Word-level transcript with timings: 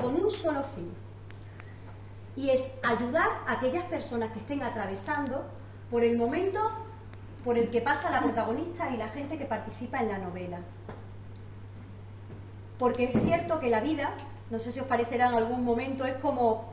con 0.00 0.14
un 0.16 0.30
solo 0.30 0.62
fin. 0.74 0.90
Y 2.36 2.50
es 2.50 2.70
ayudar 2.82 3.28
a 3.46 3.52
aquellas 3.52 3.84
personas 3.84 4.32
que 4.32 4.38
estén 4.38 4.62
atravesando 4.62 5.44
por 5.90 6.04
el 6.04 6.16
momento 6.16 6.60
por 7.44 7.58
el 7.58 7.70
que 7.70 7.80
pasa 7.80 8.10
la 8.10 8.22
protagonista 8.22 8.90
y 8.90 8.96
la 8.96 9.08
gente 9.08 9.38
que 9.38 9.44
participa 9.44 10.00
en 10.00 10.08
la 10.08 10.18
novela. 10.18 10.60
Porque 12.78 13.04
es 13.04 13.22
cierto 13.22 13.60
que 13.60 13.68
la 13.68 13.80
vida, 13.80 14.14
no 14.50 14.58
sé 14.58 14.72
si 14.72 14.80
os 14.80 14.86
parecerá 14.86 15.28
en 15.28 15.34
algún 15.34 15.64
momento, 15.64 16.04
es 16.04 16.16
como, 16.16 16.72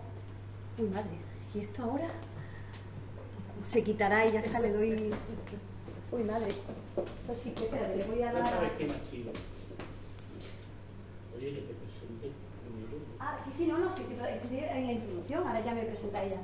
uy 0.77 0.89
madre, 0.89 1.17
¿y 1.53 1.59
esto 1.59 1.83
ahora? 1.83 2.07
Se 3.63 3.83
quitará 3.83 4.25
y 4.25 4.31
ya 4.31 4.39
está, 4.39 4.59
le 4.59 4.71
doy... 4.71 5.13
Uy 6.09 6.23
madre, 6.23 6.53
entonces 6.95 7.43
sí, 7.43 7.53
espera, 7.53 7.89
le 7.89 8.05
voy 8.05 8.21
a 8.21 8.31
dar... 8.31 8.45
Oye, 11.35 11.53
que 11.53 11.61
te 11.61 11.73
presente 11.73 12.31
Ah, 13.19 13.35
sí, 13.43 13.51
sí, 13.57 13.65
no, 13.67 13.79
no, 13.79 13.91
sí, 13.95 14.03
estoy 14.09 14.57
en 14.59 14.87
la 14.87 14.91
introducción, 14.93 15.47
ahora 15.47 15.59
ya 15.61 15.73
me 15.73 15.81
presenta 15.83 16.23
ella. 16.23 16.37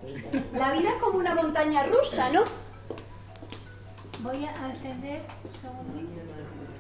La 0.54 0.72
vida 0.72 0.90
es 0.90 1.02
como 1.02 1.20
una 1.20 1.36
montaña 1.36 1.84
rusa, 1.84 2.30
¿no? 2.32 2.42
Voy 4.20 4.46
a 4.46 4.70
encender 4.70 5.22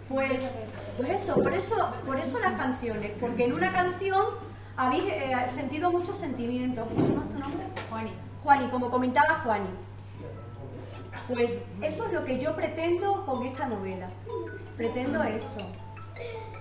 Pues, 0.09 0.55
pues 0.97 1.09
eso, 1.09 1.35
por 1.35 1.53
eso, 1.53 1.93
por 2.05 2.19
eso 2.19 2.39
las 2.39 2.53
canciones, 2.53 3.11
porque 3.19 3.45
en 3.45 3.53
una 3.53 3.71
canción 3.71 4.25
habéis 4.77 5.03
eh, 5.05 5.35
sentido 5.53 5.91
muchos 5.91 6.17
sentimientos. 6.17 6.87
¿Cómo 6.87 7.21
es 7.21 7.29
tu 7.29 7.39
nombre? 7.39 7.67
Juani. 7.89 8.11
Juani, 8.43 8.67
como 8.69 8.89
comentaba 8.89 9.41
Juani. 9.43 9.69
Pues 11.27 11.59
eso 11.81 12.05
es 12.07 12.13
lo 12.13 12.25
que 12.25 12.39
yo 12.39 12.55
pretendo 12.55 13.25
con 13.25 13.45
esta 13.45 13.67
novela. 13.67 14.07
Pretendo 14.75 15.21
eso. 15.23 15.59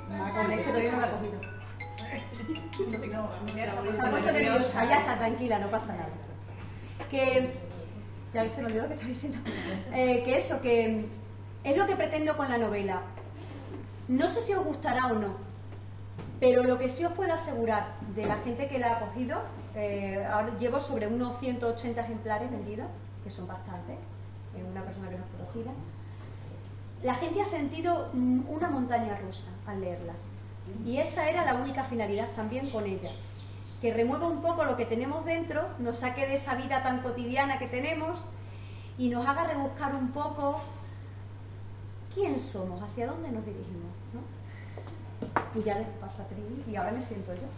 Es 0.09 0.61
que 0.61 0.63
todavía 0.65 0.93
no 0.93 1.01
la 1.01 1.07
he 1.07 1.11
cogido. 1.11 1.52
Está 4.59 4.85
ya 4.85 4.99
está 4.99 5.19
tranquila, 5.19 5.59
no 5.59 5.71
pasa 5.71 5.89
nada. 5.89 6.09
Que 7.11 7.55
ya 8.33 8.49
se 8.49 8.63
me 8.63 8.69
olvidó 8.69 8.89
que 8.89 8.95
estaba 8.95 9.13
diciendo, 9.13 9.39
eh, 9.93 10.23
que 10.25 10.37
eso, 10.37 10.61
que 10.63 11.07
es 11.65 11.77
lo 11.77 11.87
que 11.87 11.97
pretendo 11.97 12.37
con 12.37 12.49
la 12.49 12.59
novela. 12.59 13.03
No 14.09 14.29
sé 14.29 14.41
si 14.41 14.53
os 14.55 14.65
gustará 14.65 15.07
o 15.07 15.15
no, 15.15 15.37
pero 16.41 16.65
lo 16.65 16.79
que 16.79 16.89
sí 16.89 17.05
os 17.05 17.13
puedo 17.13 17.33
asegurar 17.33 17.95
de 18.15 18.27
la 18.27 18.37
gente 18.39 18.69
que 18.69 18.79
la 18.79 18.97
ha 18.97 19.01
cogido, 19.01 19.39
eh, 19.77 20.27
ahora 20.31 20.51
llevo 20.59 20.81
sobre 20.81 21.07
unos 21.07 21.39
180 21.39 22.01
ejemplares 22.01 22.51
vendidos, 22.51 22.89
que 23.23 23.31
son 23.31 23.47
bastantes, 23.47 23.97
en 24.57 24.67
una 24.67 24.83
persona 24.83 25.09
que 25.09 25.17
no 25.17 25.25
es 25.25 25.31
conocida, 25.31 25.71
la 27.03 27.15
gente 27.15 27.41
ha 27.41 27.45
sentido 27.45 28.11
mm, 28.13 28.49
una 28.49 28.71
montaña 28.71 29.17
rusa 29.19 29.49
al 29.67 29.81
leerla. 29.81 30.15
Y 30.85 30.99
esa 30.99 31.29
era 31.29 31.45
la 31.45 31.55
única 31.55 31.85
finalidad 31.85 32.29
también 32.35 32.71
con 32.71 32.87
ella 32.87 33.11
que 33.83 33.93
remueva 33.93 34.29
un 34.29 34.41
poco 34.41 34.65
lo 34.65 34.77
que 34.77 34.87
tenemos 34.87 35.25
dentro, 35.25 35.67
nos 35.81 35.99
saque 35.99 36.25
de 36.25 36.35
esa 36.35 36.55
vida 36.55 36.85
tan 36.85 37.03
cotidiana 37.03 37.59
que 37.59 37.67
tenemos 37.67 38.21
y 38.97 39.09
nos 39.09 39.27
haga 39.27 39.43
rebuscar 39.43 39.93
un 39.97 40.13
poco 40.13 40.61
quién 42.15 42.39
somos, 42.39 42.81
hacia 42.81 43.09
dónde 43.09 43.33
nos 43.33 43.45
dirigimos. 43.45 43.91
¿no? 44.15 44.21
Y 45.61 45.65
ya 45.65 45.75
les 45.79 45.89
paso 45.89 46.23
a 46.23 46.71
y 46.71 46.77
ahora 46.77 46.93
me 46.93 47.03
siento 47.03 47.35
yo. 47.35 47.49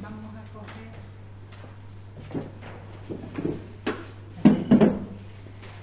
Vamos 0.00 0.30
a 0.36 0.42
coger. 0.54 0.90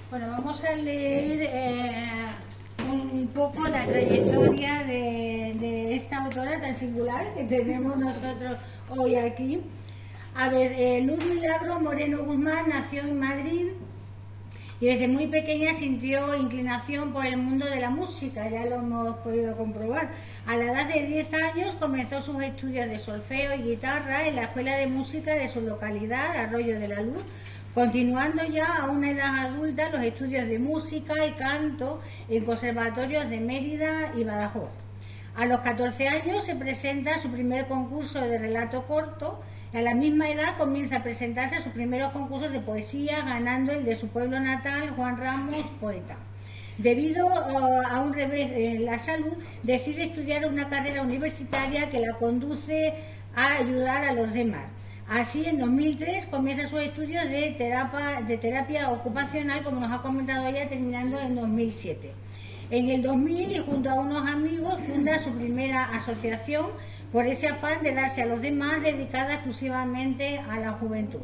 Bueno, 0.09 0.31
vamos 0.31 0.63
a 0.63 0.71
leer. 0.73 1.49
Eh, 1.51 2.29
un 3.11 3.27
poco 3.27 3.67
la 3.67 3.85
trayectoria 3.85 4.83
de, 4.83 5.93
esta 5.95 6.23
autora 6.23 6.59
tan 6.61 6.75
singular 6.75 7.33
que 7.35 7.43
tenemos 7.43 7.97
nosotros 7.97 8.57
hoy 8.89 9.15
aquí. 9.15 9.61
A 10.35 10.49
ver, 10.49 10.71
eh, 10.73 11.01
Luz 11.01 11.25
Milagro 11.25 11.79
Moreno 11.79 12.23
Guzmán 12.23 12.69
nació 12.69 13.01
en 13.01 13.19
Madrid 13.19 13.67
y 14.79 14.85
desde 14.85 15.07
muy 15.07 15.25
pequeña 15.27 15.73
sintió 15.73 16.35
inclinación 16.35 17.11
por 17.11 17.25
el 17.25 17.37
mundo 17.37 17.65
de 17.65 17.79
la 17.79 17.89
música, 17.89 18.47
ya 18.47 18.65
lo 18.65 18.75
hemos 18.75 19.17
podido 19.17 19.57
comprobar. 19.57 20.09
A 20.45 20.55
la 20.55 20.65
edad 20.65 20.87
de 20.87 21.07
10 21.07 21.33
años 21.33 21.75
comenzó 21.75 22.21
sus 22.21 22.41
estudios 22.43 22.87
de 22.87 22.99
solfeo 22.99 23.55
y 23.55 23.63
guitarra 23.63 24.27
en 24.27 24.35
la 24.35 24.43
Escuela 24.43 24.77
de 24.77 24.85
Música 24.85 25.33
de 25.33 25.47
su 25.47 25.61
localidad, 25.61 26.37
Arroyo 26.37 26.79
de 26.79 26.87
la 26.87 27.01
Luz, 27.01 27.23
continuando 27.77 28.43
ya 28.43 28.77
a 28.77 28.89
una 28.89 29.11
edad 29.11 29.37
adulta 29.45 29.91
los 29.91 30.01
estudios 30.01 30.47
de 30.47 30.57
música 30.57 31.13
y 31.27 31.33
canto 31.33 32.01
en 32.27 32.43
conservatorios 32.43 33.29
de 33.29 33.39
Mérida 33.39 34.13
y 34.17 34.23
Badajoz. 34.23 34.71
A 35.35 35.45
los 35.45 35.59
14 35.59 36.07
años 36.07 36.43
se 36.43 36.55
presenta 36.55 37.19
su 37.19 37.29
primer 37.29 37.67
concurso 37.67 38.19
de 38.19 38.39
relato 38.39 38.87
corto 38.87 39.43
y 39.71 39.77
a 39.77 39.83
la 39.83 39.93
misma 39.93 40.27
edad 40.27 40.57
comienza 40.57 40.97
a 40.97 41.03
presentarse 41.03 41.57
a 41.57 41.61
sus 41.61 41.71
primeros 41.71 42.13
concursos 42.13 42.51
de 42.51 42.61
poesía, 42.61 43.21
ganando 43.21 43.73
el 43.73 43.85
de 43.85 43.93
su 43.93 44.07
pueblo 44.07 44.39
natal, 44.39 44.93
Juan 44.95 45.17
Ramos, 45.17 45.69
poeta. 45.79 46.17
Debido 46.79 47.27
uh, 47.27 47.83
a 47.87 48.01
un 48.01 48.11
revés 48.11 48.49
en 48.55 48.85
la 48.85 48.97
salud, 48.97 49.37
decide 49.61 50.05
estudiar 50.05 50.47
una 50.47 50.67
carrera 50.67 51.03
universitaria 51.03 51.91
que 51.91 51.99
la 51.99 52.15
conduce 52.15 52.95
a 53.35 53.57
ayudar 53.57 54.03
a 54.03 54.13
los 54.13 54.33
demás. 54.33 54.76
Así, 55.09 55.45
en 55.45 55.57
2003 55.59 56.25
comienza 56.25 56.65
sus 56.65 56.81
estudios 56.81 57.29
de 57.29 57.55
terapia, 58.41 58.89
ocupacional, 58.91 59.63
como 59.63 59.79
nos 59.79 59.91
ha 59.91 60.01
comentado 60.01 60.45
ella, 60.47 60.67
terminando 60.67 61.17
en 61.21 61.35
2007. 61.35 62.11
En 62.71 62.89
el 62.89 63.01
2000, 63.01 63.51
y 63.55 63.59
junto 63.59 63.89
a 63.89 63.93
unos 63.93 64.27
amigos, 64.29 64.81
funda 64.81 65.17
su 65.17 65.31
primera 65.31 65.85
asociación 65.95 66.65
por 67.13 67.25
ese 67.25 67.47
afán 67.47 67.81
de 67.83 67.93
darse 67.93 68.23
a 68.23 68.25
los 68.25 68.41
demás, 68.41 68.81
dedicada 68.81 69.35
exclusivamente 69.35 70.39
a 70.39 70.59
la 70.59 70.73
juventud. 70.73 71.21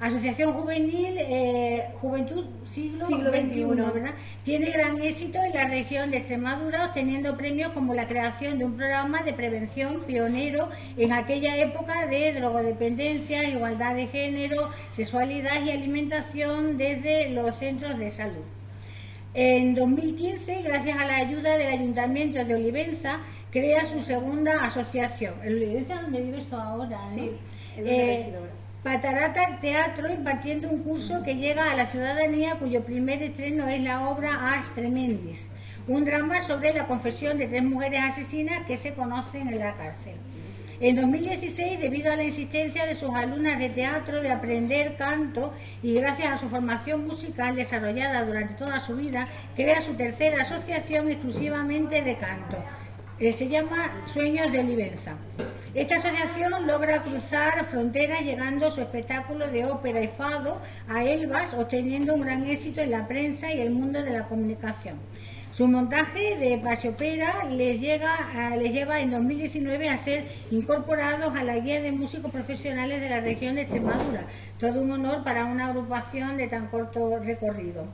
Asociación 0.00 0.52
Juvenil, 0.54 1.16
eh, 1.18 1.88
Juventud 2.00 2.44
Siglo, 2.64 3.06
XXI, 3.06 3.64
¿verdad? 3.64 4.14
Tiene 4.42 4.70
gran 4.70 5.00
éxito 5.00 5.38
en 5.38 5.54
la 5.54 5.68
región 5.68 6.10
de 6.10 6.18
Extremadura, 6.18 6.86
obteniendo 6.86 7.36
premios 7.36 7.72
como 7.72 7.94
la 7.94 8.08
creación 8.08 8.58
de 8.58 8.64
un 8.64 8.76
programa 8.76 9.22
de 9.22 9.32
prevención 9.32 10.02
pionero 10.04 10.68
en 10.96 11.12
aquella 11.12 11.56
época 11.56 12.06
de 12.08 12.32
drogodependencia, 12.32 13.48
igualdad 13.48 13.94
de 13.94 14.08
género, 14.08 14.70
sexualidad 14.90 15.62
y 15.64 15.70
alimentación 15.70 16.76
desde 16.76 17.30
los 17.30 17.56
centros 17.58 17.96
de 17.96 18.10
salud. 18.10 18.44
En 19.32 19.74
2015, 19.74 20.62
gracias 20.62 20.98
a 20.98 21.04
la 21.06 21.16
ayuda 21.16 21.56
del 21.56 21.68
Ayuntamiento 21.68 22.44
de 22.44 22.54
Olivenza, 22.54 23.20
crea 23.50 23.84
su 23.84 24.00
segunda 24.00 24.64
asociación. 24.64 25.34
¿En 25.42 25.54
Olivenza 25.54 26.02
donde 26.02 26.20
vives 26.20 26.44
tú 26.46 26.56
ahora? 26.56 26.98
¿no? 26.98 27.10
Sí, 27.10 27.30
Patarata 28.84 29.60
Teatro 29.62 30.12
impartiendo 30.12 30.68
un 30.68 30.82
curso 30.82 31.22
que 31.22 31.36
llega 31.36 31.70
a 31.70 31.74
la 31.74 31.86
ciudadanía 31.86 32.56
cuyo 32.56 32.84
primer 32.84 33.22
estreno 33.22 33.66
es 33.66 33.80
la 33.80 34.10
obra 34.10 34.52
Ars 34.52 34.68
Tremendis, 34.74 35.48
un 35.88 36.04
drama 36.04 36.42
sobre 36.42 36.74
la 36.74 36.86
confesión 36.86 37.38
de 37.38 37.46
tres 37.46 37.62
mujeres 37.62 38.02
asesinas 38.04 38.66
que 38.66 38.76
se 38.76 38.92
conocen 38.92 39.48
en 39.48 39.58
la 39.58 39.74
cárcel. 39.74 40.16
En 40.80 40.96
2016, 40.96 41.80
debido 41.80 42.12
a 42.12 42.16
la 42.16 42.24
insistencia 42.24 42.84
de 42.84 42.94
sus 42.94 43.14
alumnas 43.14 43.58
de 43.58 43.70
teatro 43.70 44.20
de 44.20 44.30
aprender 44.30 44.96
canto 44.98 45.54
y 45.82 45.94
gracias 45.94 46.34
a 46.34 46.36
su 46.36 46.50
formación 46.50 47.06
musical 47.06 47.56
desarrollada 47.56 48.22
durante 48.26 48.52
toda 48.52 48.80
su 48.80 48.96
vida, 48.96 49.28
crea 49.56 49.80
su 49.80 49.94
tercera 49.94 50.42
asociación 50.42 51.10
exclusivamente 51.10 52.02
de 52.02 52.18
canto. 52.18 52.58
Eh, 53.20 53.30
se 53.30 53.48
llama 53.48 54.04
Sueños 54.12 54.50
de 54.50 54.58
Olivenza. 54.58 55.16
Esta 55.72 55.94
asociación 55.94 56.66
logra 56.66 57.00
cruzar 57.02 57.64
fronteras 57.64 58.22
llegando 58.22 58.68
su 58.72 58.80
espectáculo 58.80 59.46
de 59.46 59.64
ópera 59.64 60.02
y 60.02 60.08
fado 60.08 60.60
a 60.88 61.04
Elvas, 61.04 61.54
obteniendo 61.54 62.14
un 62.14 62.22
gran 62.22 62.44
éxito 62.44 62.80
en 62.80 62.90
la 62.90 63.06
prensa 63.06 63.52
y 63.52 63.60
el 63.60 63.70
mundo 63.70 64.02
de 64.02 64.10
la 64.10 64.24
comunicación. 64.24 64.98
Su 65.52 65.68
montaje 65.68 66.36
de 66.36 66.58
pasiopera 66.58 67.44
les, 67.44 67.80
llega, 67.80 68.56
les 68.56 68.72
lleva 68.72 68.98
en 68.98 69.12
2019 69.12 69.88
a 69.88 69.96
ser 69.96 70.26
incorporados 70.50 71.36
a 71.36 71.44
la 71.44 71.56
guía 71.58 71.80
de 71.80 71.92
músicos 71.92 72.32
profesionales 72.32 73.00
de 73.00 73.10
la 73.10 73.20
región 73.20 73.54
de 73.54 73.60
Extremadura. 73.60 74.26
Todo 74.58 74.80
un 74.80 74.90
honor 74.90 75.22
para 75.22 75.44
una 75.44 75.68
agrupación 75.68 76.36
de 76.36 76.48
tan 76.48 76.66
corto 76.66 77.20
recorrido. 77.20 77.86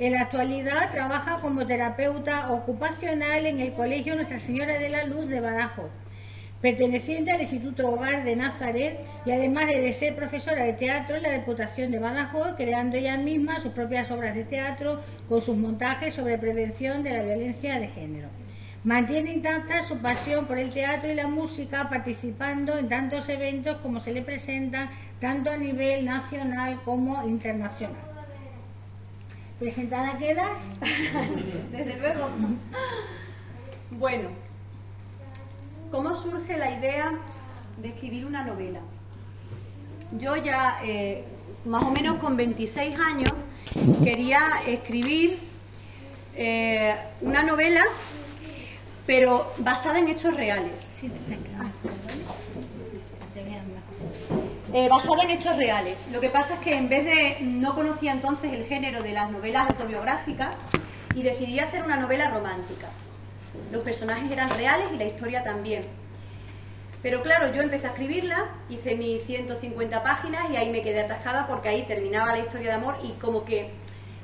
En 0.00 0.14
la 0.14 0.22
actualidad 0.22 0.90
trabaja 0.92 1.40
como 1.42 1.66
terapeuta 1.66 2.50
ocupacional 2.50 3.44
en 3.44 3.60
el 3.60 3.74
Colegio 3.74 4.14
Nuestra 4.14 4.40
Señora 4.40 4.78
de 4.78 4.88
la 4.88 5.04
Luz 5.04 5.28
de 5.28 5.40
Badajoz 5.40 5.90
perteneciente 6.62 7.32
al 7.32 7.42
Instituto 7.42 7.90
Hogar 7.90 8.24
de 8.24 8.36
Nazaret 8.36 8.98
y 9.24 9.30
además 9.30 9.66
de 9.66 9.92
ser 9.92 10.14
profesora 10.14 10.64
de 10.64 10.74
teatro 10.74 11.16
en 11.16 11.22
la 11.22 11.32
Diputación 11.32 11.90
de 11.90 11.98
Badajoz, 11.98 12.54
creando 12.56 12.96
ella 12.96 13.16
misma 13.16 13.60
sus 13.60 13.72
propias 13.72 14.10
obras 14.10 14.34
de 14.34 14.44
teatro 14.44 15.00
con 15.28 15.40
sus 15.40 15.56
montajes 15.56 16.14
sobre 16.14 16.38
prevención 16.38 17.02
de 17.02 17.12
la 17.12 17.22
violencia 17.22 17.78
de 17.78 17.88
género. 17.88 18.28
Mantiene 18.84 19.32
intacta 19.32 19.86
su 19.86 19.98
pasión 19.98 20.46
por 20.46 20.58
el 20.58 20.72
teatro 20.72 21.10
y 21.10 21.14
la 21.14 21.26
música, 21.26 21.88
participando 21.90 22.76
en 22.76 22.88
tantos 22.88 23.28
eventos 23.28 23.78
como 23.78 24.00
se 24.00 24.12
le 24.12 24.22
presentan, 24.22 24.90
tanto 25.20 25.50
a 25.50 25.56
nivel 25.58 26.06
nacional 26.06 26.80
como 26.84 27.26
internacional. 27.26 28.09
¿Presentada 29.60 30.18
quedas? 30.18 30.58
Desde 31.70 31.96
luego. 31.98 32.30
Bueno, 33.90 34.28
¿Cómo 35.90 36.14
surge 36.14 36.56
la 36.56 36.70
idea 36.70 37.12
de 37.78 37.88
escribir 37.88 38.24
una 38.24 38.44
novela. 38.44 38.78
Yo 40.12 40.36
ya, 40.36 40.80
eh, 40.84 41.24
más 41.64 41.82
o 41.82 41.90
menos 41.90 42.18
con 42.18 42.36
26 42.36 42.96
años, 42.98 43.32
quería 44.04 44.62
escribir 44.66 45.38
eh, 46.36 46.94
una 47.20 47.42
novela, 47.42 47.82
pero 49.06 49.52
basada 49.58 49.98
en 49.98 50.08
hechos 50.08 50.34
reales. 50.36 50.86
Eh, 54.72 54.88
basada 54.88 55.24
en 55.24 55.30
hechos 55.30 55.56
reales. 55.56 56.06
Lo 56.12 56.20
que 56.20 56.30
pasa 56.30 56.54
es 56.54 56.60
que 56.60 56.76
en 56.76 56.88
vez 56.88 57.04
de, 57.04 57.38
no 57.40 57.74
conocía 57.74 58.12
entonces 58.12 58.52
el 58.52 58.66
género 58.66 59.02
de 59.02 59.12
las 59.12 59.28
novelas 59.28 59.68
autobiográficas 59.68 60.54
y 61.12 61.24
decidí 61.24 61.58
hacer 61.58 61.82
una 61.82 61.96
novela 61.96 62.30
romántica. 62.30 62.86
Los 63.72 63.82
personajes 63.82 64.30
eran 64.30 64.48
reales 64.50 64.86
y 64.94 64.96
la 64.96 65.06
historia 65.06 65.42
también. 65.42 65.82
Pero 67.02 67.20
claro, 67.22 67.52
yo 67.52 67.62
empecé 67.62 67.88
a 67.88 67.90
escribirla, 67.90 68.46
hice 68.68 68.94
mis 68.94 69.24
150 69.24 70.04
páginas 70.04 70.48
y 70.50 70.56
ahí 70.56 70.70
me 70.70 70.82
quedé 70.82 71.00
atascada 71.00 71.48
porque 71.48 71.68
ahí 71.68 71.82
terminaba 71.88 72.30
la 72.30 72.38
historia 72.38 72.68
de 72.68 72.74
amor 72.74 72.96
y 73.02 73.12
como 73.14 73.44
que 73.44 73.70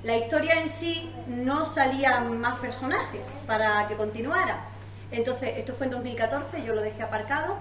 la 0.04 0.16
historia 0.16 0.60
en 0.60 0.69
sí 0.69 1.10
no 1.26 1.64
salían 1.64 2.38
más 2.38 2.60
personajes 2.60 3.26
para 3.48 3.88
que 3.88 3.96
continuara. 3.96 4.60
Entonces, 5.10 5.54
esto 5.56 5.75
fue 5.75 5.87
en 5.87 5.93
2014, 5.93 6.62
yo 6.62 6.72
lo 6.72 6.82
dejé 6.82 7.02
aparcado 7.02 7.56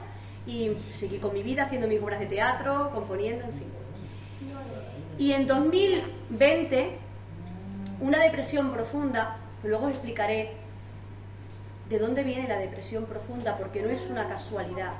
y 0.48 0.78
seguí 0.92 1.18
con 1.18 1.34
mi 1.34 1.44
vida 1.44 1.64
haciendo 1.64 1.88
mis 1.88 2.02
obras 2.02 2.20
de 2.20 2.28
teatro, 2.28 2.92
componiendo, 2.94 3.46
en 3.46 3.54
fin. 3.54 3.68
Y 5.18 5.32
en 5.32 5.48
2020, 5.48 6.98
una 8.02 8.20
depresión 8.20 8.72
profunda, 8.72 9.38
luego 9.64 9.86
os 9.86 9.92
explicaré 9.92 10.52
de 11.90 12.00
dónde 12.00 12.24
viene 12.24 12.48
la 12.48 12.58
depresión 12.58 13.06
profunda, 13.06 13.58
porque 13.58 13.82
no 13.82 13.90
es 13.90 14.08
una 14.10 14.28
casualidad. 14.28 14.94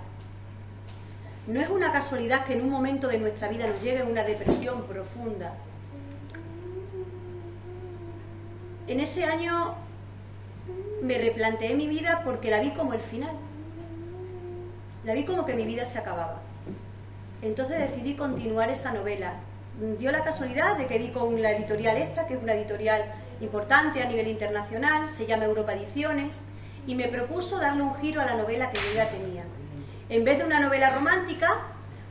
No 1.48 1.62
es 1.62 1.70
una 1.70 1.92
casualidad 1.92 2.46
que 2.46 2.54
en 2.54 2.62
un 2.62 2.70
momento 2.70 3.08
de 3.08 3.20
nuestra 3.20 3.48
vida 3.50 3.68
nos 3.68 3.82
llegue 3.82 4.04
una 4.04 4.24
depresión 4.24 4.84
profunda. 4.84 5.54
En 8.88 9.00
ese 9.00 9.26
año 9.26 9.76
me 11.04 11.18
replanteé 11.18 11.76
mi 11.76 11.88
vida 11.88 12.22
porque 12.24 12.50
la 12.50 12.62
vi 12.62 12.72
como 12.72 12.94
el 12.94 13.02
final 13.02 13.32
la 15.06 15.14
vi 15.14 15.24
como 15.24 15.46
que 15.46 15.54
mi 15.54 15.66
vida 15.66 15.86
se 15.86 16.00
acababa. 16.00 16.42
Entonces 17.42 17.80
decidí 17.80 18.16
continuar 18.16 18.70
esa 18.70 18.92
novela. 18.92 19.34
Dio 20.00 20.12
la 20.12 20.24
casualidad 20.24 20.78
de 20.78 20.88
que 20.88 20.98
di 20.98 21.10
con 21.10 21.42
la 21.42 21.52
editorial 21.52 21.98
esta, 21.98 22.28
que 22.28 22.34
es 22.34 22.42
una 22.42 22.54
editorial 22.54 23.04
importante 23.40 24.02
a 24.02 24.06
nivel 24.06 24.28
internacional, 24.28 25.10
se 25.12 25.28
llama 25.28 25.46
Europa 25.46 25.74
Ediciones, 25.74 26.38
y 26.88 26.96
me 26.96 27.08
propuso 27.08 27.60
darle 27.60 27.84
un 27.84 27.96
giro 27.96 28.22
a 28.22 28.26
la 28.26 28.36
novela 28.36 28.72
que 28.72 28.80
yo 28.80 28.96
ya 28.96 29.10
tenía. 29.10 29.44
En 30.10 30.24
vez 30.24 30.40
de 30.40 30.46
una 30.46 30.60
novela 30.60 30.92
romántica, 30.92 31.58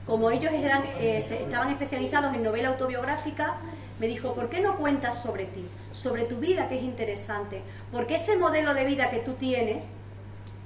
como 0.06 0.31
ellos 0.31 0.52
eran, 0.52 0.85
eh, 0.99 1.19
estaban 1.19 1.70
especializados 1.70 2.35
en 2.35 2.43
novela 2.43 2.69
autobiográfica, 2.69 3.56
me 3.99 4.06
dijo, 4.08 4.35
¿por 4.35 4.50
qué 4.50 4.61
no 4.61 4.76
cuentas 4.76 5.23
sobre 5.23 5.46
ti, 5.46 5.67
sobre 5.93 6.25
tu 6.25 6.37
vida 6.37 6.69
que 6.69 6.79
es 6.79 6.85
interesante? 6.85 7.62
Porque 7.91 8.17
ese 8.17 8.37
modelo 8.37 8.75
de 8.75 8.85
vida 8.85 9.11
que 9.11 9.19
tú 9.19 9.35
tienes 9.35 9.87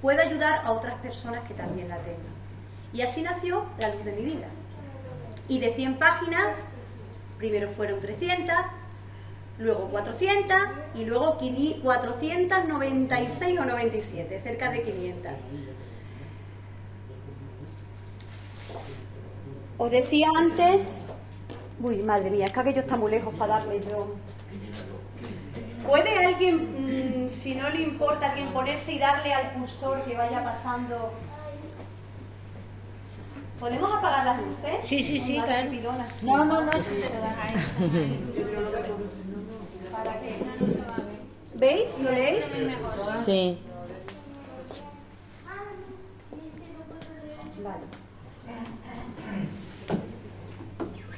puede 0.03 0.23
ayudar 0.23 0.63
a 0.65 0.73
otras 0.73 0.95
personas 0.97 1.47
que 1.47 1.55
también 1.55 1.89
la 1.89 1.99
tengan. 1.99 2.37
Y 2.93 3.03
así 3.03 3.23
nació 3.23 3.67
La 3.79 3.95
luz 3.95 4.05
de 4.05 4.11
mi 4.13 4.23
vida. 4.23 4.49
Y 5.49 5.61
de 5.61 5.73
100 5.75 5.99
páginas, 5.99 6.59
primero 7.39 7.71
fueron 7.71 8.01
300, 8.01 8.55
luego 9.59 9.89
400 9.89 10.57
y 10.95 11.05
luego 11.05 11.39
496 11.39 13.59
o 13.59 13.65
97, 13.65 14.41
cerca 14.41 14.71
de 14.71 14.83
500. 14.83 15.33
Os 19.79 19.91
decía 19.91 20.29
antes, 20.37 21.07
uy, 21.81 22.03
madre 22.03 22.31
mía, 22.31 22.45
es 22.47 22.53
que 22.53 22.61
aquello 22.61 22.81
está 22.81 22.97
muy 22.97 23.11
lejos 23.11 23.35
para 23.35 23.59
darle 23.59 23.81
yo. 23.81 24.15
¿Puede 25.89 26.27
alguien, 26.27 27.25
mm, 27.25 27.29
si 27.31 27.55
no 27.55 27.71
le 27.71 27.81
importa, 27.81 28.29
alguien 28.29 28.49
ponerse 28.53 28.93
y 28.93 28.99
darle 28.99 29.33
al 29.33 29.53
cursor 29.55 30.03
que 30.05 30.15
vaya 30.15 30.45
pasando? 30.45 31.15
¿Podemos 33.59 33.91
apagar 33.91 34.27
las 34.27 34.39
luces? 34.39 34.87
Sí, 34.87 35.03
sí, 35.03 35.19
sí, 35.19 35.41
claro. 35.41 35.71
No, 36.21 36.45
no, 36.45 36.61
no, 36.61 36.71
¿Para 39.91 40.21
qué? 40.21 40.35
¿Veis? 41.55 41.99
¿Lo 42.01 42.11
leéis? 42.11 42.45
Sí. 43.25 43.59
Vale. 47.65 47.83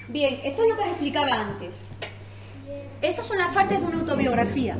Bien, 0.06 0.40
esto 0.44 0.62
es 0.62 0.68
lo 0.68 0.76
que 0.76 0.82
os 0.82 0.88
explicaba 0.90 1.40
antes. 1.40 1.88
Esas 3.02 3.26
son 3.26 3.38
las 3.38 3.54
partes 3.54 3.80
de 3.80 3.86
una 3.86 4.00
autobiografía. 4.00 4.76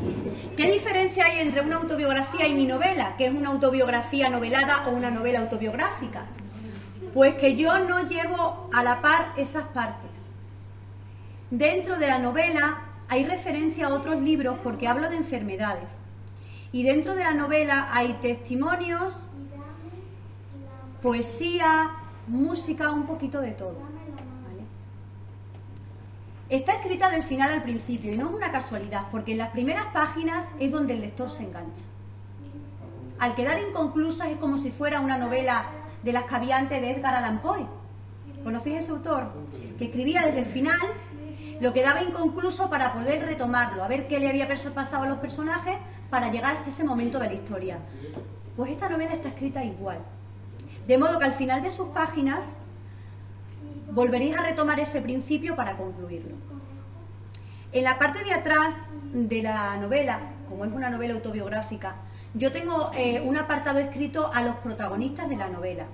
¿Qué 0.57 0.71
diferencia 0.71 1.25
hay 1.25 1.41
entre 1.41 1.63
una 1.63 1.77
autobiografía 1.77 2.47
y 2.47 2.55
mi 2.55 2.67
novela, 2.67 3.15
que 3.17 3.27
es 3.27 3.33
una 3.33 3.49
autobiografía 3.49 4.29
novelada 4.29 4.87
o 4.87 4.91
una 4.91 5.11
novela 5.11 5.41
autobiográfica? 5.41 6.27
Pues 7.15 7.35
que 7.35 7.57
yo 7.57 7.79
no 7.79 8.07
llevo 8.07 8.69
a 8.73 8.83
la 8.83 9.01
par 9.01 9.33
esas 9.39 9.65
partes. 9.69 10.11
Dentro 11.51 11.97
de 11.97 12.09
la 12.09 12.19
novela 12.19 12.83
hay 13.09 13.25
referencia 13.25 13.87
a 13.87 13.95
otros 13.95 14.21
libros 14.21 14.59
porque 14.63 14.87
hablo 14.87 15.09
de 15.09 15.17
enfermedades. 15.17 16.01
Y 16.73 16.83
dentro 16.83 17.15
de 17.15 17.25
la 17.25 17.35
novela 17.35 17.89
hay 17.91 18.13
testimonios, 18.21 19.27
poesía, 21.03 21.91
música, 22.29 22.91
un 22.93 23.07
poquito 23.07 23.41
de 23.41 23.53
todo. 23.53 23.79
Está 26.51 26.73
escrita 26.73 27.09
del 27.11 27.23
final 27.23 27.53
al 27.53 27.63
principio 27.63 28.13
y 28.13 28.17
no 28.17 28.29
es 28.29 28.35
una 28.35 28.51
casualidad, 28.51 29.07
porque 29.13 29.31
en 29.31 29.39
las 29.39 29.51
primeras 29.51 29.87
páginas 29.93 30.53
es 30.59 30.73
donde 30.73 30.95
el 30.95 31.01
lector 31.01 31.31
se 31.31 31.45
engancha. 31.45 31.85
Al 33.21 33.37
quedar 33.37 33.61
inconclusa 33.61 34.29
es 34.29 34.37
como 34.39 34.59
si 34.59 34.73
fuera 34.73 34.99
una 35.01 35.17
novela 35.17 35.67
de 36.03 36.13
las 36.13 36.25
caviantes 36.25 36.81
de 36.81 36.91
Edgar 36.91 37.15
Allan 37.15 37.41
Poe. 37.41 37.65
¿Conocéis 38.43 38.81
ese 38.81 38.91
autor? 38.91 39.31
Que 39.79 39.85
escribía 39.85 40.23
desde 40.23 40.41
el 40.41 40.47
final, 40.47 40.81
lo 41.61 41.73
quedaba 41.73 42.03
inconcluso 42.03 42.69
para 42.69 42.95
poder 42.95 43.25
retomarlo, 43.25 43.85
a 43.85 43.89
ver 43.89 44.09
qué 44.09 44.19
le 44.19 44.29
había 44.29 44.49
pasado 44.75 45.05
a 45.05 45.09
los 45.09 45.19
personajes 45.19 45.77
para 46.11 46.33
llegar 46.33 46.57
hasta 46.57 46.71
ese 46.71 46.83
momento 46.83 47.21
de 47.21 47.27
la 47.29 47.35
historia. 47.35 47.79
Pues 48.57 48.73
esta 48.73 48.89
novela 48.89 49.15
está 49.15 49.29
escrita 49.29 49.63
igual. 49.63 49.99
De 50.89 50.99
modo 50.99 51.17
que 51.21 51.27
al 51.27 51.33
final 51.33 51.63
de 51.63 51.71
sus 51.71 51.91
páginas 51.91 52.57
volveréis 53.93 54.37
a 54.37 54.43
retomar 54.43 54.81
ese 54.81 55.01
principio 55.01 55.57
para 55.57 55.77
concluirlo. 55.77 56.37
En 57.73 57.85
la 57.85 57.99
parte 57.99 58.25
de 58.25 58.33
atrás 58.33 58.89
de 59.13 59.43
la 59.43 59.77
novela, 59.77 60.21
como 60.49 60.65
es 60.65 60.73
una 60.73 60.91
novela 60.91 61.15
autobiográfica, 61.15 61.95
yo 62.35 62.53
tengo 62.53 62.91
eh, 62.95 63.21
un 63.21 63.37
apartado 63.37 63.79
escrito 63.79 64.33
a 64.33 64.43
los 64.43 64.57
protagonistas 64.57 65.29
de 65.29 65.37
la 65.37 65.49
novela, 65.49 65.87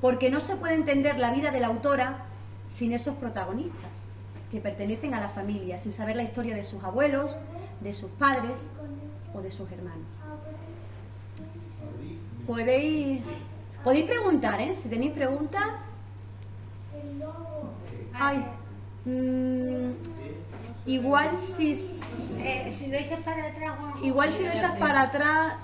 porque 0.00 0.30
no 0.30 0.40
se 0.40 0.56
puede 0.56 0.74
entender 0.74 1.18
la 1.18 1.32
vida 1.32 1.50
de 1.50 1.60
la 1.60 1.68
autora 1.68 2.24
sin 2.68 2.92
esos 2.92 3.16
protagonistas, 3.16 4.08
que 4.50 4.60
pertenecen 4.60 5.14
a 5.14 5.20
la 5.20 5.28
familia, 5.28 5.76
sin 5.76 5.92
saber 5.92 6.16
la 6.16 6.22
historia 6.22 6.54
de 6.54 6.64
sus 6.64 6.82
abuelos, 6.84 7.36
de 7.80 7.94
sus 7.94 8.10
padres 8.12 8.70
o 9.34 9.40
de 9.40 9.50
sus 9.50 9.70
hermanos. 9.70 10.06
Podéis, 12.46 13.22
podéis 13.84 14.06
preguntar, 14.06 14.60
¿eh? 14.60 14.74
Si 14.74 14.88
tenéis 14.88 15.12
preguntas, 15.12 15.64
Ay, 18.20 18.44
mm, 19.04 19.90
igual 20.86 21.38
si... 21.38 21.72
Eh, 22.40 22.70
si 22.72 22.88
lo 22.88 22.98
echas 22.98 23.20
para 23.20 23.46
atrás... 23.46 23.74
Igual 24.02 24.32
si 24.32 24.44
lo 24.44 24.50
echas 24.50 24.76
para 24.76 25.02
atrás... 25.02 25.54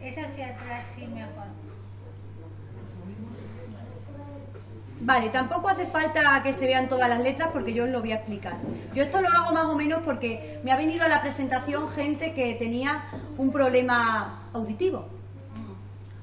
Es 0.00 0.18
hacia 0.18 0.48
atrás, 0.48 0.92
sí, 0.94 1.06
mejor. 1.06 1.44
Vale, 5.00 5.28
tampoco 5.28 5.68
hace 5.68 5.84
falta 5.84 6.42
que 6.42 6.54
se 6.54 6.66
vean 6.66 6.88
todas 6.88 7.10
las 7.10 7.20
letras 7.20 7.50
porque 7.52 7.74
yo 7.74 7.84
os 7.84 7.90
lo 7.90 8.00
voy 8.00 8.12
a 8.12 8.16
explicar. 8.16 8.56
Yo 8.94 9.02
esto 9.02 9.20
lo 9.20 9.28
hago 9.28 9.52
más 9.52 9.66
o 9.66 9.74
menos 9.74 10.00
porque 10.02 10.60
me 10.64 10.72
ha 10.72 10.76
venido 10.76 11.04
a 11.04 11.08
la 11.08 11.20
presentación 11.20 11.88
gente 11.90 12.32
que 12.32 12.54
tenía 12.54 13.04
un 13.36 13.52
problema 13.52 14.43
auditivo. 14.54 15.06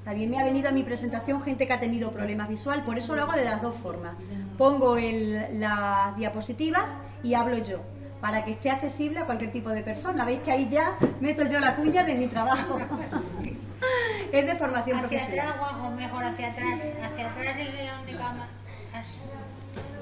También 0.04 0.30
me 0.30 0.40
ha 0.40 0.44
venido 0.44 0.68
a 0.68 0.72
mi 0.72 0.82
presentación 0.82 1.42
gente 1.42 1.66
que 1.66 1.72
ha 1.72 1.78
tenido 1.78 2.10
problemas 2.10 2.48
visual, 2.48 2.82
por 2.82 2.98
eso 2.98 3.14
lo 3.14 3.22
hago 3.22 3.32
de 3.32 3.44
las 3.44 3.62
dos 3.62 3.76
formas. 3.76 4.16
Pongo 4.58 4.96
las 4.98 6.16
diapositivas 6.16 6.96
y 7.22 7.34
hablo 7.34 7.58
yo, 7.58 7.78
para 8.20 8.44
que 8.44 8.52
esté 8.52 8.70
accesible 8.70 9.20
a 9.20 9.26
cualquier 9.26 9.52
tipo 9.52 9.70
de 9.70 9.82
persona. 9.82 10.24
Veis 10.24 10.40
que 10.40 10.50
ahí 10.50 10.68
ya 10.68 10.96
meto 11.20 11.44
yo 11.44 11.60
la 11.60 11.76
cuña 11.76 12.02
de 12.02 12.16
mi 12.16 12.26
trabajo. 12.26 12.78
es 14.32 14.46
de 14.46 14.56
formación 14.56 14.98
profesional. 14.98 15.48
¿Hacia 15.48 15.66
atrás 15.66 15.84
o 15.84 15.90
mejor 15.90 16.24
hacia 16.24 16.48
atrás? 16.48 16.94
¿Hacia 17.00 17.30
atrás 17.30 17.56
es 17.58 17.72
de 17.72 17.88
donde 17.88 18.18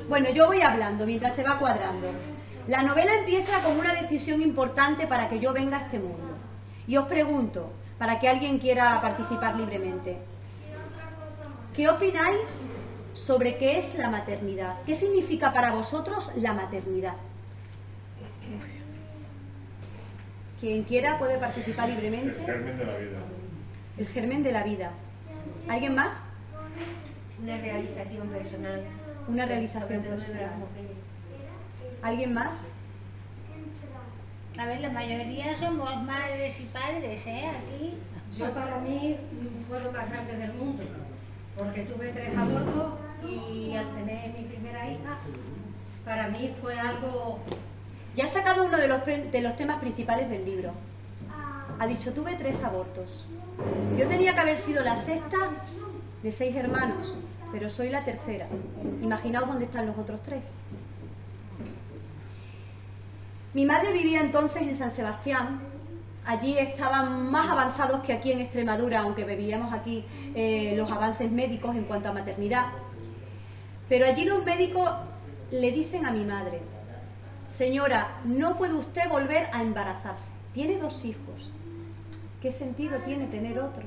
Bueno, 0.08 0.30
yo 0.30 0.46
voy 0.46 0.62
hablando 0.62 1.04
mientras 1.04 1.34
se 1.34 1.42
va 1.42 1.58
cuadrando. 1.58 2.08
La 2.68 2.82
novela 2.82 3.12
empieza 3.18 3.62
con 3.62 3.78
una 3.78 3.94
decisión 3.94 4.40
importante 4.40 5.06
para 5.06 5.28
que 5.28 5.40
yo 5.40 5.52
venga 5.52 5.76
a 5.76 5.80
este 5.82 5.99
mundo. 5.99 6.37
Y 6.87 6.96
os 6.96 7.06
pregunto, 7.06 7.72
para 8.00 8.19
que 8.19 8.30
alguien 8.30 8.59
quiera 8.59 8.99
participar 9.02 9.57
libremente, 9.57 10.16
¿qué 11.76 11.87
opináis 11.87 12.66
sobre 13.12 13.59
qué 13.59 13.76
es 13.76 13.95
la 13.95 14.09
maternidad? 14.09 14.76
¿Qué 14.87 14.95
significa 14.95 15.52
para 15.52 15.73
vosotros 15.73 16.33
la 16.37 16.54
maternidad? 16.54 17.12
Quien 20.59 20.85
quiera 20.85 21.19
puede 21.19 21.37
participar 21.37 21.90
libremente. 21.90 22.38
El 22.38 22.47
germen 22.47 22.78
de 22.78 22.85
la 22.87 22.97
vida. 22.97 23.19
El 23.99 24.07
germen 24.09 24.42
de 24.45 24.52
la 24.52 24.62
vida. 24.62 24.92
¿Alguien 25.69 25.95
más? 25.95 26.23
Una 27.42 27.59
realización 27.59 28.28
personal. 28.28 28.83
Una 29.28 29.45
realización 29.45 30.02
personal. 30.02 30.52
¿Alguien 32.00 32.33
más? 32.33 32.66
A 34.59 34.66
ver, 34.66 34.80
la 34.80 34.90
mayoría 34.90 35.54
somos 35.54 36.02
madres 36.02 36.61
y 36.61 36.64
padres, 36.64 37.26
¿eh? 37.26 37.47
Aquí. 37.47 37.95
Yo 38.37 38.50
para 38.52 38.78
mí 38.78 39.16
fue 39.69 39.80
lo 39.80 39.90
más 39.92 40.09
grande 40.09 40.37
del 40.37 40.52
mundo, 40.54 40.83
porque 41.57 41.83
tuve 41.83 42.12
tres 42.12 42.37
abortos 42.37 42.95
y 43.28 43.75
al 43.75 43.92
tener 43.95 44.33
mi 44.33 44.45
primera 44.45 44.88
hija, 44.90 45.19
para 46.04 46.28
mí 46.28 46.54
fue 46.61 46.78
algo 46.78 47.40
Ya 48.14 48.25
ha 48.25 48.28
sacado 48.28 48.64
uno 48.64 48.76
de 48.78 48.88
los, 48.88 49.04
de 49.04 49.40
los 49.40 49.57
temas 49.57 49.78
principales 49.80 50.30
del 50.30 50.45
libro. 50.45 50.73
Ha 51.78 51.87
dicho, 51.87 52.12
tuve 52.12 52.35
tres 52.35 52.62
abortos. 52.62 53.26
Yo 53.99 54.07
tenía 54.09 54.35
que 54.35 54.40
haber 54.40 54.59
sido 54.59 54.83
la 54.85 54.97
sexta 54.97 55.37
de 56.23 56.33
seis 56.33 56.54
hermanos, 56.54 57.16
pero 57.52 57.69
soy 57.71 57.90
la 57.90 58.04
tercera. 58.04 58.47
Imaginaos 59.02 59.49
dónde 59.49 59.64
están 59.64 59.87
los 59.87 59.97
otros 59.99 60.23
tres. 60.23 60.54
Mi 63.52 63.66
madre 63.66 63.92
vivía 63.92 64.21
entonces 64.21 64.62
en 64.62 64.76
San 64.76 64.92
Sebastián. 64.92 65.61
Allí 66.25 66.57
estaban 66.57 67.30
más 67.33 67.50
avanzados 67.50 68.02
que 68.02 68.12
aquí 68.12 68.30
en 68.30 68.40
Extremadura, 68.40 69.00
aunque 69.00 69.25
vivíamos 69.25 69.73
aquí 69.73 70.04
eh, 70.37 70.75
los 70.76 70.90
avances 70.92 71.33
médicos 71.33 71.75
en 71.75 71.83
cuanto 71.85 72.11
a 72.11 72.12
maternidad. 72.12 72.66
Pero 73.88 74.07
allí 74.07 74.25
los 74.25 74.45
médicos 74.45 74.88
le 75.50 75.73
dicen 75.73 76.07
a 76.07 76.12
mi 76.12 76.25
madre, 76.25 76.61
señora, 77.49 78.21
no 78.25 78.57
puede 78.57 78.75
usted 78.75 79.09
volver 79.09 79.49
a 79.52 79.62
embarazarse. 79.62 80.30
Tiene 80.52 80.76
dos 80.76 81.04
hijos. 81.04 81.50
¿Qué 82.40 82.52
sentido 82.52 82.99
tiene 82.99 83.26
tener 83.26 83.59
otro? 83.59 83.83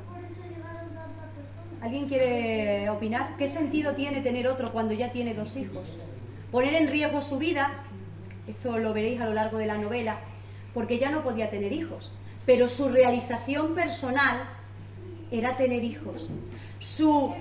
¿Alguien 1.82 2.10
quiere 2.10 2.90
opinar? 2.90 3.38
¿Qué 3.38 3.48
sentido 3.48 3.94
tiene 3.94 4.20
tener 4.20 4.46
otro 4.50 4.74
cuando 4.74 4.94
ya 4.94 5.14
tiene 5.14 5.34
dos 5.34 5.56
hijos? 5.56 5.88
Poner 6.52 6.74
en 6.74 6.88
riesgo 6.90 7.22
su 7.22 7.38
vida, 7.38 7.84
esto 8.48 8.78
lo 8.78 8.94
veréis 8.94 9.22
a 9.22 9.26
lo 9.26 9.34
largo 9.34 9.58
de 9.58 9.68
la 9.68 9.78
novela, 9.78 10.20
porque 10.74 11.00
ya 11.00 11.12
no 11.12 11.24
podía 11.24 11.50
tener 11.50 11.72
hijos. 11.72 12.12
Pero 12.46 12.68
su 12.68 12.90
realización 12.90 13.74
personal 13.74 14.44
era 15.32 15.56
tener 15.56 15.84
hijos. 15.84 16.30
Su, 16.80 17.34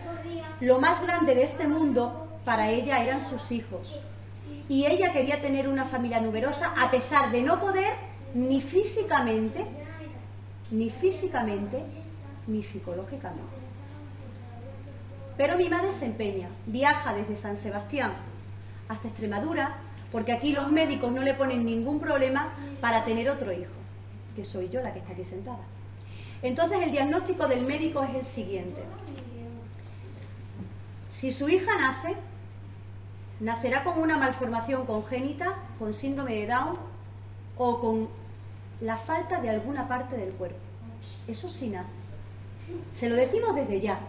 lo 0.61 0.79
más 0.79 1.03
grande 1.03 1.35
de 1.35 1.43
este 1.43 1.67
mundo 1.67 2.29
para 2.45 2.71
ella 2.71 3.03
eran 3.03 3.21
sus 3.21 3.51
hijos. 3.51 3.99
Y 4.69 4.87
ella 4.87 5.13
quería 5.13 5.41
tener 5.41 5.69
una 5.69 5.85
familia 5.85 6.21
numerosa 6.21 6.73
a 6.77 6.91
pesar 6.91 7.31
de 7.33 7.43
no 7.43 7.61
poder 7.61 7.95
ni 8.35 8.61
físicamente, 8.61 9.65
ni 10.71 10.91
físicamente, 10.91 11.83
ni 12.47 12.63
psicológicamente. 12.63 13.63
Pero 15.37 15.57
mi 15.57 15.69
madre 15.69 15.93
se 15.93 16.07
empeña, 16.07 16.49
viaja 16.67 17.15
desde 17.15 17.37
San 17.37 17.57
Sebastián 17.57 18.13
hasta 18.89 19.09
Extremadura, 19.09 19.77
porque 20.13 20.33
aquí 20.33 20.53
los 20.53 20.71
médicos 20.71 21.11
no 21.11 21.23
le 21.23 21.33
ponen 21.33 21.65
ningún 21.65 21.99
problema 21.99 22.53
para 22.83 23.05
tener 23.05 23.31
otro 23.31 23.51
hijo, 23.51 23.73
que 24.37 24.45
soy 24.45 24.69
yo 24.69 24.83
la 24.83 24.93
que 24.93 24.99
está 24.99 25.13
aquí 25.13 25.25
sentada. 25.25 25.65
Entonces 26.43 26.83
el 26.83 26.93
diagnóstico 26.93 27.49
del 27.49 27.65
médico 27.65 28.03
es 28.03 28.15
el 28.15 28.25
siguiente. 28.25 28.83
Si 31.11 31.33
su 31.33 31.49
hija 31.49 31.73
nace, 31.79 32.17
nacerá 33.41 33.85
con 33.85 33.99
una 33.99 34.19
malformación 34.19 34.85
congénita, 34.85 35.55
con 35.79 35.95
síndrome 35.95 36.35
de 36.35 36.47
Down 36.47 36.77
o 37.57 37.81
con 37.81 38.09
la 38.81 38.99
falta 38.99 39.41
de 39.41 39.49
alguna 39.49 39.89
parte 39.89 40.17
del 40.17 40.33
cuerpo. 40.33 40.59
Eso 41.27 41.49
sí 41.49 41.69
nace. 41.69 41.89
Se 42.93 43.09
lo 43.09 43.17
decimos 43.17 43.55
desde 43.55 43.81
ya, 43.81 44.01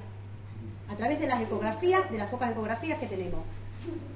a 0.89 0.95
través 0.95 1.19
de 1.19 1.27
las 1.27 1.41
ecografías, 1.41 2.11
de 2.11 2.17
las 2.17 2.29
pocas 2.29 2.51
ecografías 2.51 2.99
que 2.99 3.07
tenemos. 3.07 3.41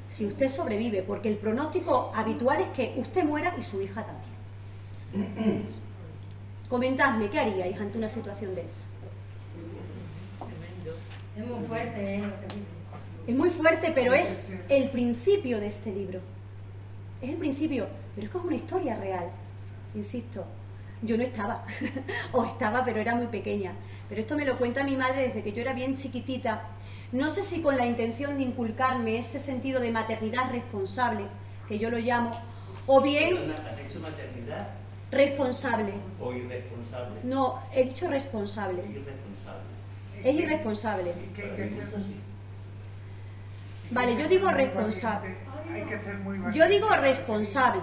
Si 0.10 0.26
usted 0.26 0.50
sobrevive, 0.50 1.04
porque 1.04 1.30
el 1.30 1.38
pronóstico 1.38 2.12
habitual 2.16 2.62
es 2.62 2.70
que 2.70 2.94
usted 2.98 3.24
muera 3.24 3.54
y 3.58 3.62
su 3.62 3.82
hija 3.82 4.06
también. 4.06 5.66
Comentadme, 6.70 7.30
¿qué 7.30 7.40
haríais 7.40 7.80
ante 7.80 7.98
una 7.98 8.10
situación 8.10 8.56
de 8.56 8.62
esa? 8.62 8.82
es 11.38 11.46
muy 11.46 11.68
fuerte. 11.68 12.16
¿eh? 12.16 12.24
Es 13.28 13.36
muy 13.36 13.50
fuerte, 13.50 13.92
pero 13.94 14.14
es 14.14 14.42
el 14.70 14.90
principio 14.90 15.60
de 15.60 15.68
este 15.68 15.92
libro. 15.92 16.20
Es 17.22 17.30
el 17.30 17.36
principio, 17.36 17.88
pero 18.16 18.28
es 18.28 18.32
que 18.32 18.38
es 18.38 18.44
una 18.44 18.56
historia 18.56 18.96
real, 18.96 19.30
insisto. 19.96 20.46
Yo 21.02 21.16
no 21.18 21.24
estaba, 21.24 21.64
o 22.32 22.46
estaba, 22.46 22.84
pero 22.84 23.00
era 23.00 23.16
muy 23.16 23.28
pequeña. 23.28 23.74
Pero 24.10 24.22
esto 24.22 24.36
me 24.36 24.46
lo 24.46 24.58
cuenta 24.58 24.84
mi 24.84 24.96
madre 24.96 25.28
desde 25.28 25.44
que 25.44 25.52
yo 25.52 25.62
era 25.62 25.74
bien 25.74 25.96
chiquitita. 25.96 26.64
No 27.12 27.30
sé 27.30 27.44
si 27.44 27.62
con 27.62 27.78
la 27.78 27.86
intención 27.86 28.38
de 28.38 28.44
inculcarme 28.44 29.18
ese 29.18 29.40
sentido 29.40 29.80
de 29.80 29.92
maternidad 29.92 30.52
responsable, 30.52 31.26
que 31.68 31.80
yo 31.80 31.90
lo 31.90 31.98
llamo, 31.98 32.38
o 32.86 33.02
bien 33.02 33.36
Perdona, 33.36 33.54
¿Has 33.72 33.80
hecho 33.80 34.00
maternidad 34.00 34.68
responsable. 35.12 35.94
o 36.20 36.34
irresponsable? 36.34 37.20
No, 37.24 37.60
he 37.74 37.84
dicho 37.86 38.08
responsable. 38.10 38.82
Irresponsable. 38.82 39.64
Es 40.24 40.36
irresponsable. 40.36 41.14
Mí 41.14 41.80
esto 41.80 41.98
sí. 42.00 42.16
Vale, 43.92 44.18
yo 44.18 44.28
digo 44.28 44.50
responsable. 44.52 45.38
Hay 45.74 45.84
que 45.84 45.98
ser 46.00 46.16
muy 46.18 46.40
Yo 46.54 46.68
digo 46.68 46.90
responsable. 46.90 47.82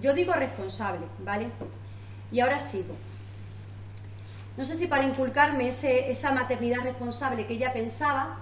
Yo 0.00 0.12
digo 0.14 0.32
responsable, 0.34 1.06
¿vale? 1.20 1.48
Y 2.30 2.40
ahora 2.40 2.58
sigo. 2.60 2.94
No 4.56 4.64
sé 4.64 4.76
si 4.76 4.86
para 4.86 5.04
inculcarme 5.04 5.68
ese- 5.68 6.10
esa 6.10 6.30
maternidad 6.32 6.82
responsable 6.82 7.46
que 7.46 7.54
ella 7.54 7.72
pensaba, 7.72 8.38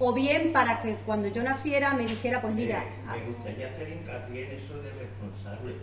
o 0.00 0.12
bien 0.12 0.52
para 0.52 0.80
que 0.82 0.94
cuando 1.06 1.28
yo 1.28 1.42
naciera 1.42 1.92
me 1.94 2.06
dijera, 2.06 2.40
pues 2.40 2.54
mira, 2.54 2.82
Eh, 2.84 3.20
me 3.20 3.30
gustaría 3.32 3.68
hacer 3.68 3.88
hincapié 3.90 4.50
en 4.50 4.58
eso 4.64 4.74
de 4.82 4.90
responsable. 4.92 5.74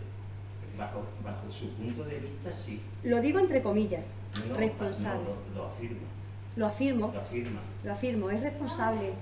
Bajo, 0.78 1.06
bajo 1.24 1.50
su 1.50 1.70
punto 1.70 2.04
de 2.04 2.18
vista, 2.18 2.50
sí. 2.66 2.82
lo 3.02 3.18
digo 3.22 3.38
entre 3.38 3.62
comillas, 3.62 4.14
No, 4.46 4.56
responsable. 4.58 5.22
no, 5.24 5.54
lo, 5.54 5.62
lo 5.62 5.66
afirma. 5.70 6.06
Lo 6.54 6.66
afirmo, 6.66 7.12
Lo 7.14 7.20
afirma. 7.20 7.60
lo 7.82 7.92
afirmo, 7.92 8.30
es 8.30 8.40
responsable. 8.42 9.12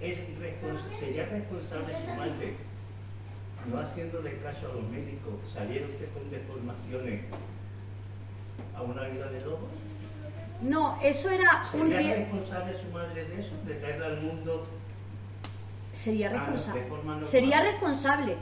Es 0.00 0.18
respons- 0.18 0.98
sería 0.98 1.26
responsable 1.26 1.94
su 1.94 2.06
madre 2.14 2.54
no 3.70 3.78
haciéndole 3.78 4.38
caso 4.38 4.70
a 4.72 4.74
los 4.74 4.88
médicos. 4.90 5.34
¿Saliera 5.52 5.86
usted 5.86 6.08
con 6.14 6.30
deformaciones 6.30 7.24
a 8.74 8.82
una 8.82 9.02
vida 9.08 9.30
de 9.30 9.40
lobos? 9.42 9.70
No, 10.62 10.98
eso 11.02 11.28
era 11.30 11.64
un 11.74 11.90
¿Sería 11.90 12.14
responsable 12.14 12.74
su 12.80 12.88
madre 12.92 13.24
de 13.24 13.40
eso? 13.40 13.50
¿De 13.66 13.74
traerla 13.74 14.06
al 14.06 14.20
mundo? 14.20 14.66
Sería 15.92 16.28
Ah, 16.28 16.32
responsable. 16.32 16.84
Sería 17.24 17.60
responsable. 17.62 18.36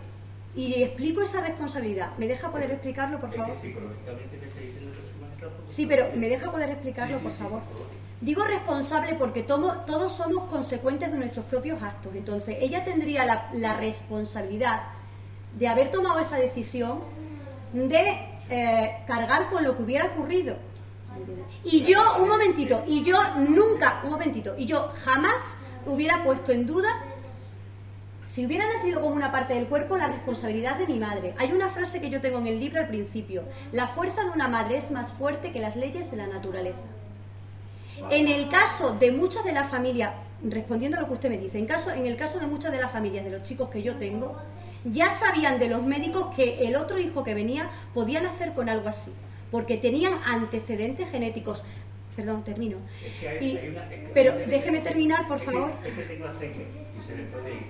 Y 0.55 0.83
explico 0.83 1.23
esa 1.23 1.41
responsabilidad. 1.41 2.11
¿Me 2.19 2.27
deja 2.27 2.50
poder 2.50 2.71
explicarlo, 2.73 3.19
por 3.21 3.31
Es 3.31 3.37
favor? 3.37 3.55
que 3.55 3.61
psicológicamente 3.69 4.37
me 4.39 4.47
está 4.49 4.61
diciendo 4.61 4.91
que 4.93 4.99
su 5.12 5.21
madre 5.23 5.37
tampoco 5.41 5.62
Sí, 5.71 5.87
pero 5.87 6.09
¿me 6.17 6.29
deja 6.29 6.50
poder 6.50 6.71
explicarlo, 6.71 7.19
Sí, 7.19 7.23
por 7.23 7.33
sí, 7.33 7.39
favor? 7.39 7.61
por 7.62 7.73
favor. 7.73 7.87
Digo 8.21 8.45
responsable 8.45 9.15
porque 9.15 9.43
tomo- 9.43 9.85
todos 9.87 10.12
somos 10.12 10.45
consecuentes 10.50 11.11
de 11.11 11.17
nuestros 11.19 11.47
propios 11.47 11.83
actos. 11.83 12.15
Entonces, 12.15 12.57
ella 12.61 12.85
tendría 12.85 13.25
la, 13.25 13.49
la 13.55 13.75
responsabilidad 13.75 14.83
de 15.59 15.69
haber 15.69 15.91
tomado 15.91 16.19
esa 16.21 16.37
decisión 16.37 17.00
de 17.73 18.27
eh, 18.50 18.97
cargar 19.07 19.49
con 19.49 19.65
lo 19.65 19.77
que 19.77 19.83
hubiera 19.85 20.07
ocurrido. 20.07 20.57
Y 21.64 21.83
yo, 21.83 22.17
un 22.19 22.29
momentito, 22.29 22.83
y 22.87 23.02
yo 23.02 23.19
nunca, 23.37 24.00
un 24.05 24.11
momentito, 24.11 24.55
y 24.57 24.67
yo 24.67 24.90
jamás 25.05 25.55
hubiera 25.87 26.23
puesto 26.25 26.52
en 26.52 26.67
duda, 26.67 26.88
si 28.26 28.47
hubiera 28.47 28.67
nacido 28.73 29.00
con 29.00 29.12
una 29.12 29.33
parte 29.33 29.55
del 29.55 29.67
cuerpo, 29.67 29.97
la 29.97 30.07
responsabilidad 30.07 30.76
de 30.76 30.87
mi 30.87 30.99
madre. 30.99 31.35
Hay 31.38 31.52
una 31.52 31.69
frase 31.69 32.00
que 32.00 32.11
yo 32.11 32.21
tengo 32.21 32.38
en 32.38 32.47
el 32.47 32.61
libro 32.61 32.81
al 32.81 32.88
principio, 32.88 33.43
la 33.73 33.88
fuerza 33.88 34.23
de 34.23 34.31
una 34.31 34.49
madre 34.49 34.76
es 34.76 34.90
más 34.90 35.12
fuerte 35.12 35.52
que 35.52 35.59
las 35.61 35.76
leyes 35.76 36.11
de 36.11 36.17
la 36.17 36.26
naturaleza. 36.26 36.79
En 38.09 38.29
el 38.29 38.49
caso 38.49 38.95
de 38.95 39.12
muchas 39.12 39.45
de 39.45 39.52
las 39.52 39.69
familias, 39.69 40.12
respondiendo 40.43 40.97
a 40.97 41.00
lo 41.00 41.09
que 41.09 41.14
usted 41.14 41.29
me 41.29 41.38
dice, 41.38 41.59
en, 41.59 41.67
caso, 41.67 41.90
en 41.90 42.07
el 42.07 42.17
caso 42.17 42.38
de 42.38 42.47
muchas 42.47 42.73
de 42.73 42.79
las 42.79 42.90
familias 42.90 43.25
de 43.25 43.31
los 43.31 43.43
chicos 43.43 43.69
que 43.69 43.83
yo 43.83 43.97
tengo, 43.97 44.37
ya 44.85 45.11
sabían 45.11 45.59
de 45.59 45.69
los 45.69 45.83
médicos 45.83 46.35
que 46.35 46.67
el 46.67 46.76
otro 46.76 46.99
hijo 46.99 47.23
que 47.23 47.35
venía 47.35 47.69
podía 47.93 48.21
nacer 48.21 48.55
con 48.55 48.69
algo 48.69 48.88
así, 48.88 49.12
porque 49.50 49.76
tenían 49.76 50.14
antecedentes 50.25 51.11
genéticos. 51.11 51.62
Perdón, 52.16 52.42
termino. 52.45 52.76
Es 53.04 53.12
que 53.21 53.28
hay- 53.28 53.47
Y- 53.52 53.57
hay 53.57 53.69
una- 53.71 53.85
es 53.85 53.88
que- 54.00 54.11
pero 54.12 54.33
déjeme 54.37 54.80
terminar, 54.80 55.26
por 55.28 55.37
es 55.38 55.42
que- 55.45 55.50
favor. 55.52 55.71
Es 55.85 55.95
que 55.95 56.02
tengo 56.04 56.26
aceite 56.26 56.66
y 56.99 57.07
se 57.07 57.14
me 57.14 57.23
puede 57.25 57.54
ir. 57.54 57.66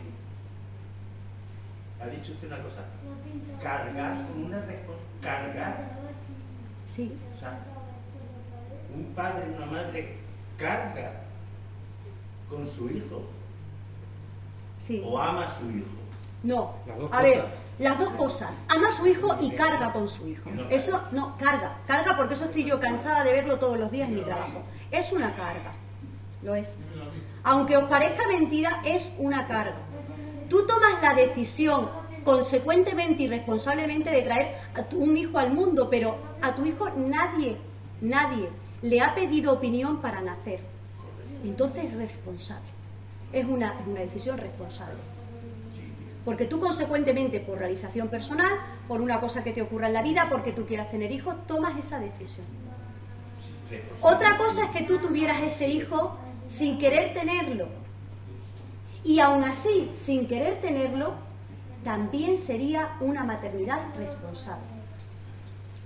Ha 2.00 2.06
dicho 2.06 2.32
usted 2.32 2.46
una 2.48 2.62
cosa. 2.62 2.84
Cargar 3.62 4.26
con 4.26 4.44
una. 4.44 4.64
Cargar. 5.20 5.90
Sí, 6.86 7.12
O 7.36 7.38
sea, 7.38 7.58
un 8.94 9.04
padre, 9.14 9.44
una 9.56 9.66
madre 9.66 10.16
carga 10.58 11.12
con 12.48 12.66
su 12.66 12.90
hijo 12.90 13.22
Sí. 14.78 15.02
o 15.04 15.18
ama 15.18 15.44
a 15.46 15.58
su 15.60 15.70
hijo. 15.70 15.86
No, 16.42 16.74
Las 16.86 16.98
dos 16.98 17.10
a 17.12 17.22
ver, 17.22 17.40
cosas. 17.42 17.54
Las 17.80 17.98
dos 17.98 18.10
cosas. 18.10 18.62
Ama 18.68 18.88
a 18.88 18.92
su 18.92 19.06
hijo 19.06 19.36
y 19.40 19.50
carga 19.52 19.92
con 19.92 20.08
su 20.08 20.28
hijo. 20.28 20.48
Eso, 20.70 21.02
no, 21.10 21.36
carga. 21.38 21.78
Carga 21.86 22.16
porque 22.16 22.34
eso 22.34 22.44
estoy 22.44 22.64
yo 22.64 22.78
cansada 22.78 23.24
de 23.24 23.32
verlo 23.32 23.58
todos 23.58 23.78
los 23.78 23.90
días 23.90 24.08
en 24.08 24.14
mi 24.16 24.20
trabajo. 24.22 24.62
Es 24.90 25.10
una 25.12 25.34
carga. 25.34 25.72
Lo 26.42 26.54
es. 26.54 26.78
Aunque 27.42 27.76
os 27.76 27.84
parezca 27.84 28.28
mentira, 28.28 28.82
es 28.84 29.10
una 29.18 29.46
carga. 29.48 29.76
Tú 30.48 30.66
tomas 30.66 31.00
la 31.02 31.14
decisión 31.14 31.88
consecuentemente 32.24 33.22
y 33.22 33.28
responsablemente 33.28 34.10
de 34.10 34.22
traer 34.22 34.56
a 34.74 34.82
tu- 34.82 34.98
un 35.02 35.16
hijo 35.16 35.38
al 35.38 35.52
mundo, 35.52 35.88
pero 35.90 36.16
a 36.42 36.54
tu 36.54 36.66
hijo 36.66 36.88
nadie, 36.96 37.56
nadie 38.02 38.48
le 38.82 39.00
ha 39.00 39.14
pedido 39.14 39.52
opinión 39.54 40.02
para 40.02 40.20
nacer. 40.20 40.60
Entonces 41.44 41.84
es 41.86 41.94
responsable. 41.96 42.68
Es 43.32 43.46
una, 43.46 43.78
es 43.80 43.86
una 43.86 44.00
decisión 44.00 44.36
responsable. 44.36 44.96
Porque 46.24 46.44
tú 46.44 46.60
consecuentemente, 46.60 47.40
por 47.40 47.58
realización 47.58 48.08
personal, 48.08 48.52
por 48.86 49.00
una 49.00 49.20
cosa 49.20 49.42
que 49.42 49.52
te 49.52 49.62
ocurra 49.62 49.86
en 49.86 49.94
la 49.94 50.02
vida, 50.02 50.28
porque 50.28 50.52
tú 50.52 50.66
quieras 50.66 50.90
tener 50.90 51.10
hijos, 51.10 51.34
tomas 51.46 51.78
esa 51.78 51.98
decisión. 51.98 52.46
Otra 54.00 54.36
cosa 54.36 54.64
es 54.64 54.70
que 54.70 54.82
tú 54.82 54.98
tuvieras 54.98 55.40
ese 55.42 55.68
hijo 55.68 56.18
sin 56.48 56.78
querer 56.78 57.14
tenerlo. 57.14 57.68
Y 59.04 59.20
aún 59.20 59.44
así, 59.44 59.90
sin 59.94 60.28
querer 60.28 60.60
tenerlo, 60.60 61.14
también 61.84 62.36
sería 62.36 62.96
una 63.00 63.24
maternidad 63.24 63.80
responsable. 63.96 64.64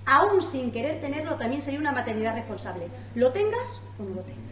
Aún 0.06 0.42
sin 0.42 0.70
querer 0.70 1.00
tenerlo, 1.00 1.36
también 1.36 1.62
sería 1.62 1.80
una 1.80 1.92
maternidad 1.92 2.34
responsable. 2.34 2.88
¿Lo 3.14 3.32
tengas 3.32 3.80
o 3.98 4.02
no 4.02 4.16
lo 4.16 4.22
tengas? 4.22 4.44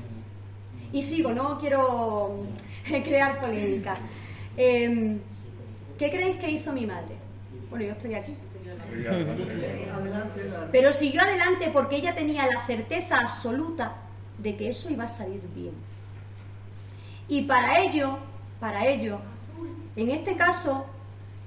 Y 0.92 1.02
sigo, 1.02 1.32
no 1.32 1.58
quiero 1.58 2.36
crear 2.84 3.40
polémica. 3.40 3.96
Em, 4.56 5.20
¿Qué 6.02 6.11
creéis 6.11 6.37
que 6.38 6.50
hizo 6.50 6.73
mi 6.73 6.85
madre? 6.85 7.14
Bueno, 7.71 7.85
yo 7.85 7.92
estoy 7.92 8.14
aquí. 8.14 8.35
Pero 10.73 10.92
siguió 10.92 11.23
adelante 11.23 11.71
porque 11.73 11.94
ella 11.94 12.12
tenía 12.12 12.44
la 12.44 12.66
certeza 12.66 13.21
absoluta 13.21 13.92
de 14.38 14.56
que 14.56 14.68
eso 14.68 14.90
iba 14.90 15.04
a 15.04 15.09
salir 15.09 15.40
bien. 15.54 15.75
Y 17.28 17.42
para 17.42 17.78
ello, 17.82 18.18
para 18.59 18.85
ello, 18.85 19.21
en 19.94 20.11
este 20.11 20.37
caso, 20.37 20.87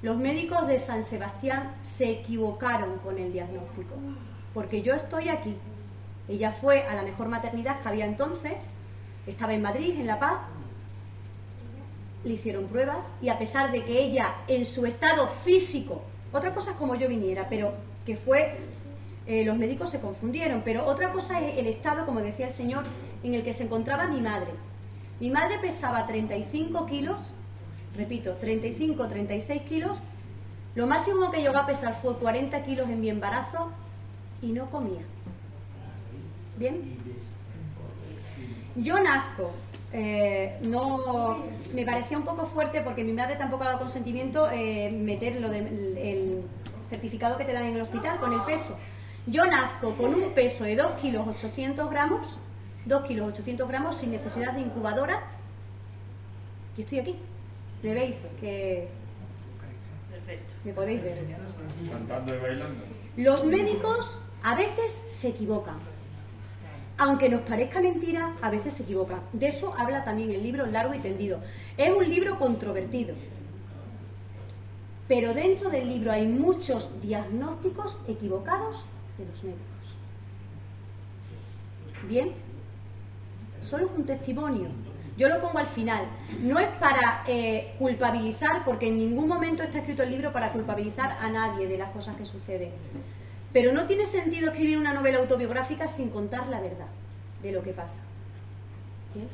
los 0.02 0.16
médicos 0.16 0.66
de 0.68 0.80
San 0.80 1.04
Sebastián 1.04 1.74
se 1.82 2.10
equivocaron 2.12 3.00
con 3.00 3.18
el 3.18 3.34
diagnóstico. 3.34 3.96
Porque 4.54 4.82
yo 4.82 4.94
estoy 4.94 5.28
aquí. 5.28 5.58
Ella 6.30 6.54
fue 6.54 6.84
a 6.84 6.96
la 6.96 7.02
mejor 7.02 7.28
maternidad 7.28 7.82
que 7.82 7.90
había 7.90 8.06
entonces, 8.06 8.54
estaba 9.28 9.54
en 9.54 9.64
Madrid, 9.64 10.00
en 10.00 10.08
La 10.08 10.18
Paz, 10.18 10.40
le 12.26 12.34
hicieron 12.34 12.66
pruebas 12.66 13.08
y 13.22 13.30
a 13.30 13.38
pesar 13.38 13.72
de 13.72 13.84
que 13.84 14.04
ella 14.04 14.36
en 14.48 14.66
su 14.66 14.86
estado 14.86 15.28
físico, 15.28 16.02
otra 16.34 16.54
cosa 16.54 16.72
es 16.72 16.78
como 16.78 16.96
yo 16.96 17.08
viniera, 17.08 17.48
pero 17.48 17.74
que 18.06 18.18
fue, 18.18 18.58
eh, 19.28 19.46
los 19.46 19.58
médicos 19.58 19.92
se 19.92 20.02
confundieron, 20.02 20.64
pero 20.66 20.86
otra 20.86 21.12
cosa 21.12 21.40
es 21.40 21.58
el 21.58 21.68
estado, 21.68 22.06
como 22.06 22.20
decía 22.22 22.48
el 22.48 22.52
señor, 22.52 22.84
en 23.24 23.36
el 23.36 23.44
que 23.44 23.54
se 23.54 23.64
encontraba 23.64 24.08
mi 24.08 24.22
madre. 24.22 24.52
Mi 25.20 25.30
madre 25.30 25.60
pesaba 25.60 26.06
35 26.08 26.86
kilos, 26.88 27.30
repito, 27.96 28.34
35, 28.34 29.08
36 29.08 29.62
kilos, 29.62 30.02
lo 30.74 30.88
máximo 30.88 31.32
que 31.32 31.42
llegó 31.42 31.58
a 31.58 31.66
pesar 31.66 31.96
fue 32.02 32.18
40 32.18 32.64
kilos 32.64 32.90
en 32.90 33.00
mi 33.00 33.10
embarazo 33.10 33.72
y 34.42 34.48
no 34.48 34.70
comía. 34.70 35.02
¿Bien? 36.58 36.98
Yo 38.76 39.02
nazco, 39.02 39.52
eh, 39.98 40.58
no 40.62 41.46
me 41.74 41.86
parecía 41.86 42.18
un 42.18 42.26
poco 42.26 42.48
fuerte 42.48 42.82
porque 42.82 43.06
mi 43.06 43.14
madre 43.14 43.38
tampoco 43.38 43.64
ha 43.64 43.68
dado 43.68 43.80
consentimiento 43.80 44.52
eh, 44.52 44.92
meter 44.92 45.40
lo 45.40 45.48
del 45.48 45.98
el 45.98 46.42
certificado 46.90 47.38
que 47.38 47.46
te 47.46 47.54
dan 47.54 47.64
en 47.64 47.76
el 47.76 47.82
hospital 47.84 48.20
con 48.20 48.34
el 48.34 48.42
peso. 48.42 48.78
Yo 49.26 49.46
nazco 49.46 49.96
con 49.96 50.14
un 50.14 50.34
peso 50.34 50.66
de 50.66 50.76
2 50.76 51.00
kilos 51.00 51.26
800 51.26 51.90
gramos, 51.90 52.38
2 52.84 53.06
kilos 53.06 53.30
800 53.30 53.70
gramos 53.70 53.96
sin 53.96 54.12
necesidad 54.12 54.52
de 54.52 54.62
incubadora 54.62 55.24
y 56.78 56.82
estoy 56.82 57.00
aquí. 57.00 57.16
¿Me 57.82 57.94
veis? 57.94 58.18
Que 58.42 58.90
me 60.66 60.74
podéis 60.74 61.02
ver. 61.04 61.26
Cantando 61.90 62.36
y 62.36 62.38
bailando. 62.38 62.84
Los 63.16 63.46
médicos 63.46 64.22
a 64.44 64.56
veces 64.56 65.04
se 65.08 65.30
equivocan. 65.30 65.95
Aunque 66.98 67.30
nos 67.30 67.42
parezca 67.42 67.82
mentira, 67.82 68.36
a 68.42 68.50
veces 68.50 68.74
se 68.74 68.84
equivocan. 68.84 69.20
De 69.34 69.48
eso 69.48 69.74
habla 69.78 70.04
también 70.06 70.32
el 70.32 70.42
libro 70.42 70.66
Largo 70.66 70.94
y 70.94 71.00
Tendido. 71.00 71.40
Es 71.78 71.94
un 71.94 72.08
libro 72.10 72.40
controvertido. 72.40 73.16
Pero 75.08 75.34
dentro 75.34 75.70
del 75.70 75.90
libro 75.90 76.12
hay 76.12 76.26
muchos 76.26 76.90
diagnósticos 77.02 77.98
equivocados 78.08 78.86
de 79.18 79.26
los 79.26 79.44
médicos. 79.44 79.66
Bien, 82.08 82.32
solo 83.62 83.86
es 83.86 83.92
un 83.98 84.06
testimonio. 84.06 84.70
Yo 85.18 85.30
lo 85.30 85.42
pongo 85.42 85.60
al 85.60 85.68
final. 85.68 86.06
No 86.42 86.60
es 86.60 86.68
para 86.80 87.24
eh, 87.28 87.76
culpabilizar, 87.78 88.66
porque 88.66 88.88
en 88.88 88.98
ningún 88.98 89.28
momento 89.28 89.64
está 89.64 89.80
escrito 89.80 90.04
el 90.04 90.12
libro 90.12 90.32
para 90.34 90.52
culpabilizar 90.52 91.18
a 91.22 91.30
nadie 91.30 91.68
de 91.68 91.78
las 91.78 91.92
cosas 91.92 92.16
que 92.16 92.26
suceden. 92.26 92.72
Pero 93.56 93.72
no 93.72 93.86
tiene 93.86 94.06
sentido 94.06 94.50
escribir 94.50 94.78
una 94.78 94.92
novela 94.92 95.20
autobiográfica 95.20 95.88
sin 95.88 96.10
contar 96.10 96.48
la 96.48 96.60
verdad 96.60 96.88
de 97.42 97.54
lo 97.54 97.64
que 97.64 97.72
pasa. 97.72 98.02
¿Bien? 99.14 99.30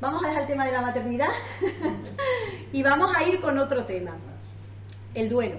Vamos 0.00 0.24
a 0.24 0.28
dejar 0.28 0.44
el 0.44 0.48
tema 0.48 0.64
de 0.64 0.72
la 0.72 0.80
maternidad 0.80 1.28
y 2.72 2.82
vamos 2.82 3.14
a 3.14 3.24
ir 3.24 3.42
con 3.42 3.58
otro 3.58 3.84
tema, 3.84 4.16
el 5.12 5.28
duelo. 5.28 5.56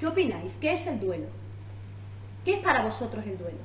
¿Qué 0.00 0.08
opináis? 0.08 0.56
¿Qué 0.56 0.72
es 0.72 0.84
el 0.88 0.98
duelo? 0.98 1.28
¿Qué 2.44 2.54
es 2.54 2.58
para 2.58 2.82
vosotros 2.82 3.24
el 3.24 3.38
duelo? 3.38 3.58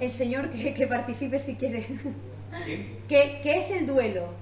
El 0.00 0.10
señor 0.10 0.48
que, 0.48 0.72
que 0.72 0.86
participe 0.86 1.38
si 1.38 1.56
quiere. 1.56 1.86
¿Qué, 3.06 3.40
qué 3.42 3.58
es 3.58 3.70
el 3.70 3.86
duelo? 3.86 4.40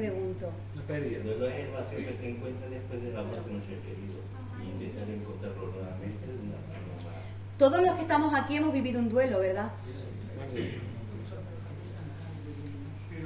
Pregunto. 0.00 0.50
El 0.88 1.22
duelo 1.22 1.46
es 1.46 1.54
el 1.56 1.72
vacío 1.72 1.98
que 1.98 2.12
te 2.12 2.30
encuentras 2.30 2.70
después 2.70 3.02
de 3.02 3.12
la 3.12 3.22
muerte 3.22 3.50
de 3.50 3.56
un 3.56 3.62
ser 3.62 3.78
querido 3.80 4.16
y 4.58 4.70
intentar 4.70 5.10
encontrarlo 5.10 5.66
nuevamente 5.72 6.26
de 6.26 6.40
una 6.40 6.56
forma 6.56 6.94
más. 7.04 7.20
Todos 7.58 7.82
los 7.82 7.94
que 7.96 8.00
estamos 8.00 8.32
aquí 8.34 8.56
hemos 8.56 8.72
vivido 8.72 8.98
un 8.98 9.10
duelo, 9.10 9.40
¿verdad? 9.40 9.72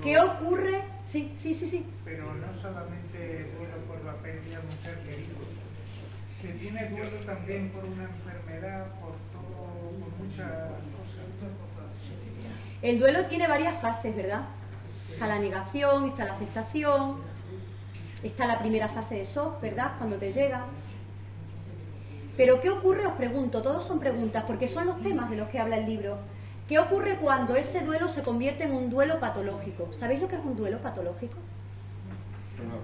¿Qué 0.02 0.18
ocurre? 0.18 0.82
Sí, 1.04 1.32
sí, 1.36 1.54
sí, 1.54 1.68
sí. 1.68 1.86
Pero 2.04 2.34
no 2.34 2.60
solamente 2.60 3.52
duelo 3.56 3.76
por 3.86 4.04
la 4.04 4.14
pérdida 4.14 4.58
de 4.58 4.66
un 4.66 4.72
ser 4.82 4.98
querido. 5.04 5.36
Se 6.28 6.48
tiene 6.54 6.88
duelo 6.88 7.24
también 7.24 7.70
por 7.70 7.84
una 7.84 8.02
enfermedad, 8.02 8.86
por 8.98 9.12
todo, 9.30 9.92
por 10.00 10.26
muchas 10.26 10.50
cosas. 10.50 11.22
El 12.82 12.98
duelo 12.98 13.24
tiene 13.26 13.46
varias 13.46 13.80
fases, 13.80 14.16
¿verdad? 14.16 14.48
Está 15.14 15.28
la 15.28 15.38
negación, 15.38 16.06
está 16.06 16.24
la 16.24 16.32
aceptación, 16.32 17.18
está 18.24 18.48
la 18.48 18.58
primera 18.58 18.88
fase 18.88 19.14
de 19.14 19.24
shock, 19.24 19.60
¿verdad? 19.60 19.92
Cuando 19.96 20.16
te 20.16 20.32
llega. 20.32 20.64
Pero 22.36 22.60
¿qué 22.60 22.68
ocurre? 22.68 23.06
Os 23.06 23.12
pregunto, 23.12 23.62
todos 23.62 23.84
son 23.84 24.00
preguntas, 24.00 24.42
porque 24.44 24.66
son 24.66 24.86
los 24.86 25.00
temas 25.00 25.30
de 25.30 25.36
los 25.36 25.48
que 25.50 25.60
habla 25.60 25.76
el 25.76 25.86
libro. 25.86 26.18
¿Qué 26.68 26.80
ocurre 26.80 27.16
cuando 27.18 27.54
ese 27.54 27.82
duelo 27.82 28.08
se 28.08 28.22
convierte 28.22 28.64
en 28.64 28.72
un 28.72 28.90
duelo 28.90 29.20
patológico? 29.20 29.92
¿Sabéis 29.92 30.20
lo 30.20 30.26
que 30.26 30.34
es 30.34 30.44
un 30.44 30.56
duelo 30.56 30.78
patológico? 30.78 31.36
Una 32.60 32.74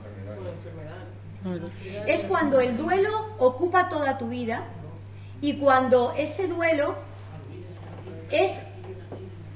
enfermedad. 1.50 2.06
Es 2.06 2.22
cuando 2.22 2.60
el 2.60 2.76
duelo 2.76 3.26
ocupa 3.38 3.88
toda 3.88 4.18
tu 4.18 4.28
vida 4.28 4.66
y 5.40 5.58
cuando 5.58 6.14
ese 6.16 6.46
duelo 6.46 6.94
es 8.30 8.52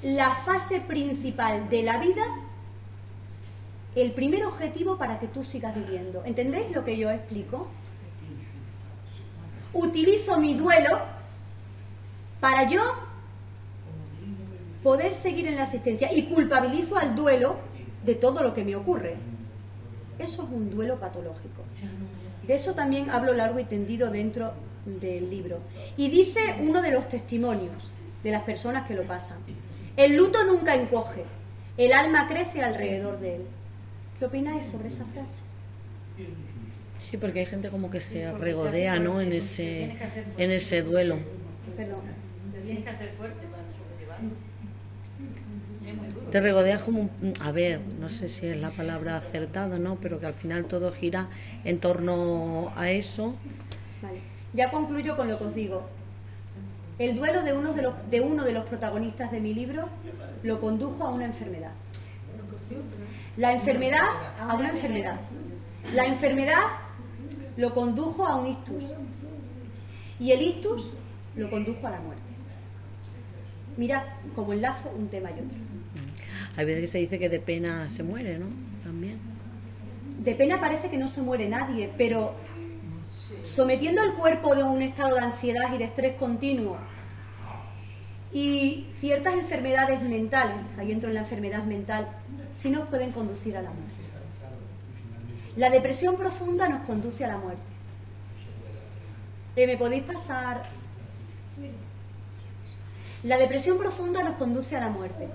la 0.03 0.35
fase 0.35 0.81
principal 0.81 1.69
de 1.69 1.85
la 1.85 1.99
vida, 1.99 2.25
el 3.95 4.13
primer 4.13 4.45
objetivo 4.45 4.97
para 4.99 5.19
que 5.21 5.29
tú 5.29 5.45
sigas 5.45 5.75
viviendo. 5.75 6.25
¿Entendéis 6.25 6.71
lo 6.73 6.85
que 6.85 6.97
yo 6.97 7.11
explico? 7.11 7.69
Utilizo 9.73 10.39
mi 10.39 10.55
duelo 10.55 10.99
para 12.41 12.69
yo 12.69 12.83
poder 14.83 15.15
seguir 15.15 15.47
en 15.47 15.57
la 15.57 15.63
asistencia 15.63 16.13
y 16.13 16.25
culpabilizo 16.25 16.99
al 16.99 17.15
duelo 17.15 17.57
de 18.05 18.15
todo 18.15 18.43
lo 18.43 18.55
que 18.55 18.65
me 18.65 18.77
ocurre. 18.77 19.17
Eso 20.19 20.43
es 20.43 20.49
un 20.51 20.71
duelo 20.71 21.01
patológico. 21.01 21.63
De 22.47 22.55
eso 22.55 22.75
también 22.75 23.11
hablo 23.11 23.33
largo 23.33 23.59
y 23.59 23.65
tendido 23.65 24.11
dentro 24.11 24.53
del 24.85 25.31
libro. 25.31 25.59
Y 25.97 26.11
dice 26.11 26.57
uno 26.61 26.83
de 26.83 26.91
los 26.91 27.09
testimonios 27.09 27.93
de 28.23 28.31
las 28.31 28.43
personas 28.43 28.87
que 28.87 28.95
lo 28.95 29.05
pasan. 29.05 29.39
El 29.97 30.17
luto 30.17 30.45
nunca 30.45 30.75
encoge, 30.75 31.25
el 31.77 31.93
alma 31.93 32.27
crece 32.29 32.63
alrededor 32.63 33.19
de 33.21 33.37
él. 33.37 33.43
¿Qué 34.19 34.25
opináis 34.25 34.67
sobre 34.67 34.89
esa 34.89 35.05
frase? 35.07 35.41
Sí, 37.11 37.17
porque 37.17 37.41
hay 37.41 37.47
gente 37.47 37.69
como 37.69 37.91
que 37.91 38.01
se 38.01 38.33
regodea, 38.33 38.99
¿no? 38.99 39.21
En 39.21 39.33
ese, 39.33 39.97
en 40.39 40.51
ese 40.51 40.83
duelo. 40.83 41.19
Perdón. 41.77 42.01
Tienes 42.65 42.85
que 42.85 42.91
hacer 42.91 43.11
fuerte 43.19 43.47
para 43.47 43.63
sobrellevarlo. 43.77 44.31
Te 46.31 46.41
regodeas 46.41 46.83
como, 46.83 47.01
un- 47.03 47.33
a 47.41 47.53
ver, 47.53 47.81
no 48.01 48.09
sé 48.09 48.29
si 48.29 48.47
es 48.47 48.57
la 48.57 48.71
palabra 48.71 49.17
acertada, 49.17 49.79
¿no? 49.79 49.97
Pero 49.97 50.19
que 50.19 50.27
al 50.27 50.35
final 50.35 50.65
todo 50.65 50.93
gira 50.93 51.29
en 51.65 51.79
torno 51.79 52.73
a 52.77 52.91
eso. 52.91 53.35
Vale. 54.03 54.21
Ya 54.55 54.71
concluyo 54.71 55.17
con 55.17 55.29
lo 55.29 55.39
que 55.39 55.45
os 55.45 55.55
digo. 55.55 55.87
El 56.99 57.17
duelo 57.17 57.43
de 57.43 57.53
uno 57.53 57.73
de, 57.75 57.83
los, 57.83 57.95
de 58.11 58.21
uno 58.21 58.45
de 58.45 58.53
los 58.53 58.65
protagonistas 58.67 59.31
de 59.33 59.41
mi 59.41 59.53
libro 59.53 59.89
lo 60.43 60.61
condujo 60.61 61.05
a 61.05 61.11
una 61.11 61.27
enfermedad. 61.27 61.73
La 63.37 63.53
enfermedad 63.53 64.07
a 64.41 64.55
una 64.55 64.71
enfermedad. 64.71 65.21
La 65.93 66.07
enfermedad 66.07 66.65
lo 67.57 67.75
condujo 67.75 68.27
a 68.27 68.37
un 68.37 68.49
ictus. 68.49 68.93
Y 70.21 70.31
el 70.31 70.43
ictus 70.43 70.95
lo 71.37 71.51
condujo 71.51 71.87
a 71.87 71.91
la 71.91 72.01
muerte. 72.01 72.23
Mira, 73.77 74.17
como 74.35 74.53
enlazo 74.53 74.91
un 74.97 75.09
tema 75.09 75.31
y 75.31 75.35
otro. 75.35 75.59
Hay 76.57 76.65
veces 76.65 76.83
que 76.83 76.87
se 76.87 76.99
dice 76.99 77.19
que 77.19 77.29
de 77.29 77.41
pena 77.41 77.89
se 77.89 78.05
muere, 78.05 78.39
¿no? 78.39 78.47
También. 78.85 79.19
De 80.23 80.35
pena 80.37 80.61
parece 80.61 80.89
que 80.89 80.97
no 80.97 81.09
se 81.09 81.21
muere 81.21 81.49
nadie, 81.49 81.91
pero 81.99 82.35
sometiendo 83.43 84.01
al 84.01 84.15
cuerpo 84.15 84.55
de 84.55 84.63
un 84.63 84.81
estado 84.81 85.17
de 85.17 85.23
ansiedad 85.23 85.75
y 85.75 85.79
de 85.79 85.85
estrés 85.85 86.15
continuo 86.17 86.79
y 88.35 88.89
ciertas 88.99 89.35
enfermedades 89.35 90.03
mentales, 90.03 90.65
ahí 90.77 90.91
entro 90.91 91.09
en 91.09 91.15
la 91.15 91.21
enfermedad 91.21 91.63
mental, 91.63 92.09
sí 92.53 92.69
nos 92.69 92.89
pueden 92.89 93.13
conducir 93.13 93.57
a 93.57 93.63
la 93.63 93.71
muerte. 93.71 93.95
La 95.57 95.71
depresión 95.71 96.17
profunda 96.17 96.69
nos 96.69 96.85
conduce 96.85 97.25
a 97.25 97.29
la 97.29 97.39
muerte. 97.39 97.63
Eh, 99.55 99.69
¿Me 99.69 99.77
podéis 99.77 100.03
pasar? 100.03 100.65
La 103.23 103.39
depresión 103.39 103.79
profunda 103.79 104.25
nos 104.25 104.35
conduce 104.35 104.77
a 104.77 104.81
la 104.81 104.89
muerte. 104.89 105.29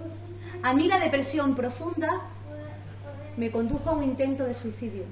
A 0.61 0.73
mí 0.73 0.89
la 0.89 0.99
depresión 0.99 1.55
profunda 1.55 2.09
me 3.37 3.49
condujo 3.49 3.91
a 3.91 3.93
un 3.93 4.03
intento 4.03 4.43
de 4.43 4.53
suicidio. 4.53 5.03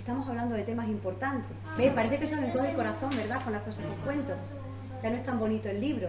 Estamos 0.00 0.26
hablando 0.26 0.54
de 0.54 0.62
temas 0.62 0.88
importantes. 0.88 1.54
¿Ves? 1.76 1.92
Parece 1.92 2.18
que 2.18 2.26
se 2.26 2.34
me 2.34 2.48
encoge 2.48 2.70
el 2.70 2.74
corazón, 2.74 3.10
¿verdad? 3.14 3.44
Con 3.44 3.52
las 3.52 3.62
cosas 3.62 3.84
que 3.84 3.92
os 3.92 3.98
cuento. 3.98 4.32
Ya 5.02 5.10
no 5.10 5.16
es 5.16 5.24
tan 5.24 5.38
bonito 5.38 5.68
el 5.68 5.78
libro. 5.78 6.08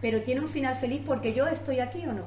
Pero 0.00 0.22
tiene 0.22 0.40
un 0.40 0.48
final 0.48 0.76
feliz 0.76 1.02
porque 1.04 1.34
yo 1.34 1.48
estoy 1.48 1.80
aquí 1.80 2.06
o 2.06 2.12
no. 2.12 2.22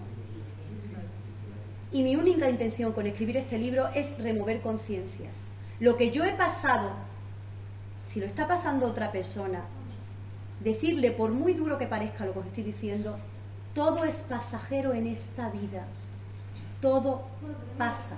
Y 1.93 2.03
mi 2.03 2.17
única 2.17 2.49
intención 2.49 2.91
con 2.91 3.07
escribir 3.07 3.37
este 3.37 3.57
libro 3.57 3.87
es 3.95 4.17
remover 4.17 4.59
conciencias. 4.59 5.31
Lo 5.79 5.95
que 5.95 6.11
yo 6.11 6.25
he 6.25 6.33
pasado, 6.33 6.91
si 8.05 8.19
lo 8.19 8.25
está 8.25 8.45
pasando 8.45 8.85
otra 8.85 9.09
persona, 9.13 9.61
decirle, 10.59 11.11
por 11.11 11.31
muy 11.31 11.53
duro 11.53 11.77
que 11.77 11.87
parezca 11.87 12.25
lo 12.25 12.33
que 12.33 12.39
os 12.39 12.45
estoy 12.47 12.63
diciendo, 12.65 13.15
todo 13.73 14.03
es 14.03 14.17
pasajero 14.17 14.93
en 14.93 15.07
esta 15.07 15.49
vida. 15.49 15.85
Todo 16.81 17.23
pasa. 17.77 18.17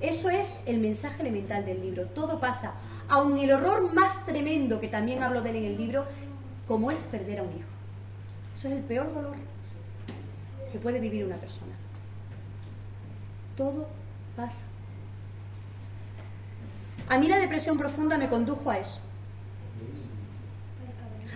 Eso 0.00 0.30
es 0.30 0.58
el 0.66 0.78
mensaje 0.78 1.20
elemental 1.22 1.64
del 1.64 1.80
libro. 1.80 2.06
Todo 2.06 2.40
pasa. 2.40 2.72
Aun 3.08 3.38
el 3.38 3.52
horror 3.52 3.92
más 3.92 4.24
tremendo 4.24 4.80
que 4.80 4.88
también 4.88 5.22
hablo 5.22 5.42
de 5.42 5.50
él 5.50 5.56
en 5.56 5.64
el 5.64 5.76
libro, 5.76 6.04
como 6.66 6.90
es 6.90 7.00
perder 7.00 7.40
a 7.40 7.42
un 7.42 7.50
hijo. 7.50 7.68
Eso 8.54 8.68
es 8.68 8.74
el 8.74 8.82
peor 8.82 9.12
dolor 9.12 9.36
que 10.72 10.78
puede 10.78 11.00
vivir 11.00 11.24
una 11.24 11.36
persona. 11.36 11.72
Todo 13.56 13.88
pasa. 14.36 14.64
A 17.08 17.18
mí 17.18 17.26
la 17.26 17.38
depresión 17.38 17.76
profunda 17.76 18.16
me 18.16 18.28
condujo 18.28 18.70
a 18.70 18.78
eso. 18.78 19.00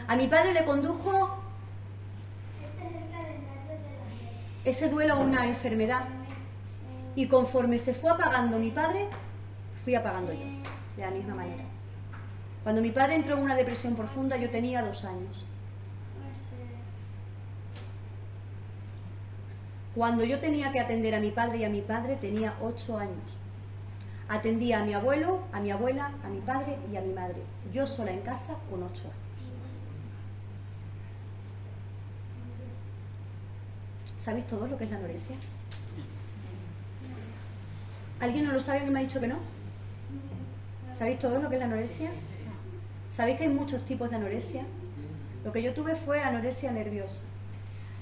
A 0.06 0.16
mi 0.16 0.28
padre 0.28 0.52
le 0.52 0.64
condujo 0.64 1.38
ese 4.64 4.88
duelo 4.88 5.14
a 5.14 5.18
una 5.18 5.46
enfermedad. 5.46 6.04
Y 7.16 7.26
conforme 7.26 7.78
se 7.78 7.94
fue 7.94 8.10
apagando 8.10 8.58
mi 8.58 8.70
padre, 8.70 9.08
fui 9.84 9.94
apagando 9.94 10.32
yo, 10.32 10.46
de 10.96 11.02
la 11.02 11.10
misma 11.10 11.34
manera. 11.34 11.64
Cuando 12.62 12.80
mi 12.80 12.90
padre 12.90 13.16
entró 13.16 13.36
en 13.36 13.42
una 13.42 13.54
depresión 13.54 13.94
profunda, 13.94 14.36
yo 14.36 14.50
tenía 14.50 14.82
dos 14.82 15.04
años. 15.04 15.44
Cuando 19.94 20.24
yo 20.24 20.40
tenía 20.40 20.72
que 20.72 20.80
atender 20.80 21.14
a 21.14 21.20
mi 21.20 21.30
padre 21.30 21.58
y 21.58 21.64
a 21.64 21.68
mi 21.68 21.82
padre, 21.82 22.16
tenía 22.16 22.54
ocho 22.60 22.98
años. 22.98 23.36
Atendía 24.28 24.80
a 24.80 24.84
mi 24.84 24.94
abuelo, 24.94 25.42
a 25.52 25.60
mi 25.60 25.70
abuela, 25.70 26.10
a 26.24 26.28
mi 26.28 26.40
padre 26.40 26.78
y 26.90 26.96
a 26.96 27.00
mi 27.00 27.12
madre. 27.12 27.42
Yo 27.72 27.86
sola 27.86 28.10
en 28.10 28.22
casa 28.22 28.54
con 28.70 28.82
ocho 28.82 29.04
años. 29.04 29.24
¿Sabéis 34.16 34.46
todo 34.46 34.66
lo 34.66 34.78
que 34.78 34.84
es 34.84 34.90
la 34.90 34.96
anorexia? 34.96 35.36
¿Alguien 38.24 38.46
no 38.46 38.52
lo 38.52 38.60
sabe 38.60 38.82
que 38.82 38.90
me 38.90 39.00
ha 39.00 39.02
dicho 39.02 39.20
que 39.20 39.26
no? 39.26 39.36
¿Sabéis 40.94 41.18
todo 41.18 41.38
lo 41.40 41.50
que 41.50 41.56
es 41.56 41.60
la 41.60 41.66
anorexia? 41.66 42.10
¿Sabéis 43.10 43.36
que 43.36 43.44
hay 43.44 43.50
muchos 43.50 43.84
tipos 43.84 44.08
de 44.08 44.16
anorexia? 44.16 44.62
Lo 45.44 45.52
que 45.52 45.62
yo 45.62 45.74
tuve 45.74 45.94
fue 45.94 46.22
anorexia 46.22 46.72
nerviosa. 46.72 47.20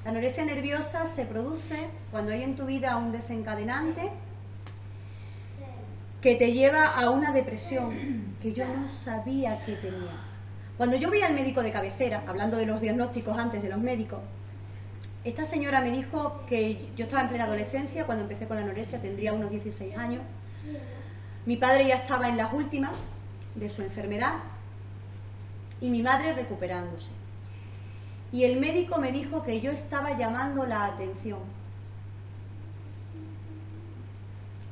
La 0.04 0.12
anorexia 0.12 0.44
nerviosa 0.44 1.06
se 1.06 1.24
produce 1.24 1.88
cuando 2.12 2.30
hay 2.30 2.44
en 2.44 2.54
tu 2.54 2.66
vida 2.66 2.96
un 2.98 3.11
desencadenante 3.11 4.11
que 6.20 6.37
te 6.37 6.52
lleva 6.52 6.87
a 6.87 7.11
una 7.11 7.32
depresión 7.32 8.37
que 8.40 8.52
yo 8.52 8.64
no 8.68 8.88
sabía 8.88 9.64
que 9.64 9.74
tenía. 9.74 10.20
Cuando 10.76 10.94
yo 10.94 11.11
vi 11.11 11.22
al 11.22 11.35
médico 11.35 11.64
de 11.64 11.72
cabecera, 11.72 12.22
hablando 12.28 12.58
de 12.58 12.66
los 12.66 12.80
diagnósticos 12.80 13.37
antes 13.37 13.61
de 13.61 13.70
los 13.70 13.80
médicos, 13.80 14.20
esta 15.24 15.44
señora 15.44 15.80
me 15.80 15.92
dijo 15.92 16.44
que 16.48 16.90
yo 16.96 17.04
estaba 17.04 17.22
en 17.22 17.28
plena 17.28 17.44
adolescencia, 17.44 18.06
cuando 18.06 18.24
empecé 18.24 18.46
con 18.46 18.56
la 18.56 18.64
anorexia 18.64 19.00
tendría 19.00 19.32
unos 19.32 19.50
16 19.50 19.96
años. 19.96 20.22
Mi 21.46 21.56
padre 21.56 21.87
ya 21.87 21.96
estaba 21.96 22.28
en 22.28 22.37
las 22.37 22.52
últimas 22.52 22.92
de 23.54 23.68
su 23.68 23.82
enfermedad 23.82 24.35
y 25.80 25.90
mi 25.90 26.02
madre 26.02 26.32
recuperándose. 26.32 27.11
Y 28.32 28.44
el 28.44 28.58
médico 28.58 28.98
me 28.98 29.12
dijo 29.12 29.42
que 29.42 29.61
yo 29.61 29.70
estaba 29.70 30.16
llamando 30.16 30.64
la 30.64 30.87
atención. 30.87 31.40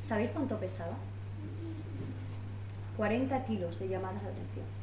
¿Sabéis 0.01 0.31
cuánto 0.31 0.59
pesaba? 0.59 0.97
40 2.97 3.45
kilos 3.45 3.79
de 3.79 3.89
llamadas 3.89 4.23
de 4.23 4.29
atención. 4.31 4.80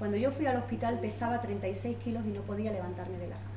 Cuando 0.00 0.16
yo 0.16 0.30
fui 0.30 0.46
al 0.46 0.56
hospital 0.56 0.98
pesaba 0.98 1.42
36 1.42 1.98
kilos 1.98 2.24
y 2.24 2.30
no 2.30 2.40
podía 2.40 2.72
levantarme 2.72 3.18
de 3.18 3.28
la 3.28 3.34
cama. 3.36 3.50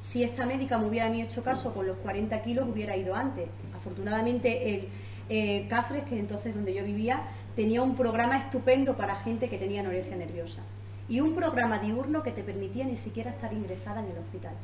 Si 0.00 0.24
esta 0.24 0.46
médica 0.46 0.78
me 0.78 0.86
hubiera 0.86 1.14
hecho 1.14 1.44
caso 1.44 1.74
con 1.74 1.86
los 1.86 1.98
40 1.98 2.40
kilos, 2.40 2.66
hubiera 2.72 2.96
ido 2.96 3.14
antes. 3.14 3.50
Afortunadamente, 3.76 4.74
el 4.74 4.88
eh, 5.28 5.66
Cáceres, 5.68 6.04
que 6.04 6.18
entonces 6.18 6.54
donde 6.54 6.72
yo 6.72 6.84
vivía, 6.84 7.20
tenía 7.54 7.82
un 7.82 7.94
programa 7.94 8.38
estupendo 8.38 8.96
para 8.96 9.16
gente 9.16 9.50
que 9.50 9.58
tenía 9.58 9.82
anorexia 9.82 10.16
nerviosa. 10.16 10.62
Y 11.10 11.20
un 11.20 11.34
programa 11.34 11.80
diurno 11.80 12.22
que 12.22 12.30
te 12.30 12.42
permitía 12.42 12.86
ni 12.86 12.96
siquiera 12.96 13.30
estar 13.30 13.52
ingresada 13.52 14.00
en 14.00 14.12
el 14.12 14.16
hospital. 14.16 14.54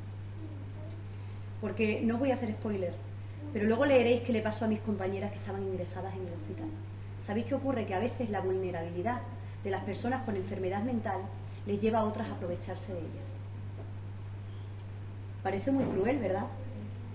Porque 1.60 2.00
no 2.02 2.16
voy 2.16 2.30
a 2.30 2.36
hacer 2.36 2.50
spoiler, 2.52 2.94
pero 3.52 3.66
luego 3.66 3.84
leeréis 3.84 4.22
qué 4.22 4.32
le 4.32 4.40
pasó 4.40 4.64
a 4.64 4.68
mis 4.68 4.80
compañeras 4.80 5.32
que 5.32 5.38
estaban 5.38 5.62
ingresadas 5.62 6.14
en 6.14 6.22
el 6.22 6.32
hospital. 6.32 6.70
¿Sabéis 7.22 7.46
qué 7.46 7.54
ocurre? 7.54 7.86
Que 7.86 7.94
a 7.94 8.00
veces 8.00 8.30
la 8.30 8.40
vulnerabilidad 8.40 9.20
de 9.62 9.70
las 9.70 9.84
personas 9.84 10.22
con 10.22 10.34
enfermedad 10.34 10.82
mental 10.82 11.20
les 11.66 11.80
lleva 11.80 12.00
a 12.00 12.04
otras 12.04 12.28
a 12.28 12.32
aprovecharse 12.32 12.92
de 12.92 12.98
ellas. 12.98 13.36
Parece 15.42 15.70
muy 15.70 15.84
cruel, 15.84 16.18
¿verdad? 16.18 16.46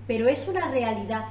Pero 0.07 0.29
es 0.29 0.47
una 0.47 0.71
realidad. 0.71 1.25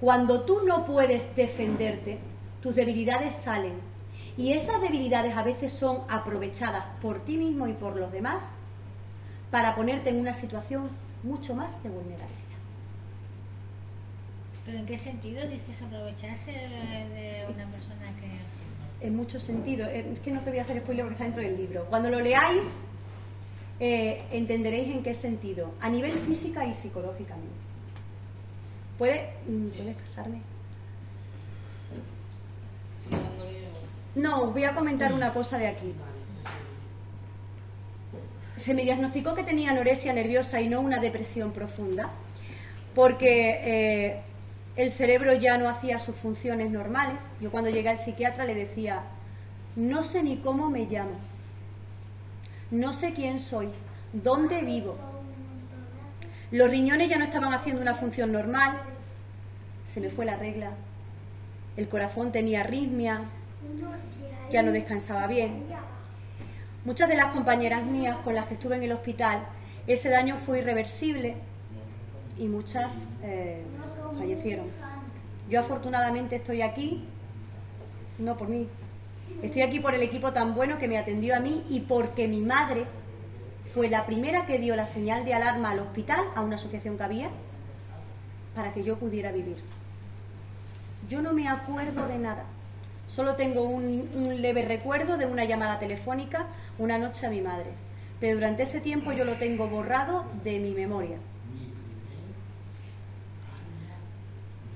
Cuando 0.00 0.40
tú 0.42 0.62
no 0.66 0.84
puedes 0.84 1.34
defenderte, 1.36 2.18
tus 2.60 2.74
debilidades 2.74 3.36
salen. 3.36 3.74
Y 4.36 4.52
esas 4.52 4.80
debilidades 4.80 5.36
a 5.36 5.44
veces 5.44 5.72
son 5.72 6.00
aprovechadas 6.08 6.84
por 7.00 7.20
ti 7.20 7.36
mismo 7.36 7.68
y 7.68 7.74
por 7.74 7.94
los 7.94 8.10
demás 8.10 8.44
para 9.52 9.76
ponerte 9.76 10.10
en 10.10 10.18
una 10.18 10.32
situación 10.32 10.88
mucho 11.22 11.54
más 11.54 11.80
de. 11.82 12.41
¿Pero 14.64 14.78
en 14.78 14.86
qué 14.86 14.96
sentido 14.96 15.46
dices 15.48 15.82
aprovecharse 15.82 16.52
de 16.52 17.44
una 17.52 17.66
persona 17.66 18.12
que... 18.20 19.06
En 19.06 19.16
muchos 19.16 19.42
sentidos. 19.42 19.88
Eh, 19.88 20.08
Es 20.12 20.20
que 20.20 20.30
no 20.30 20.40
te 20.40 20.50
voy 20.50 20.60
a 20.60 20.62
hacer 20.62 20.80
spoiler 20.80 21.04
porque 21.04 21.14
está 21.14 21.24
dentro 21.24 21.42
del 21.42 21.56
libro. 21.56 21.86
Cuando 21.90 22.10
lo 22.10 22.20
leáis, 22.20 22.68
eh, 23.80 24.22
entenderéis 24.30 24.94
en 24.94 25.02
qué 25.02 25.14
sentido. 25.14 25.74
A 25.80 25.88
nivel 25.88 26.16
física 26.20 26.64
y 26.64 26.74
psicológicamente. 26.74 27.56
¿Puede, 28.98 29.30
mm, 29.48 29.68
¿Puedes 29.70 29.96
pasarme? 29.96 30.42
No, 34.14 34.42
os 34.42 34.52
voy 34.52 34.64
a 34.64 34.74
comentar 34.74 35.12
una 35.12 35.32
cosa 35.32 35.58
de 35.58 35.68
aquí. 35.68 35.92
se 38.54 38.74
me 38.74 38.82
diagnosticó 38.84 39.34
que 39.34 39.42
tenía 39.42 39.72
anorexia 39.72 40.12
nerviosa 40.12 40.60
y 40.60 40.68
no 40.68 40.80
una 40.80 41.00
depresión 41.00 41.50
profunda, 41.52 42.10
porque 42.94 43.58
eh, 43.64 44.20
el 44.76 44.92
cerebro 44.92 45.34
ya 45.34 45.58
no 45.58 45.68
hacía 45.68 45.98
sus 45.98 46.16
funciones 46.16 46.70
normales. 46.70 47.22
Yo 47.40 47.50
cuando 47.50 47.70
llegué 47.70 47.90
al 47.90 47.96
psiquiatra 47.96 48.44
le 48.44 48.54
decía, 48.54 49.02
no 49.76 50.02
sé 50.02 50.22
ni 50.22 50.38
cómo 50.38 50.70
me 50.70 50.86
llamo, 50.86 51.16
no 52.70 52.92
sé 52.92 53.12
quién 53.12 53.38
soy, 53.38 53.68
dónde 54.12 54.62
vivo. 54.62 54.96
Los 56.50 56.70
riñones 56.70 57.08
ya 57.08 57.18
no 57.18 57.24
estaban 57.24 57.52
haciendo 57.54 57.80
una 57.80 57.94
función 57.94 58.32
normal, 58.32 58.78
se 59.84 60.00
me 60.00 60.10
fue 60.10 60.24
la 60.24 60.36
regla, 60.36 60.70
el 61.76 61.88
corazón 61.88 62.32
tenía 62.32 62.60
arritmia, 62.60 63.22
ya 64.50 64.62
no 64.62 64.72
descansaba 64.72 65.26
bien. 65.26 65.64
Muchas 66.84 67.08
de 67.08 67.16
las 67.16 67.32
compañeras 67.32 67.84
mías 67.84 68.18
con 68.18 68.34
las 68.34 68.46
que 68.46 68.54
estuve 68.54 68.76
en 68.76 68.82
el 68.82 68.92
hospital, 68.92 69.46
ese 69.86 70.10
daño 70.10 70.36
fue 70.44 70.58
irreversible 70.58 71.36
y 72.38 72.48
muchas 72.48 73.08
eh, 73.22 73.62
fallecieron. 74.22 74.66
Yo 75.50 75.60
afortunadamente 75.60 76.36
estoy 76.36 76.62
aquí, 76.62 77.04
no 78.18 78.36
por 78.36 78.48
mí, 78.48 78.68
estoy 79.42 79.62
aquí 79.62 79.80
por 79.80 79.94
el 79.94 80.02
equipo 80.02 80.32
tan 80.32 80.54
bueno 80.54 80.78
que 80.78 80.86
me 80.86 80.96
atendió 80.96 81.36
a 81.36 81.40
mí 81.40 81.64
y 81.68 81.80
porque 81.80 82.28
mi 82.28 82.40
madre 82.40 82.86
fue 83.74 83.88
la 83.88 84.06
primera 84.06 84.46
que 84.46 84.58
dio 84.58 84.76
la 84.76 84.86
señal 84.86 85.24
de 85.24 85.34
alarma 85.34 85.70
al 85.70 85.80
hospital, 85.80 86.20
a 86.36 86.40
una 86.40 86.56
asociación 86.56 86.96
que 86.96 87.02
había, 87.02 87.30
para 88.54 88.72
que 88.72 88.84
yo 88.84 88.96
pudiera 88.96 89.32
vivir. 89.32 89.56
Yo 91.08 91.20
no 91.20 91.32
me 91.32 91.48
acuerdo 91.48 92.06
de 92.06 92.18
nada. 92.18 92.44
Solo 93.08 93.34
tengo 93.34 93.62
un, 93.62 94.40
leve 94.40 94.62
recuerdo 94.64 95.16
de 95.16 95.26
una 95.26 95.44
llamada 95.44 95.78
telefónica 95.78 96.46
una 96.78 96.96
noche 96.96 97.26
a 97.26 97.30
mi 97.30 97.40
madre, 97.40 97.70
pero 98.20 98.34
durante 98.34 98.62
ese 98.62 98.80
tiempo 98.80 99.12
yo 99.12 99.24
lo 99.24 99.36
tengo 99.36 99.68
borrado 99.68 100.24
de 100.44 100.60
mi 100.60 100.70
memoria. 100.70 101.16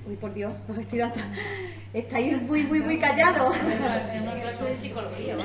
Uy, 0.06 0.16
por 0.16 0.32
Dios, 0.32 0.52
estoy 0.80 1.00
dando... 1.00 1.16
estáis 1.92 2.40
muy, 2.42 2.62
muy, 2.62 2.80
muy 2.80 2.98
callados. 2.98 3.56
de 4.64 4.76
psicología, 4.76 5.36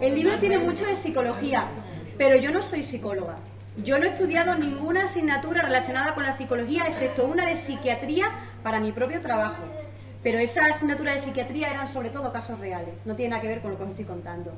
El 0.00 0.14
libro 0.14 0.38
tiene 0.38 0.58
mucho 0.58 0.86
de 0.86 0.94
psicología, 0.94 1.68
pero 2.16 2.36
yo 2.36 2.52
no 2.52 2.62
soy 2.62 2.82
psicóloga. 2.82 3.36
Yo 3.82 3.98
no 3.98 4.04
he 4.04 4.08
estudiado 4.08 4.54
ninguna 4.54 5.04
asignatura 5.04 5.62
relacionada 5.62 6.14
con 6.14 6.24
la 6.24 6.32
psicología, 6.32 6.86
excepto 6.86 7.24
una 7.24 7.46
de 7.46 7.56
psiquiatría 7.56 8.26
para 8.62 8.80
mi 8.80 8.92
propio 8.92 9.20
trabajo. 9.20 9.62
Pero 10.22 10.38
esa 10.38 10.60
asignatura 10.66 11.14
de 11.14 11.18
psiquiatría 11.18 11.70
eran 11.70 11.88
sobre 11.88 12.10
todo 12.10 12.32
casos 12.32 12.60
reales, 12.60 12.94
no 13.04 13.16
tiene 13.16 13.30
nada 13.30 13.42
que 13.42 13.48
ver 13.48 13.60
con 13.60 13.72
lo 13.72 13.78
que 13.78 13.84
os 13.84 13.90
estoy 13.90 14.04
contando. 14.04 14.52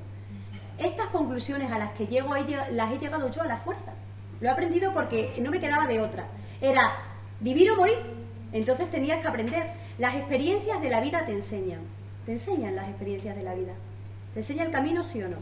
Estas 0.79 1.07
conclusiones 1.07 1.70
a 1.70 1.79
las 1.79 1.92
que 1.92 2.07
llego 2.07 2.35
las 2.35 2.92
he 2.92 2.99
llegado 2.99 3.31
yo 3.31 3.42
a 3.42 3.47
la 3.47 3.57
fuerza. 3.57 3.92
Lo 4.40 4.49
he 4.49 4.53
aprendido 4.53 4.92
porque 4.92 5.33
no 5.40 5.51
me 5.51 5.61
quedaba 5.61 5.87
de 5.87 6.01
otra. 6.01 6.27
Era 6.61 6.97
vivir 7.40 7.70
o 7.70 7.77
morir. 7.77 8.23
Entonces 8.55 8.88
tenías 8.90 9.21
que 9.21 9.29
aprender. 9.29 9.67
Las 9.99 10.14
experiencias 10.14 10.81
de 10.81 10.88
la 10.88 11.01
vida 11.01 11.27
te 11.27 11.33
enseñan. 11.33 11.81
Te 12.25 12.33
enseñan 12.33 12.77
las 12.77 12.88
experiencias 12.88 13.37
de 13.37 13.43
la 13.43 13.55
vida. 13.55 13.75
¿Te 14.33 14.40
enseña 14.40 14.64
el 14.64 14.71
camino, 14.71 15.05
sí 15.05 15.23
o 15.23 15.29
no? 15.29 15.37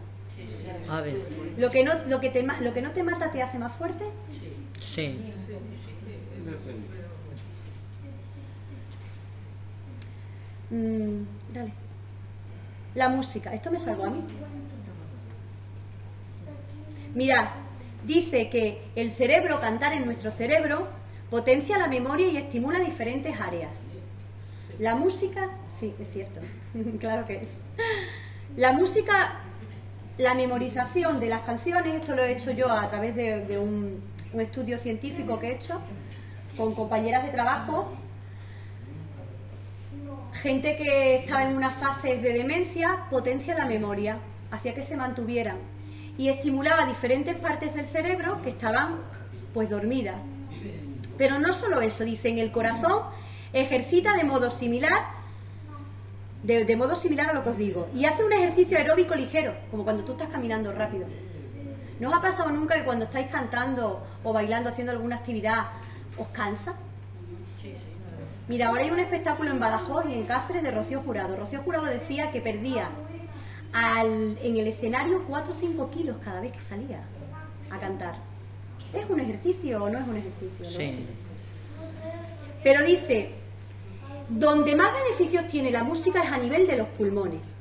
A 0.91 1.01
ver. 1.03 1.17
Lo 1.57 1.71
que 1.71 1.85
no, 1.85 1.93
lo 2.07 2.21
que 2.21 2.31
te, 2.31 2.43
lo 2.43 2.75
que 2.75 2.83
no 2.83 2.91
te 2.91 3.03
mata 3.03 3.31
te 3.31 3.43
hace 3.43 3.59
más 3.59 3.73
fuerte. 3.77 4.05
Sí. 4.81 5.19
Mm, 10.71 11.23
dale. 11.53 11.73
La 12.95 13.11
música. 13.11 13.53
Esto 13.53 13.71
me 13.71 13.79
salvó 13.79 14.07
a 14.07 14.11
mí. 14.11 14.23
Mirad, 17.15 17.49
dice 18.07 18.49
que 18.49 18.83
el 18.97 19.13
cerebro, 19.13 19.61
cantar 19.61 19.93
en 19.93 20.07
nuestro 20.07 20.31
cerebro, 20.31 20.89
potencia 21.33 21.79
la 21.79 21.89
memoria 21.89 22.29
y 22.29 22.37
estimula 22.37 22.79
diferentes 22.79 23.41
áreas. 23.41 23.89
La 24.79 24.95
música, 24.95 25.49
sí, 25.67 25.95
es 25.99 26.13
cierto, 26.13 26.41
claro 27.01 27.25
que 27.25 27.37
es. 27.37 27.59
La 28.55 28.73
música, 28.73 29.41
la 30.19 30.35
memorización 30.35 31.21
de 31.21 31.31
las 31.31 31.41
canciones, 31.41 31.95
esto 31.95 32.15
lo 32.15 32.23
he 32.23 32.33
hecho 32.33 32.51
yo 32.51 32.71
a 32.71 32.87
través 32.91 33.17
de, 33.17 33.59
un 33.59 34.03
estudio 34.39 34.77
científico 34.77 35.39
que 35.39 35.49
he 35.49 35.55
hecho 35.55 35.81
con 36.59 36.75
compañeras 36.75 37.25
de 37.25 37.31
trabajo 37.31 37.93
gente 40.35 40.77
que 40.77 41.17
estaba 41.17 41.45
en 41.45 41.57
unas 41.57 41.77
fases 41.77 42.21
de 42.21 42.33
demencia 42.35 43.07
potencia 43.09 43.55
la 43.55 43.65
memoria, 43.65 44.19
hacía 44.51 44.75
que 44.75 44.83
se 44.83 44.99
mantuvieran 44.99 45.57
y 46.19 46.29
estimulaba 46.29 46.85
diferentes 46.85 47.37
partes 47.37 47.73
del 47.73 47.87
cerebro 47.87 48.43
que 48.43 48.51
estaban 48.51 48.97
pues 49.55 49.71
dormidas. 49.71 50.17
Pero 51.23 51.39
no 51.39 51.53
solo 51.53 51.81
eso, 51.83 52.03
dicen, 52.03 52.39
el 52.39 52.51
corazón 52.51 53.05
ejercita 53.53 54.17
de 54.17 54.25
modo 54.25 54.51
similar 54.51 55.05
de, 56.43 56.75
modo 56.75 56.97
similar 56.97 57.31
a 57.31 57.33
lo 57.33 57.45
que 57.45 57.51
os 57.51 57.57
digo 57.57 57.87
y 57.95 58.07
hace 58.07 58.25
un 58.25 58.33
ejercicio 58.33 58.77
aeróbico 58.77 59.15
ligero, 59.15 59.55
como 59.71 59.85
cuando 59.85 60.03
tú 60.03 60.11
estás 60.15 60.31
caminando 60.31 60.73
rápido. 60.73 61.07
¿No 62.01 62.09
os 62.09 62.15
ha 62.17 62.21
pasado 62.21 62.51
nunca 62.51 62.75
que 62.75 62.83
cuando 62.83 63.05
estáis 63.05 63.29
cantando 63.29 64.05
o 64.25 64.33
bailando, 64.33 64.71
haciendo 64.71 64.91
alguna 64.91 65.15
actividad, 65.15 65.67
os 66.19 66.27
cansa? 66.27 66.75
Mira, 68.49 68.71
ahora 68.71 68.83
hay 68.83 68.91
un 68.91 68.99
espectáculo 68.99 69.53
en 69.53 69.61
Badajoz 69.61 70.07
y 70.09 70.15
en 70.15 70.27
Cáceres 70.27 70.65
de 70.65 70.73
Rocío 70.73 71.03
Jurado. 71.03 71.37
Rocío 71.37 71.63
Jurado 71.63 71.85
decía 71.85 72.33
que 72.33 72.41
perdía 72.41 72.89
en 74.43 74.57
el 74.57 74.67
escenario 74.67 75.23
4 75.29 75.55
o 75.55 75.57
5 75.57 75.91
kilos 75.93 76.17
cada 76.25 76.41
vez 76.41 76.51
que 76.51 76.63
salía 76.63 77.05
a 77.71 77.79
cantar. 77.79 78.32
¿Es 78.93 79.09
un 79.09 79.21
ejercicio 79.21 79.85
o 79.85 79.89
no 79.89 79.99
es 79.99 80.07
un 80.07 80.17
ejercicio? 80.17 80.71
Sí. 80.71 81.07
Pero 82.63 82.85
dice, 82.85 83.31
donde 84.29 84.75
más 84.77 84.93
beneficios 84.93 85.47
tiene 85.49 85.71
la 85.71 85.83
música 85.83 86.23
es 86.23 86.31
a 86.31 86.39
nivel 86.39 86.67
de 86.67 86.77
los 86.77 86.89
pulmones. 86.89 87.55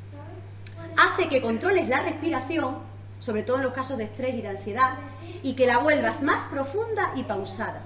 Hace 0.97 1.29
que 1.29 1.41
controles 1.41 1.87
la 1.87 2.01
respiración, 2.03 2.77
sobre 3.19 3.43
todo 3.43 3.57
en 3.57 3.63
los 3.63 3.73
casos 3.73 3.97
de 3.97 4.05
estrés 4.05 4.35
y 4.35 4.41
de 4.41 4.49
ansiedad, 4.49 4.97
y 5.43 5.53
que 5.55 5.65
la 5.65 5.79
vuelvas 5.79 6.21
más 6.21 6.43
profunda 6.45 7.13
y 7.15 7.23
pausada. 7.23 7.83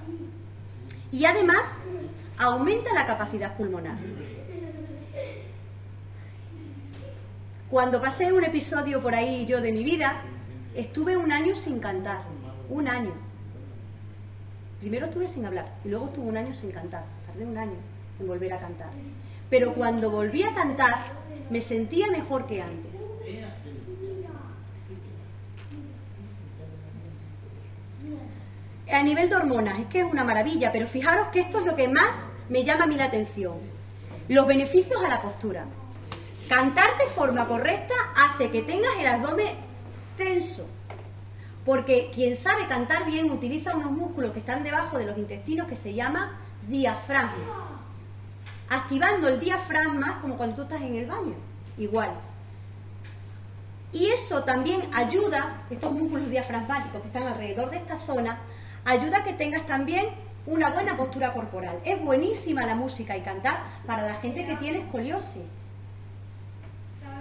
Y 1.12 1.24
además 1.24 1.80
aumenta 2.36 2.92
la 2.92 3.06
capacidad 3.06 3.56
pulmonar. 3.56 3.96
Cuando 7.70 8.00
pasé 8.00 8.32
un 8.32 8.44
episodio 8.44 9.02
por 9.02 9.14
ahí 9.14 9.46
yo 9.46 9.60
de 9.60 9.72
mi 9.72 9.82
vida, 9.82 10.22
estuve 10.74 11.16
un 11.16 11.32
año 11.32 11.54
sin 11.56 11.80
cantar, 11.80 12.22
un 12.68 12.86
año. 12.86 13.25
Primero 14.80 15.06
estuve 15.06 15.26
sin 15.26 15.46
hablar 15.46 15.72
y 15.84 15.88
luego 15.88 16.06
estuve 16.06 16.26
un 16.26 16.36
año 16.36 16.52
sin 16.52 16.70
cantar, 16.70 17.04
tardé 17.26 17.46
un 17.46 17.56
año 17.56 17.76
en 18.20 18.26
volver 18.26 18.52
a 18.52 18.58
cantar. 18.58 18.90
Pero 19.48 19.72
cuando 19.74 20.10
volví 20.10 20.42
a 20.42 20.54
cantar, 20.54 20.98
me 21.50 21.60
sentía 21.60 22.08
mejor 22.10 22.46
que 22.46 22.60
antes. 22.60 23.06
A 28.92 29.02
nivel 29.02 29.28
de 29.28 29.36
hormonas, 29.36 29.80
es 29.80 29.86
que 29.86 30.00
es 30.00 30.04
una 30.04 30.24
maravilla, 30.24 30.70
pero 30.72 30.86
fijaros 30.86 31.28
que 31.28 31.40
esto 31.40 31.58
es 31.58 31.66
lo 31.66 31.74
que 31.74 31.88
más 31.88 32.28
me 32.48 32.62
llama 32.62 32.84
a 32.84 32.86
mí 32.86 32.96
la 32.96 33.06
atención. 33.06 33.54
Los 34.28 34.46
beneficios 34.46 35.02
a 35.02 35.08
la 35.08 35.20
postura. 35.20 35.64
Cantar 36.48 36.96
de 36.98 37.06
forma 37.06 37.48
correcta 37.48 37.94
hace 38.16 38.50
que 38.50 38.62
tengas 38.62 38.94
el 38.98 39.06
abdomen 39.06 39.56
tenso. 40.16 40.68
Porque 41.66 42.12
quien 42.14 42.36
sabe 42.36 42.68
cantar 42.68 43.04
bien 43.04 43.28
utiliza 43.30 43.76
unos 43.76 43.90
músculos 43.90 44.32
que 44.32 44.38
están 44.38 44.62
debajo 44.62 44.98
de 44.98 45.04
los 45.04 45.18
intestinos 45.18 45.66
que 45.66 45.74
se 45.74 45.92
llama 45.92 46.38
diafragma. 46.68 47.80
Activando 48.70 49.28
el 49.28 49.40
diafragma 49.40 50.20
como 50.20 50.36
cuando 50.36 50.56
tú 50.56 50.62
estás 50.62 50.80
en 50.80 50.94
el 50.94 51.06
baño. 51.06 51.34
Igual. 51.76 52.12
Y 53.92 54.06
eso 54.06 54.44
también 54.44 54.88
ayuda, 54.94 55.64
estos 55.68 55.90
músculos 55.90 56.30
diafragmáticos 56.30 57.00
que 57.00 57.08
están 57.08 57.24
alrededor 57.24 57.68
de 57.70 57.78
esta 57.78 57.98
zona, 57.98 58.38
ayuda 58.84 59.18
a 59.18 59.24
que 59.24 59.32
tengas 59.32 59.66
también 59.66 60.06
una 60.46 60.70
buena 60.70 60.96
postura 60.96 61.32
corporal. 61.32 61.80
Es 61.84 62.00
buenísima 62.00 62.64
la 62.64 62.76
música 62.76 63.16
y 63.16 63.22
cantar 63.22 63.64
para 63.86 64.06
la 64.06 64.14
gente 64.16 64.46
que 64.46 64.56
tiene 64.56 64.78
escoliosis 64.78 65.42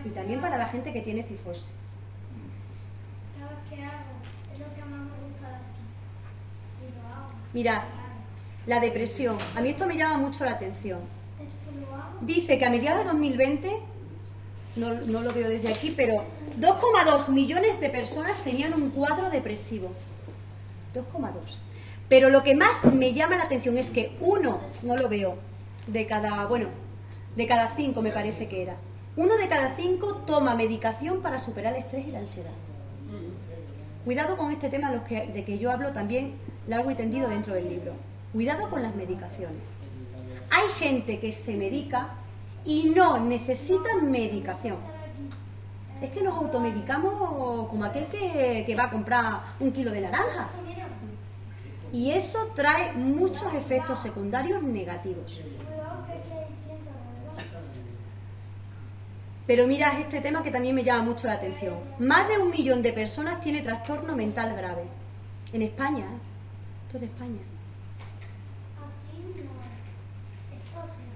y 0.05 0.09
también 0.09 0.39
para 0.39 0.57
la 0.57 0.67
gente 0.67 0.93
que 0.93 1.01
tiene 1.01 1.23
cifosis. 1.23 1.73
Mirad, 7.55 7.83
la 8.67 8.81
depresión. 8.81 9.37
A 9.55 9.61
mí 9.61 9.69
esto 9.69 9.87
me 9.87 9.95
llama 9.95 10.17
mucho 10.17 10.43
la 10.43 10.51
atención. 10.51 10.99
Dice 12.19 12.59
que 12.59 12.65
a 12.65 12.69
mediados 12.69 13.05
de 13.05 13.11
2020, 13.11 13.79
no, 14.75 14.93
no 14.93 15.21
lo 15.21 15.31
veo 15.31 15.47
desde 15.47 15.69
aquí, 15.69 15.93
pero 15.95 16.25
2,2 16.59 17.29
millones 17.29 17.79
de 17.79 17.89
personas 17.89 18.37
tenían 18.43 18.73
un 18.73 18.89
cuadro 18.89 19.29
depresivo. 19.29 19.91
2,2. 20.93 21.31
Pero 22.09 22.29
lo 22.29 22.43
que 22.43 22.55
más 22.55 22.83
me 22.83 23.13
llama 23.13 23.37
la 23.37 23.45
atención 23.45 23.77
es 23.77 23.89
que 23.89 24.17
uno, 24.19 24.59
no 24.83 24.97
lo 24.97 25.07
veo, 25.07 25.37
de 25.87 26.05
cada, 26.05 26.47
bueno, 26.47 26.67
de 27.37 27.47
cada 27.47 27.73
cinco 27.73 28.01
me 28.01 28.11
parece 28.11 28.49
que 28.49 28.63
era, 28.63 28.75
uno 29.15 29.37
de 29.37 29.47
cada 29.47 29.77
cinco 29.77 30.23
toma 30.27 30.55
medicación 30.55 31.21
para 31.21 31.39
superar 31.39 31.73
el 31.75 31.83
estrés 31.83 32.05
y 32.05 32.11
la 32.11 32.19
ansiedad. 32.19 32.51
Cuidado 34.05 34.37
con 34.37 34.51
este 34.51 34.69
tema 34.69 34.91
de 34.91 35.43
que 35.43 35.57
yo 35.57 35.71
hablo 35.71 35.89
también 35.91 36.35
largo 36.67 36.91
y 36.91 36.95
tendido 36.95 37.27
dentro 37.27 37.55
del 37.55 37.67
libro. 37.67 37.93
Cuidado 38.33 38.69
con 38.69 38.83
las 38.83 38.95
medicaciones. 38.95 39.63
Hay 40.51 40.67
gente 40.77 41.19
que 41.19 41.33
se 41.33 41.55
medica 41.55 42.09
y 42.63 42.91
no 42.95 43.19
necesita 43.19 43.89
medicación. 44.03 44.77
Es 46.03 46.11
que 46.11 46.21
nos 46.21 46.35
automedicamos 46.35 47.15
como 47.67 47.83
aquel 47.83 48.05
que, 48.05 48.63
que 48.67 48.75
va 48.75 48.83
a 48.83 48.89
comprar 48.91 49.39
un 49.59 49.71
kilo 49.71 49.91
de 49.91 50.01
naranja. 50.01 50.49
Y 51.91 52.11
eso 52.11 52.51
trae 52.53 52.93
muchos 52.93 53.51
efectos 53.55 53.99
secundarios 54.01 54.61
negativos. 54.61 55.41
Pero 59.47 59.67
mira 59.67 59.99
este 59.99 60.21
tema 60.21 60.41
que 60.41 60.51
también 60.51 60.73
me 60.73 60.83
llama 60.83 61.03
mucho 61.03 61.27
la 61.27 61.33
atención. 61.33 61.75
Más 61.99 62.27
de 62.27 62.39
un 62.39 62.49
millón 62.49 62.81
de 62.81 62.93
personas 62.93 63.41
tiene 63.41 63.61
trastorno 63.61 64.15
mental 64.15 64.55
grave. 64.55 64.83
En 65.53 65.61
España, 65.61 66.05
¿eh? 66.05 66.19
Esto 66.87 66.97
es 66.97 67.01
de 67.01 67.07
España. 67.07 67.39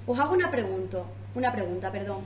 Os 0.05 0.19
hago 0.19 0.33
una 0.33 0.49
pregunta, 0.49 1.03
una 1.35 1.51
pregunta, 1.51 1.91
perdón. 1.91 2.21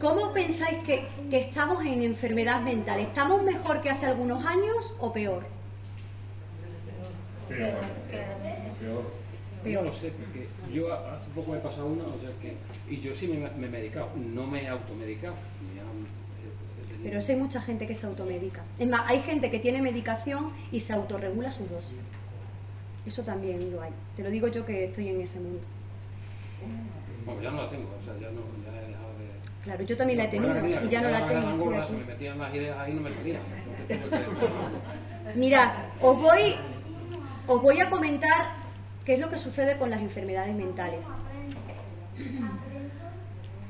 ¿Cómo 0.00 0.32
pensáis 0.32 0.82
que, 0.84 1.06
que 1.30 1.38
estamos 1.38 1.84
en 1.84 2.02
enfermedad 2.02 2.60
mental? 2.60 3.00
¿Estamos 3.00 3.42
mejor 3.42 3.80
que 3.80 3.90
hace 3.90 4.06
algunos 4.06 4.44
años 4.44 4.94
o 4.98 5.12
peor? 5.12 5.46
Peor. 7.48 7.74
Peor. 8.80 9.24
Yo 9.72 9.82
no 9.82 9.92
sé, 9.92 10.10
porque 10.12 10.46
yo 10.72 10.92
hace 10.92 11.28
poco 11.34 11.52
me 11.52 11.58
he 11.58 11.60
pasado 11.60 11.86
una, 11.86 12.04
o 12.04 12.18
sea 12.20 12.30
que, 12.40 12.56
y 12.92 13.00
yo 13.00 13.14
sí 13.14 13.26
me, 13.28 13.36
me 13.50 13.66
he 13.66 13.70
medicado, 13.70 14.10
no 14.16 14.46
me 14.46 14.62
he 14.62 14.68
automedicado. 14.68 15.34
me 15.74 15.80
han- 15.80 15.86
he- 16.06 16.82
he 16.82 16.86
tenido- 16.86 17.04
Pero 17.04 17.18
eso 17.18 17.32
hay 17.32 17.38
mucha 17.38 17.60
gente 17.60 17.86
que 17.86 17.94
se 17.94 18.06
automedica. 18.06 18.62
Es 18.78 18.88
más, 18.88 19.02
hay 19.06 19.20
gente 19.20 19.50
que 19.50 19.58
tiene 19.58 19.80
medicación 19.82 20.50
y 20.72 20.80
se 20.80 20.92
autorregula 20.92 21.50
su 21.52 21.66
dosis. 21.66 21.98
Eso 23.06 23.22
también 23.22 23.70
lo 23.72 23.82
hay. 23.82 23.90
Te 24.16 24.22
lo 24.22 24.30
digo 24.30 24.48
yo 24.48 24.64
que 24.64 24.84
estoy 24.84 25.08
en 25.08 25.20
ese 25.20 25.38
mundo. 25.38 25.60
Bueno, 27.26 27.42
ya 27.42 27.50
no 27.50 27.62
la 27.64 27.70
tengo, 27.70 27.88
o 28.00 28.04
sea, 28.04 28.14
ya 28.20 28.30
no, 28.30 28.40
ya 28.64 28.82
he 28.82 28.88
dejado 28.88 29.08
de... 29.18 29.64
Claro, 29.64 29.84
yo 29.84 29.96
también 29.96 30.18
la 30.18 30.24
he 30.24 30.28
tenido 30.28 30.66
y 30.84 30.88
ya 30.88 31.00
no 31.02 31.10
la 31.10 31.26
tengo. 31.28 31.86
se 31.86 31.92
me 31.92 32.04
metían 32.04 32.38
las 32.38 32.54
ideas 32.54 32.78
ahí 32.78 32.92
no 32.94 33.00
me 33.02 33.12
salían. 33.12 33.40
Mirad, 35.34 35.72
os 36.00 36.20
voy, 36.20 36.54
os 37.46 37.62
voy 37.62 37.80
a 37.80 37.90
comentar 37.90 38.63
qué 39.04 39.14
es 39.14 39.20
lo 39.20 39.30
que 39.30 39.38
sucede 39.38 39.78
con 39.78 39.90
las 39.90 40.00
enfermedades 40.00 40.54
mentales. 40.54 41.06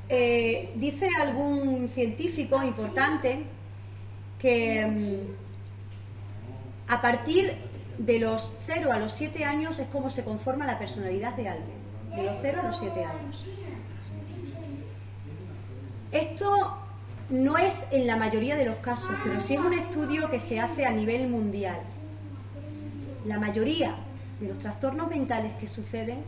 Eh, 0.07 0.71
dice 0.75 1.09
algún 1.19 1.87
científico 1.87 2.61
importante 2.61 3.39
que 4.37 4.85
mm, 4.85 6.91
a 6.91 7.01
partir 7.01 7.55
de 7.97 8.19
los 8.19 8.55
0 8.67 8.91
a 8.91 8.99
los 8.99 9.13
7 9.13 9.43
años 9.43 9.79
es 9.79 9.87
como 9.87 10.11
se 10.11 10.23
conforma 10.23 10.67
la 10.67 10.77
personalidad 10.77 11.33
de 11.33 11.49
alguien. 11.49 11.77
De 12.15 12.21
los 12.21 12.37
0 12.39 12.59
a 12.61 12.67
los 12.67 12.77
7 12.77 13.03
años. 13.03 13.45
Esto 16.11 16.77
no 17.31 17.57
es 17.57 17.83
en 17.91 18.05
la 18.05 18.15
mayoría 18.15 18.57
de 18.57 18.65
los 18.65 18.77
casos, 18.77 19.09
pero 19.23 19.41
sí 19.41 19.55
es 19.55 19.59
un 19.59 19.73
estudio 19.73 20.29
que 20.29 20.39
se 20.39 20.59
hace 20.59 20.85
a 20.85 20.91
nivel 20.91 21.27
mundial. 21.27 21.79
La 23.25 23.39
mayoría 23.39 23.95
de 24.39 24.47
los 24.47 24.59
trastornos 24.59 25.09
mentales 25.09 25.53
que 25.59 25.67
suceden 25.67 26.23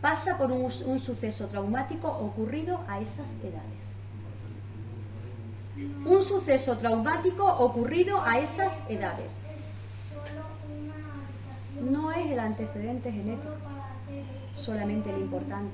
pasa 0.00 0.36
por 0.36 0.50
un, 0.50 0.70
suceso 1.00 1.46
traumático 1.46 2.08
ocurrido 2.08 2.80
a 2.88 3.00
esas 3.00 3.30
edades. 3.42 3.92
Un 6.04 6.22
suceso 6.22 6.76
traumático 6.76 7.46
ocurrido 7.46 8.20
a 8.22 8.38
esas 8.38 8.80
edades. 8.88 9.32
No 11.80 12.12
es 12.12 12.30
el 12.30 12.38
antecedente 12.38 13.10
genético 13.10 13.50
solamente 14.56 15.10
lo 15.10 15.18
importante. 15.18 15.72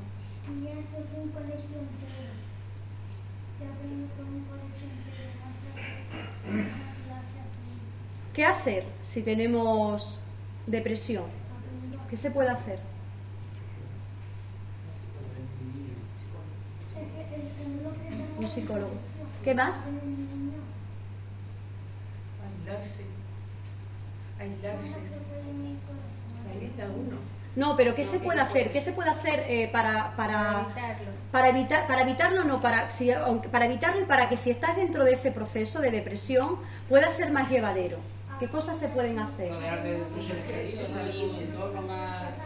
¿Qué 8.34 8.44
hacer 8.44 8.84
si 9.02 9.22
tenemos 9.22 10.20
depresión? 10.70 11.24
¿Qué 12.10 12.16
se 12.16 12.30
puede 12.30 12.50
hacer? 12.50 12.78
Un 18.38 18.48
psicólogo. 18.48 18.92
¿Qué 19.44 19.54
más? 19.54 19.86
Aislarse. 22.66 23.02
Aislarse. 24.40 24.94
Uno. 26.96 27.16
No, 27.56 27.76
pero 27.76 27.94
¿qué 27.94 28.04
se 28.04 28.20
puede 28.20 28.40
hacer? 28.40 28.72
¿Qué 28.72 28.80
se 28.80 28.92
puede 28.92 29.10
hacer 29.10 29.44
eh, 29.48 29.68
para, 29.72 30.14
para, 30.16 30.62
evitarlo. 30.62 31.10
para 31.32 31.48
evitar 31.48 31.86
para 31.88 32.02
evitarlo 32.02 32.44
no 32.44 32.62
para 32.62 32.88
si- 32.90 33.10
para 33.50 33.64
evitarlo 33.66 34.00
y 34.00 34.04
para 34.04 34.28
que 34.28 34.36
si 34.36 34.50
estás 34.50 34.76
dentro 34.76 35.04
de 35.04 35.12
ese 35.12 35.32
proceso 35.32 35.80
de 35.80 35.90
depresión 35.90 36.58
pueda 36.88 37.10
ser 37.10 37.32
más 37.32 37.50
llevadero? 37.50 37.98
¿Qué 38.38 38.46
cosas 38.46 38.78
se 38.78 38.88
pueden 38.88 39.18
hacer? 39.18 39.50
rodearte 39.50 39.88
de 39.88 39.98
tus 39.98 40.24
seres 40.24 40.44
queridos, 40.44 40.90
un 40.90 41.42
entorno 41.42 41.82
más, 41.82 42.36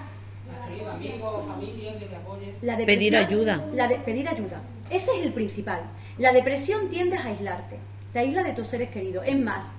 más 0.48 0.68
querido, 0.68 0.90
amigos, 0.90 1.46
familia, 1.46 1.98
que 1.98 2.06
te 2.06 2.16
apoye. 2.16 2.54
La 2.62 2.76
Pedir 2.78 3.16
ayuda. 3.16 3.64
La 3.74 3.88
de, 3.88 3.96
pedir 3.96 4.28
ayuda. 4.28 4.62
Ese 4.88 5.10
es 5.18 5.26
el 5.26 5.32
principal. 5.34 5.82
La 6.18 6.32
depresión 6.32 6.88
tiende 6.88 7.16
a 7.18 7.24
aislarte. 7.24 7.78
Te 8.12 8.20
aísla 8.20 8.42
de 8.42 8.52
tus 8.52 8.68
seres 8.68 8.88
queridos. 8.90 9.24
Es 9.26 9.38
más, 9.38 9.70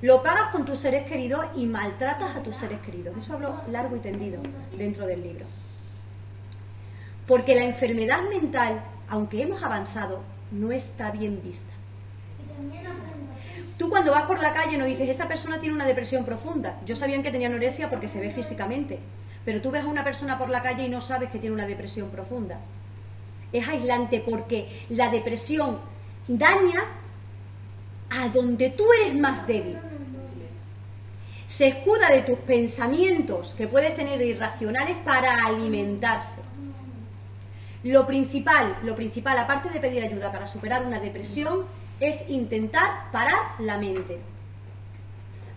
lo 0.00 0.22
pagas 0.22 0.50
con 0.50 0.64
tus 0.64 0.78
seres 0.78 1.06
queridos 1.06 1.44
y 1.54 1.66
maltratas 1.66 2.36
a 2.36 2.42
tus 2.42 2.56
seres 2.56 2.80
queridos. 2.80 3.14
De 3.14 3.20
eso 3.20 3.34
hablo 3.34 3.60
largo 3.70 3.96
y 3.96 4.00
tendido 4.00 4.42
dentro 4.76 5.06
del 5.06 5.22
libro. 5.22 5.44
Porque 7.26 7.54
la 7.54 7.64
enfermedad 7.64 8.22
mental, 8.28 8.82
aunque 9.08 9.42
hemos 9.42 9.62
avanzado, 9.62 10.22
no 10.50 10.72
está 10.72 11.10
bien 11.10 11.40
vista. 11.42 11.72
Tú 13.80 13.88
cuando 13.88 14.12
vas 14.12 14.24
por 14.24 14.38
la 14.42 14.52
calle 14.52 14.76
no 14.76 14.84
dices, 14.84 15.08
esa 15.08 15.26
persona 15.26 15.58
tiene 15.58 15.74
una 15.74 15.86
depresión 15.86 16.26
profunda. 16.26 16.78
Yo 16.84 16.94
sabía 16.94 17.22
que 17.22 17.30
tenía 17.30 17.48
anorexia 17.48 17.88
porque 17.88 18.08
se 18.08 18.20
ve 18.20 18.28
físicamente. 18.28 18.98
Pero 19.42 19.62
tú 19.62 19.70
ves 19.70 19.84
a 19.84 19.86
una 19.86 20.04
persona 20.04 20.36
por 20.36 20.50
la 20.50 20.62
calle 20.62 20.84
y 20.84 20.90
no 20.90 21.00
sabes 21.00 21.30
que 21.30 21.38
tiene 21.38 21.54
una 21.54 21.66
depresión 21.66 22.10
profunda. 22.10 22.60
Es 23.54 23.66
aislante 23.66 24.20
porque 24.20 24.84
la 24.90 25.08
depresión 25.08 25.78
daña 26.28 26.88
a 28.10 28.28
donde 28.28 28.68
tú 28.68 28.84
eres 29.00 29.18
más 29.18 29.46
débil. 29.46 29.78
Se 31.46 31.68
escuda 31.68 32.10
de 32.10 32.20
tus 32.20 32.38
pensamientos 32.40 33.54
que 33.54 33.66
puedes 33.66 33.94
tener 33.94 34.20
irracionales 34.20 34.98
para 35.06 35.46
alimentarse. 35.46 36.42
Lo 37.84 38.06
principal, 38.06 38.76
lo 38.82 38.94
principal, 38.94 39.38
aparte 39.38 39.70
de 39.70 39.80
pedir 39.80 40.04
ayuda 40.04 40.30
para 40.30 40.46
superar 40.46 40.84
una 40.84 41.00
depresión, 41.00 41.64
es 42.00 42.28
intentar 42.28 43.10
parar 43.12 43.60
la 43.60 43.78
mente. 43.78 44.18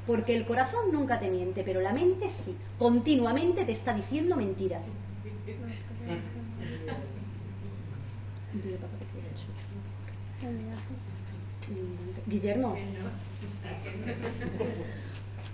Porque 0.05 0.35
el 0.35 0.45
corazón 0.45 0.91
nunca 0.91 1.19
te 1.19 1.29
miente, 1.29 1.63
pero 1.63 1.79
la 1.79 1.93
mente 1.93 2.29
sí. 2.29 2.57
Continuamente 2.77 3.63
te 3.63 3.71
está 3.71 3.93
diciendo 3.93 4.35
mentiras. 4.35 4.93
Guillermo. 12.27 12.75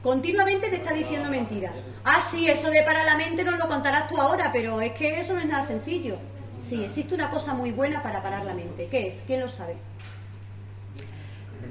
Continuamente 0.02 0.70
te 0.70 0.78
está 0.78 0.94
diciendo 0.94 1.30
mentiras. 1.30 1.74
Ah, 2.04 2.22
sí, 2.22 2.50
eso 2.50 2.72
de 2.72 2.82
para 2.82 3.04
la 3.04 3.16
mente 3.16 3.44
nos 3.44 3.60
lo 3.60 3.68
contarás 3.68 4.08
tú 4.08 4.20
ahora, 4.20 4.50
pero 4.52 4.82
es 4.82 4.94
que 4.94 5.20
eso 5.20 5.34
no 5.34 5.42
es 5.42 5.46
nada 5.46 5.62
sencillo. 5.62 6.18
Sí, 6.60 6.84
existe 6.84 7.14
una 7.14 7.30
cosa 7.30 7.54
muy 7.54 7.72
buena 7.72 8.02
para 8.02 8.24
parar 8.24 8.46
la 8.46 8.54
mente. 8.54 8.88
¿Qué 8.90 9.08
es? 9.08 9.24
¿Quién 9.28 9.42
lo 9.42 9.48
sabe? 9.48 9.76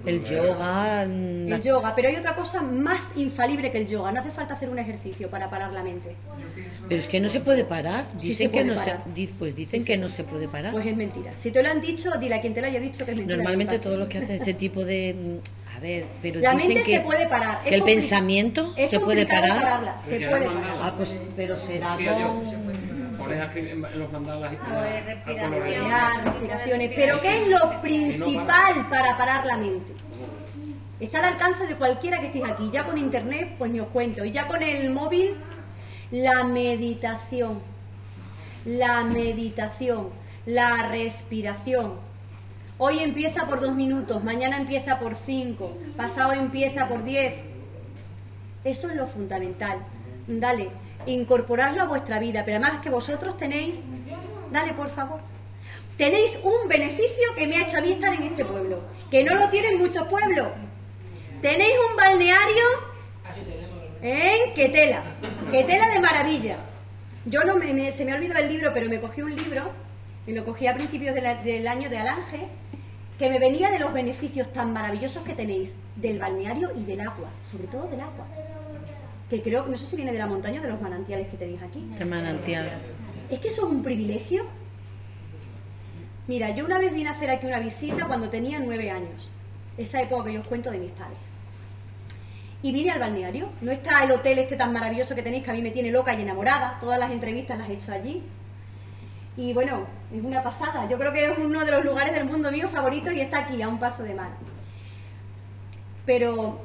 El 0.06 0.24
yoga. 0.24 1.04
mm, 1.06 1.52
El 1.52 1.62
yoga, 1.62 1.94
pero 1.94 2.08
hay 2.08 2.16
otra 2.16 2.34
cosa 2.34 2.62
más 2.62 3.12
infalible 3.16 3.70
que 3.72 3.78
el 3.78 3.86
yoga. 3.88 4.12
No 4.12 4.20
hace 4.20 4.30
falta 4.30 4.54
hacer 4.54 4.68
un 4.70 4.78
ejercicio 4.78 5.28
para 5.28 5.50
parar 5.50 5.72
la 5.72 5.82
mente. 5.82 6.14
Pero 6.88 6.98
es 7.00 7.08
que 7.08 7.20
no 7.20 7.28
se 7.28 7.40
puede 7.40 7.64
parar. 7.64 8.06
Sí 8.18 8.28
Dicen 8.28 8.46
se 8.48 8.52
que 8.52 8.60
puede 8.60 8.64
no 8.64 8.74
parar. 8.80 9.02
se, 9.14 9.28
pues 9.38 9.54
dicen 9.56 9.84
que 9.84 9.96
no 9.96 10.08
se 10.08 10.24
puede 10.24 10.48
parar. 10.48 10.72
Pues 10.72 10.86
es 10.86 10.96
mentira. 10.96 11.32
Si 11.38 11.50
te 11.50 11.62
lo 11.62 11.68
han 11.68 11.80
dicho, 11.80 12.10
dile 12.18 12.36
a 12.36 12.40
quien 12.40 12.54
te 12.54 12.60
lo 12.60 12.66
haya 12.68 12.80
dicho 12.80 13.04
que 13.04 13.10
es 13.12 13.16
mentira. 13.18 13.36
Normalmente 13.36 13.78
todos 13.78 13.98
los 13.98 14.08
que 14.08 14.18
hacen 14.18 14.36
este 14.36 14.54
tipo 14.54 14.84
de 14.84 15.14
mm, 15.42 15.76
a 15.76 15.80
ver, 15.80 16.06
pero 16.22 16.40
La 16.40 16.52
dicen 16.54 16.68
mente 16.68 16.82
que, 16.84 16.96
se 16.98 17.00
puede 17.04 17.26
parar. 17.26 17.60
que 17.62 17.74
el 17.74 17.82
pensamiento 17.82 18.72
es 18.76 18.90
se 18.90 18.98
puede 19.00 19.26
parar. 19.26 19.60
pararla, 19.62 19.98
se 20.00 20.18
puede 20.28 20.46
parar. 20.46 20.72
Ah, 20.82 20.94
pues 20.96 21.14
pero 21.36 21.56
será 21.56 21.96
con 21.96 22.87
pones 23.18 23.40
aquí 23.40 23.58
en 23.60 23.84
en 23.84 23.98
los 23.98 24.12
mandalas 24.12 24.52
y 24.52 24.56
A 24.56 24.80
ver, 24.80 25.02
pones 25.02 25.02
a 25.02 25.14
respiración. 25.14 25.50
colorear. 25.50 25.74
Respirar, 25.84 26.24
respiraciones. 26.24 26.92
Pero 26.94 27.20
¿qué 27.20 27.42
es 27.42 27.48
lo 27.48 27.80
principal 27.82 28.88
para 28.88 29.16
parar 29.18 29.46
la 29.46 29.56
mente? 29.56 29.92
Está 31.00 31.18
al 31.18 31.24
alcance 31.26 31.66
de 31.66 31.74
cualquiera 31.76 32.18
que 32.20 32.26
estéis 32.26 32.44
aquí. 32.44 32.70
Ya 32.72 32.84
con 32.84 32.98
internet, 32.98 33.54
pues 33.58 33.70
ni 33.70 33.80
os 33.80 33.88
cuento. 33.88 34.24
Y 34.24 34.30
ya 34.32 34.46
con 34.48 34.62
el 34.62 34.90
móvil, 34.90 35.36
la 36.10 36.44
meditación. 36.44 37.60
La 38.64 39.02
meditación, 39.04 40.08
la 40.44 40.88
respiración. 40.88 41.94
Hoy 42.76 42.98
empieza 43.00 43.46
por 43.46 43.60
dos 43.60 43.74
minutos, 43.74 44.22
mañana 44.22 44.56
empieza 44.56 44.98
por 44.98 45.14
cinco, 45.16 45.76
pasado 45.96 46.32
empieza 46.32 46.86
por 46.88 47.02
diez. 47.02 47.34
Eso 48.64 48.88
es 48.90 48.96
lo 48.96 49.06
fundamental. 49.06 49.78
Dale, 50.26 50.70
incorporarlo 51.06 51.82
a 51.82 51.86
vuestra 51.86 52.18
vida, 52.18 52.44
pero 52.44 52.58
además 52.58 52.82
que 52.82 52.90
vosotros 52.90 53.36
tenéis, 53.36 53.84
dale 54.50 54.72
por 54.74 54.88
favor, 54.90 55.20
tenéis 55.96 56.38
un 56.42 56.68
beneficio 56.68 57.34
que 57.36 57.46
me 57.46 57.56
ha 57.56 57.62
hecho 57.66 57.78
a 57.78 57.80
mí 57.80 57.92
estar 57.92 58.12
en 58.14 58.22
este 58.24 58.44
pueblo, 58.44 58.80
que 59.10 59.24
no 59.24 59.34
lo 59.34 59.48
tienen 59.48 59.78
muchos 59.78 60.06
pueblos. 60.08 60.48
Tenéis 61.42 61.74
un 61.90 61.96
balneario 61.96 62.64
en 64.02 64.54
Quetela, 64.54 65.02
Quetela 65.50 65.88
de 65.88 66.00
maravilla. 66.00 66.56
Yo 67.24 67.42
no 67.44 67.56
me, 67.56 67.72
me- 67.74 67.92
se 67.92 68.04
me 68.04 68.12
ha 68.12 68.16
olvidado 68.16 68.40
el 68.44 68.48
libro, 68.52 68.70
pero 68.72 68.88
me 68.88 69.00
cogí 69.00 69.22
un 69.22 69.34
libro, 69.34 69.70
y 70.26 70.32
lo 70.32 70.44
cogí 70.44 70.66
a 70.66 70.74
principios 70.74 71.14
del 71.14 71.66
año 71.68 71.88
de 71.90 71.98
Alange, 71.98 72.48
que 73.18 73.28
me 73.30 73.38
venía 73.38 73.70
de 73.70 73.78
los 73.80 73.92
beneficios 73.92 74.52
tan 74.52 74.72
maravillosos 74.72 75.24
que 75.24 75.34
tenéis 75.34 75.72
del 75.96 76.18
balneario 76.20 76.70
y 76.76 76.84
del 76.84 77.00
agua, 77.00 77.28
sobre 77.42 77.66
todo 77.66 77.88
del 77.88 78.00
agua. 78.00 78.26
Que 79.30 79.42
creo 79.42 79.64
que 79.64 79.70
no 79.70 79.76
sé 79.76 79.86
si 79.86 79.96
viene 79.96 80.12
de 80.12 80.18
la 80.18 80.26
montaña 80.26 80.60
o 80.60 80.62
de 80.62 80.70
los 80.70 80.80
manantiales 80.80 81.28
que 81.28 81.36
tenéis 81.36 81.62
aquí. 81.62 81.86
De 81.98 82.04
manantial. 82.04 82.80
Es 83.30 83.40
que 83.40 83.48
eso 83.48 83.66
es 83.66 83.72
un 83.72 83.82
privilegio. 83.82 84.46
Mira, 86.26 86.54
yo 86.54 86.64
una 86.64 86.78
vez 86.78 86.92
vine 86.92 87.08
a 87.08 87.12
hacer 87.12 87.30
aquí 87.30 87.46
una 87.46 87.58
visita 87.58 88.06
cuando 88.06 88.28
tenía 88.28 88.58
nueve 88.58 88.90
años. 88.90 89.30
Esa 89.76 90.02
época 90.02 90.24
que 90.24 90.34
yo 90.34 90.40
os 90.40 90.48
cuento 90.48 90.70
de 90.70 90.78
mis 90.78 90.90
padres. 90.92 91.18
Y 92.62 92.72
vine 92.72 92.90
al 92.90 93.00
balneario. 93.00 93.50
No 93.60 93.70
está 93.70 94.02
el 94.02 94.12
hotel 94.12 94.38
este 94.38 94.56
tan 94.56 94.72
maravilloso 94.72 95.14
que 95.14 95.22
tenéis 95.22 95.44
que 95.44 95.50
a 95.50 95.54
mí 95.54 95.62
me 95.62 95.70
tiene 95.70 95.90
loca 95.90 96.14
y 96.14 96.22
enamorada. 96.22 96.78
Todas 96.80 96.98
las 96.98 97.10
entrevistas 97.10 97.58
las 97.58 97.68
he 97.68 97.74
hecho 97.74 97.92
allí. 97.92 98.22
Y 99.36 99.52
bueno, 99.52 99.86
es 100.12 100.22
una 100.22 100.42
pasada. 100.42 100.88
Yo 100.88 100.98
creo 100.98 101.12
que 101.12 101.26
es 101.26 101.38
uno 101.38 101.64
de 101.64 101.70
los 101.70 101.84
lugares 101.84 102.12
del 102.12 102.24
mundo 102.24 102.50
mío 102.50 102.68
favoritos 102.68 103.12
y 103.12 103.20
está 103.20 103.40
aquí, 103.40 103.62
a 103.62 103.68
un 103.68 103.78
paso 103.78 104.02
de 104.02 104.14
mar. 104.14 104.30
Pero 106.04 106.60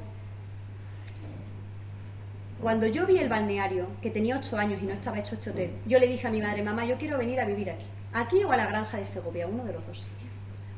cuando 2.64 2.88
yo 2.88 3.05
vi 3.05 3.18
el 3.18 3.28
balneario, 3.28 3.88
que 4.01 4.09
tenía 4.09 4.38
ocho 4.38 4.57
años 4.57 4.82
y 4.82 4.86
no 4.86 4.93
estaba 4.93 5.20
hecho 5.20 5.36
este 5.36 5.49
hotel, 5.49 5.72
yo 5.86 5.99
le 5.99 6.07
dije 6.07 6.26
a 6.28 6.32
mi 6.32 6.41
madre, 6.41 6.64
mamá, 6.64 6.86
yo 6.86 6.97
quiero 6.97 7.18
venir 7.18 7.39
a 7.41 7.45
vivir 7.45 7.70
aquí. 7.70 7.86
Aquí 8.14 8.43
o 8.43 8.51
a 8.51 8.57
la 8.57 8.68
granja 8.68 8.97
de 8.97 9.05
Segovia, 9.05 9.47
uno 9.47 9.66
de 9.66 9.74
los 9.74 9.86
dos 9.86 10.01
sitios. 10.01 10.32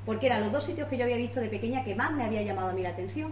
Porque 0.04 0.26
eran 0.26 0.42
los 0.42 0.52
dos 0.52 0.64
sitios 0.64 0.88
que 0.88 0.98
yo 0.98 1.04
había 1.04 1.18
visto 1.18 1.40
de 1.40 1.48
pequeña 1.48 1.84
que 1.84 1.94
más 1.94 2.12
me 2.12 2.26
había 2.26 2.42
llamado 2.42 2.70
a 2.70 2.74
mí 2.74 2.82
la 2.82 2.90
atención. 2.90 3.32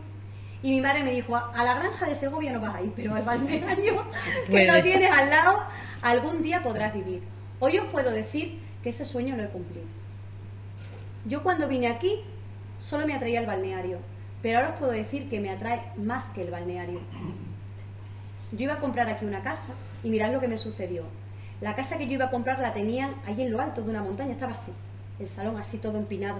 Y 0.61 0.69
mi 0.69 0.81
madre 0.81 1.03
me 1.03 1.11
dijo, 1.11 1.35
a 1.35 1.63
la 1.63 1.73
granja 1.73 2.05
de 2.05 2.15
Segovia 2.15 2.53
no 2.53 2.61
vas 2.61 2.75
a 2.75 2.81
ir, 2.81 2.93
pero 2.95 3.15
al 3.15 3.23
balneario 3.23 4.05
que 4.47 4.65
lo 4.65 4.83
tienes 4.83 5.11
al 5.11 5.29
lado, 5.29 5.63
algún 6.01 6.43
día 6.43 6.61
podrás 6.61 6.93
vivir. 6.93 7.23
Hoy 7.59 7.79
os 7.79 7.87
puedo 7.87 8.11
decir 8.11 8.59
que 8.83 8.89
ese 8.89 9.03
sueño 9.03 9.35
lo 9.35 9.43
he 9.43 9.47
cumplido. 9.47 9.87
Yo 11.25 11.41
cuando 11.41 11.67
vine 11.67 11.87
aquí 11.87 12.21
solo 12.79 13.07
me 13.07 13.15
atraía 13.15 13.39
el 13.39 13.47
balneario, 13.47 13.97
pero 14.41 14.59
ahora 14.59 14.69
os 14.71 14.79
puedo 14.79 14.91
decir 14.91 15.29
que 15.29 15.39
me 15.39 15.49
atrae 15.49 15.81
más 15.97 16.29
que 16.29 16.43
el 16.43 16.51
balneario. 16.51 16.99
Yo 18.53 18.65
iba 18.65 18.75
a 18.75 18.79
comprar 18.79 19.09
aquí 19.09 19.25
una 19.25 19.41
casa 19.41 19.69
y 20.03 20.09
mirad 20.09 20.31
lo 20.31 20.39
que 20.39 20.47
me 20.47 20.57
sucedió. 20.57 21.03
La 21.59 21.75
casa 21.75 21.97
que 21.97 22.05
yo 22.05 22.13
iba 22.13 22.25
a 22.25 22.29
comprar 22.29 22.59
la 22.59 22.73
tenían 22.73 23.15
ahí 23.25 23.41
en 23.41 23.51
lo 23.51 23.59
alto 23.59 23.81
de 23.81 23.89
una 23.89 24.03
montaña, 24.03 24.33
estaba 24.33 24.51
así, 24.51 24.71
el 25.19 25.27
salón 25.27 25.57
así 25.57 25.77
todo 25.77 25.97
empinado. 25.97 26.37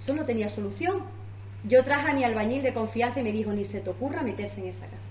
Eso 0.00 0.14
no 0.14 0.24
tenía 0.24 0.48
solución. 0.48 1.02
Yo 1.64 1.84
traje 1.84 2.10
a 2.10 2.14
mi 2.14 2.24
albañil 2.24 2.62
de 2.62 2.72
confianza 2.72 3.20
y 3.20 3.22
me 3.22 3.32
dijo, 3.32 3.52
ni 3.52 3.64
se 3.64 3.80
te 3.80 3.90
ocurra 3.90 4.22
meterse 4.22 4.60
en 4.60 4.68
esa 4.68 4.86
casa. 4.86 5.08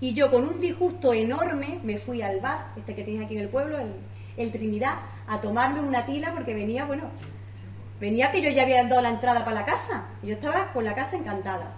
Y 0.00 0.12
yo 0.12 0.30
con 0.30 0.46
un 0.46 0.60
disgusto 0.60 1.12
enorme 1.14 1.78
me 1.82 1.98
fui 1.98 2.20
al 2.20 2.40
bar, 2.40 2.72
este 2.76 2.94
que 2.94 3.04
tienes 3.04 3.24
aquí 3.24 3.36
en 3.36 3.42
el 3.42 3.48
pueblo, 3.48 3.78
el, 3.78 3.92
el 4.36 4.50
Trinidad, 4.50 4.96
a 5.26 5.40
tomarme 5.40 5.80
una 5.80 6.04
tila 6.04 6.32
porque 6.32 6.54
venía, 6.54 6.84
bueno, 6.84 7.04
venía 8.00 8.32
que 8.32 8.42
yo 8.42 8.50
ya 8.50 8.62
había 8.64 8.82
dado 8.84 9.00
la 9.02 9.10
entrada 9.10 9.44
para 9.44 9.60
la 9.60 9.64
casa. 9.64 10.04
Yo 10.22 10.34
estaba 10.34 10.72
con 10.72 10.84
la 10.84 10.94
casa 10.94 11.16
encantada. 11.16 11.74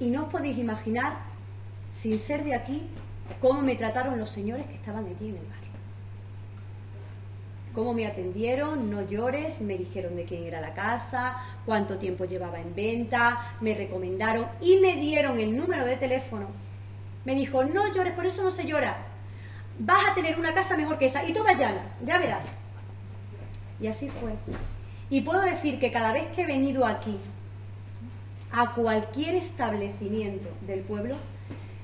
Y 0.00 0.06
no 0.06 0.24
os 0.24 0.30
podéis 0.30 0.58
imaginar, 0.58 1.18
sin 1.92 2.18
ser 2.18 2.44
de 2.44 2.54
aquí, 2.54 2.82
cómo 3.40 3.62
me 3.62 3.76
trataron 3.76 4.18
los 4.18 4.30
señores 4.30 4.66
que 4.66 4.74
estaban 4.74 5.04
allí 5.04 5.28
en 5.28 5.36
el 5.36 5.46
bar. 5.46 5.58
Cómo 7.74 7.94
me 7.94 8.06
atendieron, 8.06 8.90
no 8.90 9.02
llores, 9.02 9.60
me 9.60 9.76
dijeron 9.76 10.16
de 10.16 10.24
quién 10.24 10.44
era 10.44 10.60
la 10.60 10.74
casa, 10.74 11.36
cuánto 11.66 11.98
tiempo 11.98 12.24
llevaba 12.24 12.60
en 12.60 12.74
venta, 12.74 13.56
me 13.60 13.74
recomendaron 13.74 14.46
y 14.60 14.78
me 14.78 14.96
dieron 14.96 15.38
el 15.38 15.56
número 15.56 15.84
de 15.84 15.96
teléfono. 15.96 16.46
Me 17.24 17.34
dijo, 17.34 17.64
no 17.64 17.92
llores, 17.94 18.14
por 18.14 18.26
eso 18.26 18.42
no 18.42 18.50
se 18.50 18.66
llora. 18.66 18.96
Vas 19.78 20.08
a 20.10 20.14
tener 20.14 20.38
una 20.38 20.54
casa 20.54 20.76
mejor 20.76 20.98
que 20.98 21.06
esa 21.06 21.24
y 21.24 21.32
toda 21.32 21.52
llana, 21.52 21.82
ya 22.04 22.18
verás. 22.18 22.46
Y 23.80 23.86
así 23.86 24.08
fue. 24.08 24.32
Y 25.10 25.20
puedo 25.20 25.40
decir 25.40 25.78
que 25.78 25.92
cada 25.92 26.12
vez 26.12 26.26
que 26.34 26.42
he 26.42 26.46
venido 26.46 26.84
aquí, 26.84 27.18
a 28.52 28.74
cualquier 28.74 29.34
establecimiento 29.34 30.48
del 30.66 30.80
pueblo, 30.80 31.16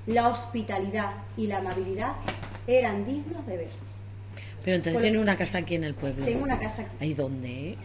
la 0.06 0.28
hospitalidad 0.28 1.10
y 1.36 1.46
la 1.46 1.58
amabilidad 1.58 2.12
eran 2.66 3.04
dignos 3.06 3.46
de 3.46 3.56
ver. 3.56 3.70
Pero 4.64 4.76
entonces 4.76 5.02
tiene 5.02 5.18
una 5.18 5.36
casa 5.36 5.58
aquí 5.58 5.74
en 5.74 5.84
el 5.84 5.94
pueblo. 5.94 6.24
Tengo 6.24 6.42
una 6.42 6.58
casa 6.58 6.82
aquí. 6.82 6.90
¿Ahí 6.98 7.12
dónde? 7.12 7.76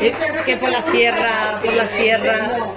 Es 0.00 0.16
que 0.46 0.56
por 0.56 0.70
la 0.70 0.80
sierra, 0.80 1.60
por 1.62 1.74
la 1.74 1.86
sierra. 1.86 2.72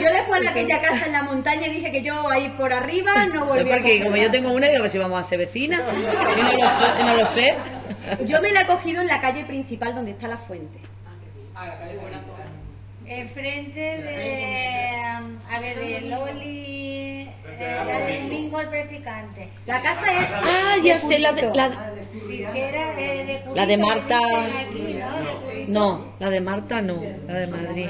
Yo 0.00 0.10
después 0.10 0.40
de 0.40 0.48
aquella 0.48 0.80
casa 0.80 1.06
en 1.06 1.12
la 1.12 1.22
montaña 1.24 1.68
dije 1.68 1.92
que 1.92 2.00
yo 2.00 2.30
ahí 2.30 2.48
por 2.56 2.72
arriba 2.72 3.26
no 3.26 3.34
No, 3.34 3.46
volví 3.46 3.70
a 3.70 3.74
porque 3.74 4.02
como 4.02 4.16
yo 4.16 4.30
tengo 4.30 4.52
una, 4.52 4.68
digo, 4.68 4.78
a 4.78 4.82
ver 4.82 4.90
si 4.90 4.96
vamos 4.96 5.20
a 5.20 5.24
ser 5.24 5.40
vecinas. 5.40 5.82
Y 5.92 6.42
no 6.42 6.52
lo 6.52 6.68
sé. 6.70 7.04
no 7.04 7.14
lo 7.14 7.26
sé. 7.26 7.54
Yo 8.24 8.40
me 8.40 8.50
la 8.50 8.62
he 8.62 8.66
cogido 8.66 9.02
en 9.02 9.08
la 9.08 9.20
calle 9.20 9.44
principal 9.44 9.94
donde 9.94 10.12
está 10.12 10.26
la 10.26 10.38
fuente. 10.38 10.78
Enfrente 13.06 13.80
de. 13.80 15.06
A 15.50 15.60
ver, 15.60 15.78
de 15.78 16.00
Loli. 16.02 17.28
eh, 17.58 17.82
la 17.86 17.98
de 18.06 18.20
Domingo 18.22 18.60
el 18.60 18.68
Practicante. 18.68 19.48
La 19.66 19.82
casa 19.82 20.12
es. 20.20 20.28
Ah, 20.30 20.74
ya 20.84 20.98
sé, 20.98 21.18
la 21.18 21.32
de, 21.32 21.42
la, 21.54 21.70
Sí, 22.12 22.44
que 22.52 22.68
era 22.68 23.00
eh, 23.00 23.24
de 23.46 23.54
la 23.54 23.66
de 23.66 23.76
Marta. 23.78 24.18
que 24.72 25.64
¿no? 25.68 26.14
La 26.18 26.30
de 26.30 26.40
Marta 26.40 26.82
no, 26.82 27.00
la 27.26 27.34
de 27.34 27.46
Madrid. 27.46 27.88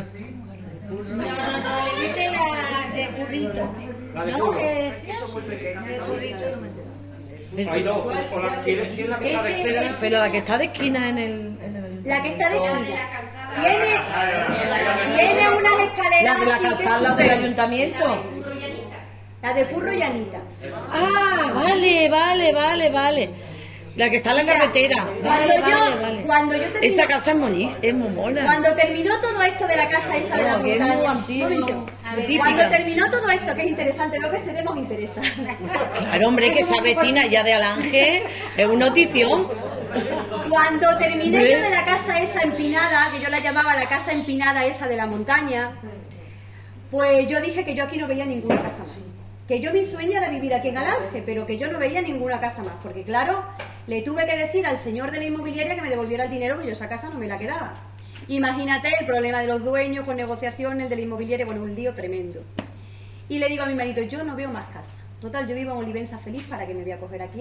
No, 0.89 0.95
no, 0.95 1.15
no, 1.17 2.01
le 2.01 2.09
dice 2.09 2.31
la 2.31 2.91
de 2.95 3.09
Currito. 3.17 3.75
La 4.15 4.25
de 4.25 4.33
¿No? 4.33 4.51
¿Qué 4.53 4.93
decía? 4.95 5.15
De 5.85 5.99
Currito. 5.99 7.73
Ahí 7.73 7.83
no, 7.83 7.97
o 8.05 8.13
la, 8.13 8.63
si 8.63 8.71
es 8.73 9.09
la 9.09 9.19
que 9.19 9.33
está 9.35 9.43
de 9.43 9.51
esquina. 9.59 9.97
Pero 10.01 10.19
la 10.19 10.31
que 10.31 10.39
está 10.39 10.59
de 10.59 10.65
esquina 10.67 11.09
en 11.09 11.19
el. 11.19 11.59
en 11.63 11.77
el- 11.77 12.03
La 12.05 12.23
que 12.23 12.29
está 12.33 12.49
de 12.51 12.57
esquina. 12.57 12.97
Tiene, 13.61 15.17
tiene 15.17 15.51
unas 15.51 15.81
escaleras. 15.89 16.23
La 16.23 16.35
de 16.35 16.47
la 16.47 16.59
calzada 16.59 17.01
la 17.01 17.15
del 17.15 17.31
ayuntamiento. 17.31 18.25
La 19.43 19.55
de 19.55 19.67
Curro 19.67 19.93
y 19.93 20.03
Anita. 20.03 20.39
Ah, 20.93 21.53
vale, 21.55 22.09
vale, 22.09 22.53
vale, 22.53 22.91
vale. 22.91 23.31
La 23.99 24.09
que 24.09 24.17
está 24.17 24.31
en 24.31 24.47
la 24.47 24.53
carretera. 24.53 25.05
Cuando 25.05 25.29
Vale, 25.29 25.55
yo, 25.57 26.01
vale, 26.01 26.23
cuando 26.25 26.57
yo 26.57 26.65
Esa 26.83 27.07
casa 27.09 27.33
es 27.33 27.79
es 27.83 27.95
muy 27.95 28.11
mona. 28.11 28.45
Cuando 28.45 28.73
terminó 28.75 29.21
todo 29.21 29.43
esto 29.43 29.67
de 29.67 29.77
la 29.77 29.89
casa 29.89 30.17
esa 30.17 30.37
de 30.37 30.43
la 30.45 30.51
es 30.53 30.59
muy 30.59 30.71
montaña, 30.71 31.11
antiguo, 31.11 31.87
cuando 32.39 32.69
terminó 32.69 33.11
todo 33.11 33.29
esto, 33.29 33.55
que 33.57 33.63
es 33.63 33.69
interesante, 33.69 34.19
veo 34.21 34.31
que 34.31 34.37
este 34.37 34.53
tema 34.53 34.71
os 34.71 34.79
interesa. 34.79 35.21
Claro, 35.99 36.29
hombre, 36.29 36.53
que 36.53 36.61
esa 36.61 36.81
vecina 36.81 37.27
ya 37.27 37.43
de 37.43 37.55
Alange 37.55 38.23
es 38.57 38.67
una 38.67 38.87
notición. 38.87 39.49
Cuando 40.49 40.97
terminé 40.99 41.51
yo 41.51 41.61
de 41.61 41.71
la 41.71 41.85
casa 41.85 42.21
esa 42.21 42.43
empinada, 42.43 43.09
que 43.13 43.21
yo 43.23 43.29
la 43.29 43.41
llamaba 43.41 43.75
la 43.75 43.87
casa 43.87 44.13
empinada 44.13 44.65
esa 44.65 44.87
de 44.87 44.97
la 44.97 45.07
montaña, 45.07 45.73
pues 46.91 47.29
yo 47.29 47.41
dije 47.41 47.65
que 47.65 47.75
yo 47.75 47.85
aquí 47.85 47.99
no 47.99 48.07
veía 48.07 48.25
ninguna 48.25 48.63
casa 48.63 48.81
más. 48.81 48.99
Que 49.47 49.61
yo 49.61 49.73
mi 49.73 49.83
sueño 49.83 50.19
era 50.19 50.29
vivir 50.29 50.53
aquí 50.53 50.69
en 50.69 50.79
Alange, 50.79 51.23
pero 51.25 51.47
que 51.47 51.57
yo 51.57 51.73
no 51.73 51.79
veía 51.79 52.03
ninguna 52.03 52.39
casa 52.39 52.63
más. 52.63 52.75
Porque 52.83 53.03
claro, 53.03 53.45
le 53.87 54.03
tuve 54.03 54.27
que 54.27 54.37
decir 54.37 54.67
al 54.67 54.79
señor 54.79 55.11
de 55.11 55.19
la 55.19 55.25
inmobiliaria 55.25 55.75
que 55.75 55.83
me 55.83 55.89
devolviera 55.89 56.25
el 56.25 56.31
dinero, 56.31 56.59
que 56.59 56.67
yo 56.67 56.73
esa 56.73 56.89
casa 56.89 57.09
no 57.09 57.19
me 57.19 57.27
la 57.27 57.39
quedaba. 57.39 57.75
Imagínate 58.29 58.91
el 59.01 59.07
problema 59.07 59.41
de 59.41 59.47
los 59.47 59.65
dueños 59.65 60.05
con 60.05 60.17
negociaciones, 60.17 60.85
el 60.85 60.89
de 60.91 60.97
la 60.97 61.03
inmobiliaria, 61.03 61.47
bueno, 61.47 61.63
un 61.63 61.75
lío 61.75 61.95
tremendo. 61.95 62.43
Y 63.31 63.39
le 63.39 63.49
digo 63.49 63.63
a 63.63 63.67
mi 63.67 63.75
marido, 63.75 64.03
yo 64.03 64.23
no 64.23 64.37
veo 64.37 64.51
más 64.51 64.67
casa. 64.67 64.99
Total, 65.21 65.49
yo 65.49 65.55
vivo 65.55 65.73
en 65.73 65.79
Olivenza 65.79 66.19
feliz 66.19 66.43
para 66.45 66.67
que 66.67 66.75
me 66.75 66.83
voy 66.83 66.93
a 66.93 66.99
coger 66.99 67.23
aquí, 67.23 67.41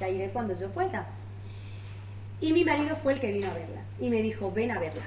ya 0.00 0.08
iré 0.08 0.30
cuando 0.30 0.58
yo 0.58 0.68
pueda. 0.70 1.06
Y 2.40 2.52
mi 2.52 2.64
marido 2.64 2.96
fue 3.02 3.14
el 3.14 3.20
que 3.20 3.32
vino 3.32 3.50
a 3.50 3.54
verla 3.54 3.80
y 4.00 4.10
me 4.10 4.22
dijo, 4.22 4.52
ven 4.52 4.70
a 4.70 4.78
verla, 4.78 5.02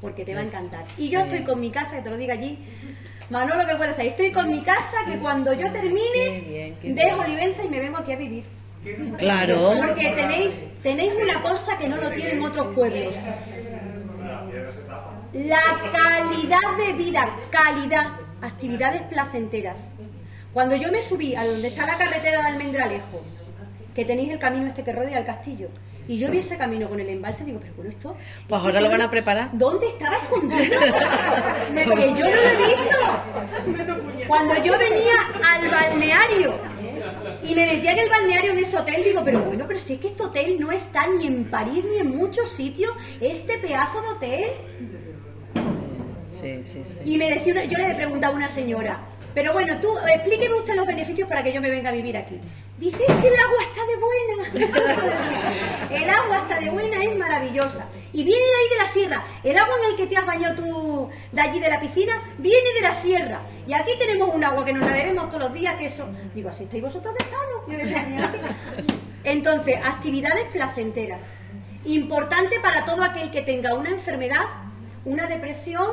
porque 0.00 0.24
te 0.24 0.34
va 0.34 0.40
a 0.40 0.44
encantar. 0.44 0.86
Y 0.96 1.10
yo 1.10 1.20
estoy 1.20 1.42
con 1.42 1.60
mi 1.60 1.70
casa, 1.70 1.96
que 1.96 2.02
te 2.02 2.10
lo 2.10 2.16
diga 2.16 2.34
allí, 2.34 2.58
Manolo, 3.28 3.64
que 3.66 3.76
puede 3.76 3.90
hacer? 3.90 4.06
Estoy 4.06 4.32
con 4.32 4.50
mi 4.50 4.60
casa, 4.62 5.04
que 5.06 5.18
cuando 5.18 5.52
yo 5.52 5.66
Qué 5.66 5.78
termine, 5.80 6.44
bien, 6.48 6.76
qué 6.82 6.94
dejo. 6.94 7.20
Olivenza 7.20 7.64
y 7.64 7.68
me 7.68 7.78
vengo 7.78 7.98
aquí 7.98 8.12
a 8.12 8.16
vivir. 8.16 8.44
Claro. 9.18 9.74
Porque 9.76 10.10
tenéis, 10.10 10.54
tenéis 10.82 11.12
una 11.20 11.42
cosa 11.42 11.78
que 11.78 11.88
no 11.88 11.96
lo 11.96 12.10
tienen 12.10 12.42
otros 12.42 12.74
pueblos. 12.74 13.14
La 15.32 15.62
calidad 15.92 16.76
de 16.78 16.92
vida, 16.94 17.36
calidad, 17.50 18.06
actividades 18.40 19.02
placenteras. 19.02 19.92
Cuando 20.52 20.74
yo 20.74 20.90
me 20.90 21.02
subí 21.02 21.36
a 21.36 21.44
donde 21.44 21.68
está 21.68 21.86
la 21.86 21.96
carretera 21.96 22.40
de 22.40 22.48
Almendralejo 22.48 23.22
que 23.94 24.04
tenéis 24.04 24.30
el 24.30 24.38
camino 24.38 24.66
este 24.66 24.82
que 24.82 24.92
rodea 24.92 25.18
el 25.18 25.26
castillo. 25.26 25.68
Y 26.10 26.18
yo 26.18 26.28
vi 26.28 26.38
ese 26.38 26.56
camino 26.56 26.88
con 26.88 26.98
el 26.98 27.08
embalse 27.08 27.44
y 27.44 27.46
digo, 27.46 27.60
pero 27.60 27.72
bueno, 27.76 27.90
esto... 27.90 28.16
Pues 28.48 28.60
ahora 28.60 28.80
lo 28.80 28.90
van 28.90 29.02
a 29.02 29.10
preparar. 29.10 29.50
¿Dónde 29.52 29.86
estaba 29.86 30.16
escondido? 30.16 30.80
Me- 31.72 31.84
que 31.84 32.08
yo 32.18 32.24
no 32.28 32.34
lo 32.34 32.48
he 32.48 32.56
visto. 32.56 34.26
Cuando 34.26 34.56
yo 34.64 34.76
venía 34.76 35.14
al 35.52 35.68
balneario 35.70 36.54
y 37.44 37.54
me 37.54 37.64
metía 37.64 37.92
en 37.92 37.98
el 38.00 38.08
balneario 38.08 38.52
en 38.52 38.58
ese 38.58 38.76
hotel, 38.76 39.04
digo, 39.04 39.22
pero 39.24 39.40
bueno, 39.42 39.64
pero 39.68 39.78
si 39.78 39.94
es 39.94 40.00
que 40.00 40.08
este 40.08 40.22
hotel 40.24 40.58
no 40.58 40.72
está 40.72 41.06
ni 41.06 41.28
en 41.28 41.44
París 41.44 41.84
ni 41.88 41.98
en 42.00 42.16
muchos 42.16 42.48
sitios, 42.48 42.90
este 43.20 43.58
pedazo 43.58 44.02
de 44.02 44.08
hotel. 44.08 44.50
Sí, 46.26 46.64
sí, 46.64 46.82
sí. 46.84 47.00
Y 47.04 47.16
me 47.18 47.30
decía, 47.30 47.52
una- 47.52 47.64
yo 47.64 47.78
le 47.78 47.94
preguntaba 47.94 48.34
a 48.34 48.36
una 48.36 48.48
señora, 48.48 48.98
pero 49.34 49.52
bueno, 49.52 49.78
tú 49.80 49.88
explíqueme 50.12 50.56
usted 50.56 50.74
los 50.74 50.86
beneficios 50.88 51.28
para 51.28 51.42
que 51.44 51.52
yo 51.52 51.60
me 51.60 51.70
venga 51.70 51.90
a 51.90 51.92
vivir 51.92 52.16
aquí. 52.16 52.40
Dice 52.80 53.04
"Es 53.06 53.14
que 53.16 53.28
el 53.28 53.34
agua 53.38 53.62
está 53.62 53.82
de 53.84 53.96
buena. 53.96 54.74
el 55.90 56.10
agua 56.10 56.38
está 56.38 56.58
de 56.58 56.70
buena, 56.70 57.02
es 57.04 57.18
maravillosa. 57.18 57.84
Y 58.14 58.24
viene 58.24 58.40
de 58.40 58.56
ahí 58.56 58.68
de 58.70 58.76
la 58.78 58.86
sierra. 58.88 59.24
El 59.44 59.58
agua 59.58 59.74
en 59.84 59.90
el 59.90 59.96
que 59.96 60.06
te 60.06 60.16
has 60.16 60.24
bañado 60.24 60.54
tú 60.62 61.10
de 61.30 61.40
allí 61.42 61.60
de 61.60 61.68
la 61.68 61.78
piscina 61.78 62.22
viene 62.38 62.72
de 62.72 62.80
la 62.80 62.94
sierra. 62.94 63.42
Y 63.66 63.74
aquí 63.74 63.90
tenemos 63.98 64.34
un 64.34 64.42
agua 64.42 64.64
que 64.64 64.72
nos 64.72 64.86
la 64.86 64.94
bebemos 64.94 65.28
todos 65.28 65.40
los 65.42 65.52
días, 65.52 65.76
que 65.76 65.84
eso. 65.84 66.08
Digo, 66.34 66.48
así 66.48 66.64
estáis 66.64 66.82
vosotros 66.82 67.14
de 67.14 67.24
sano. 67.26 68.60
Entonces, 69.24 69.76
actividades 69.84 70.46
placenteras. 70.50 71.20
Importante 71.84 72.60
para 72.60 72.86
todo 72.86 73.04
aquel 73.04 73.30
que 73.30 73.42
tenga 73.42 73.74
una 73.74 73.90
enfermedad, 73.90 74.46
una 75.04 75.26
depresión 75.26 75.86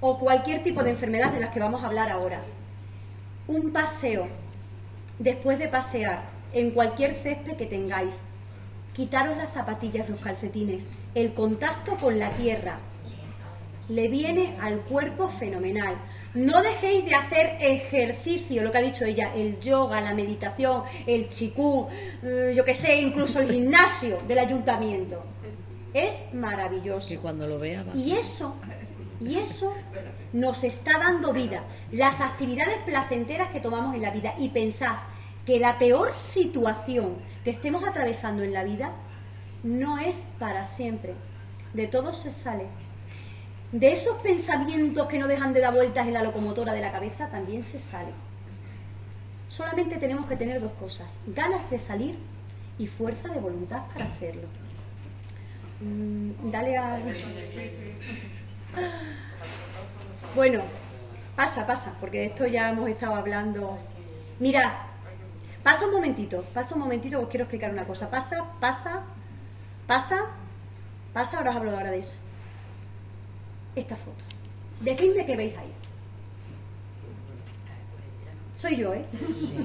o 0.00 0.18
cualquier 0.18 0.62
tipo 0.62 0.82
de 0.82 0.90
enfermedad 0.90 1.32
de 1.32 1.40
las 1.40 1.50
que 1.54 1.60
vamos 1.60 1.82
a 1.82 1.86
hablar 1.86 2.10
ahora. 2.10 2.42
Un 3.48 3.72
paseo, 3.72 4.28
después 5.18 5.58
de 5.58 5.68
pasear 5.68 6.22
en 6.52 6.70
cualquier 6.70 7.14
césped 7.14 7.56
que 7.56 7.66
tengáis, 7.66 8.14
quitaros 8.94 9.36
las 9.36 9.52
zapatillas, 9.52 10.08
los 10.08 10.20
calcetines, 10.20 10.84
el 11.14 11.34
contacto 11.34 11.96
con 11.96 12.18
la 12.18 12.30
tierra, 12.32 12.78
le 13.88 14.08
viene 14.08 14.56
al 14.60 14.80
cuerpo 14.80 15.28
fenomenal. 15.28 15.96
No 16.34 16.62
dejéis 16.62 17.04
de 17.06 17.14
hacer 17.14 17.56
ejercicio, 17.60 18.62
lo 18.62 18.70
que 18.70 18.78
ha 18.78 18.82
dicho 18.82 19.04
ella, 19.04 19.32
el 19.34 19.58
yoga, 19.60 20.00
la 20.00 20.12
meditación, 20.12 20.82
el 21.06 21.28
chikú, 21.28 21.88
eh, 22.22 22.52
yo 22.54 22.64
que 22.64 22.74
sé, 22.74 22.96
incluso 23.00 23.40
el 23.40 23.50
gimnasio 23.50 24.18
del 24.28 24.38
ayuntamiento. 24.40 25.24
Es 25.94 26.34
maravilloso. 26.34 27.08
Que 27.08 27.18
cuando 27.18 27.46
lo 27.46 27.58
vea 27.58 27.84
va. 27.84 27.96
Y 27.96 28.12
eso, 28.12 28.56
y 29.20 29.38
eso 29.38 29.74
nos 30.32 30.64
está 30.64 30.98
dando 30.98 31.32
vida. 31.32 31.62
Las 31.92 32.20
actividades 32.20 32.78
placenteras 32.84 33.50
que 33.50 33.60
tomamos 33.60 33.94
en 33.94 34.02
la 34.02 34.10
vida. 34.10 34.34
Y 34.38 34.50
pensad 34.50 34.96
que 35.44 35.58
la 35.58 35.78
peor 35.78 36.14
situación 36.14 37.16
que 37.44 37.50
estemos 37.50 37.84
atravesando 37.84 38.42
en 38.42 38.52
la 38.52 38.64
vida 38.64 38.92
no 39.62 39.98
es 39.98 40.28
para 40.38 40.66
siempre. 40.66 41.14
De 41.72 41.86
todo 41.86 42.12
se 42.12 42.30
sale. 42.30 42.66
De 43.72 43.92
esos 43.92 44.18
pensamientos 44.18 45.08
que 45.08 45.18
no 45.18 45.26
dejan 45.26 45.52
de 45.52 45.60
dar 45.60 45.74
vueltas 45.74 46.06
en 46.06 46.14
la 46.14 46.22
locomotora 46.22 46.72
de 46.72 46.80
la 46.80 46.92
cabeza 46.92 47.28
también 47.28 47.62
se 47.62 47.78
sale. 47.78 48.10
Solamente 49.48 49.96
tenemos 49.96 50.26
que 50.26 50.36
tener 50.36 50.60
dos 50.60 50.72
cosas, 50.72 51.18
ganas 51.26 51.70
de 51.70 51.78
salir 51.78 52.16
y 52.78 52.86
fuerza 52.86 53.28
de 53.28 53.40
voluntad 53.40 53.86
para 53.92 54.06
hacerlo. 54.06 54.48
Mm, 55.80 56.50
dale 56.50 56.76
a... 56.76 56.98
Bueno, 60.34 60.62
pasa, 61.34 61.66
pasa, 61.66 61.94
porque 62.00 62.18
de 62.18 62.26
esto 62.26 62.46
ya 62.46 62.68
hemos 62.68 62.88
estado 62.88 63.14
hablando. 63.14 63.78
Mira, 64.38 64.86
pasa 65.62 65.86
un 65.86 65.92
momentito, 65.92 66.44
pasa 66.52 66.74
un 66.74 66.82
momentito, 66.82 67.20
os 67.20 67.28
quiero 67.28 67.44
explicar 67.44 67.70
una 67.70 67.86
cosa. 67.86 68.10
Pasa, 68.10 68.44
pasa, 68.60 69.02
pasa, 69.86 70.26
pasa, 71.12 71.38
ahora 71.38 71.50
os 71.50 71.56
hablo 71.56 71.70
ahora 71.70 71.90
de 71.90 72.00
eso. 72.00 72.16
Esta 73.74 73.96
foto. 73.96 74.24
Decidme 74.80 75.24
qué 75.24 75.36
veis 75.36 75.56
ahí. 75.56 75.72
Soy 78.56 78.76
yo, 78.76 78.94
¿eh? 78.94 79.04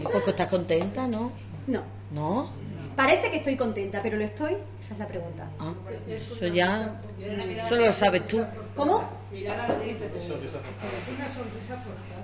Porque 0.03 0.32
estás 0.32 0.49
contenta, 0.49 1.07
¿no? 1.07 1.32
No. 1.68 1.84
¿No? 2.12 2.61
Parece 2.95 3.31
que 3.31 3.37
estoy 3.37 3.55
contenta, 3.55 4.01
pero 4.01 4.17
lo 4.17 4.23
estoy. 4.23 4.57
Esa 4.79 4.93
es 4.93 4.99
la 4.99 5.07
pregunta. 5.07 5.49
Ah, 5.59 5.73
eso 6.07 6.47
ya. 6.47 6.99
Eso 7.57 7.75
lo 7.75 7.91
sabes 7.91 8.27
tú. 8.27 8.43
¿Cómo? 8.75 9.03
Mirar 9.31 9.59
al 9.59 9.77
frente. 9.77 10.05
Es 10.05 10.29
una 10.29 11.29
sonrisa 11.29 11.77
forzada. 11.77 12.21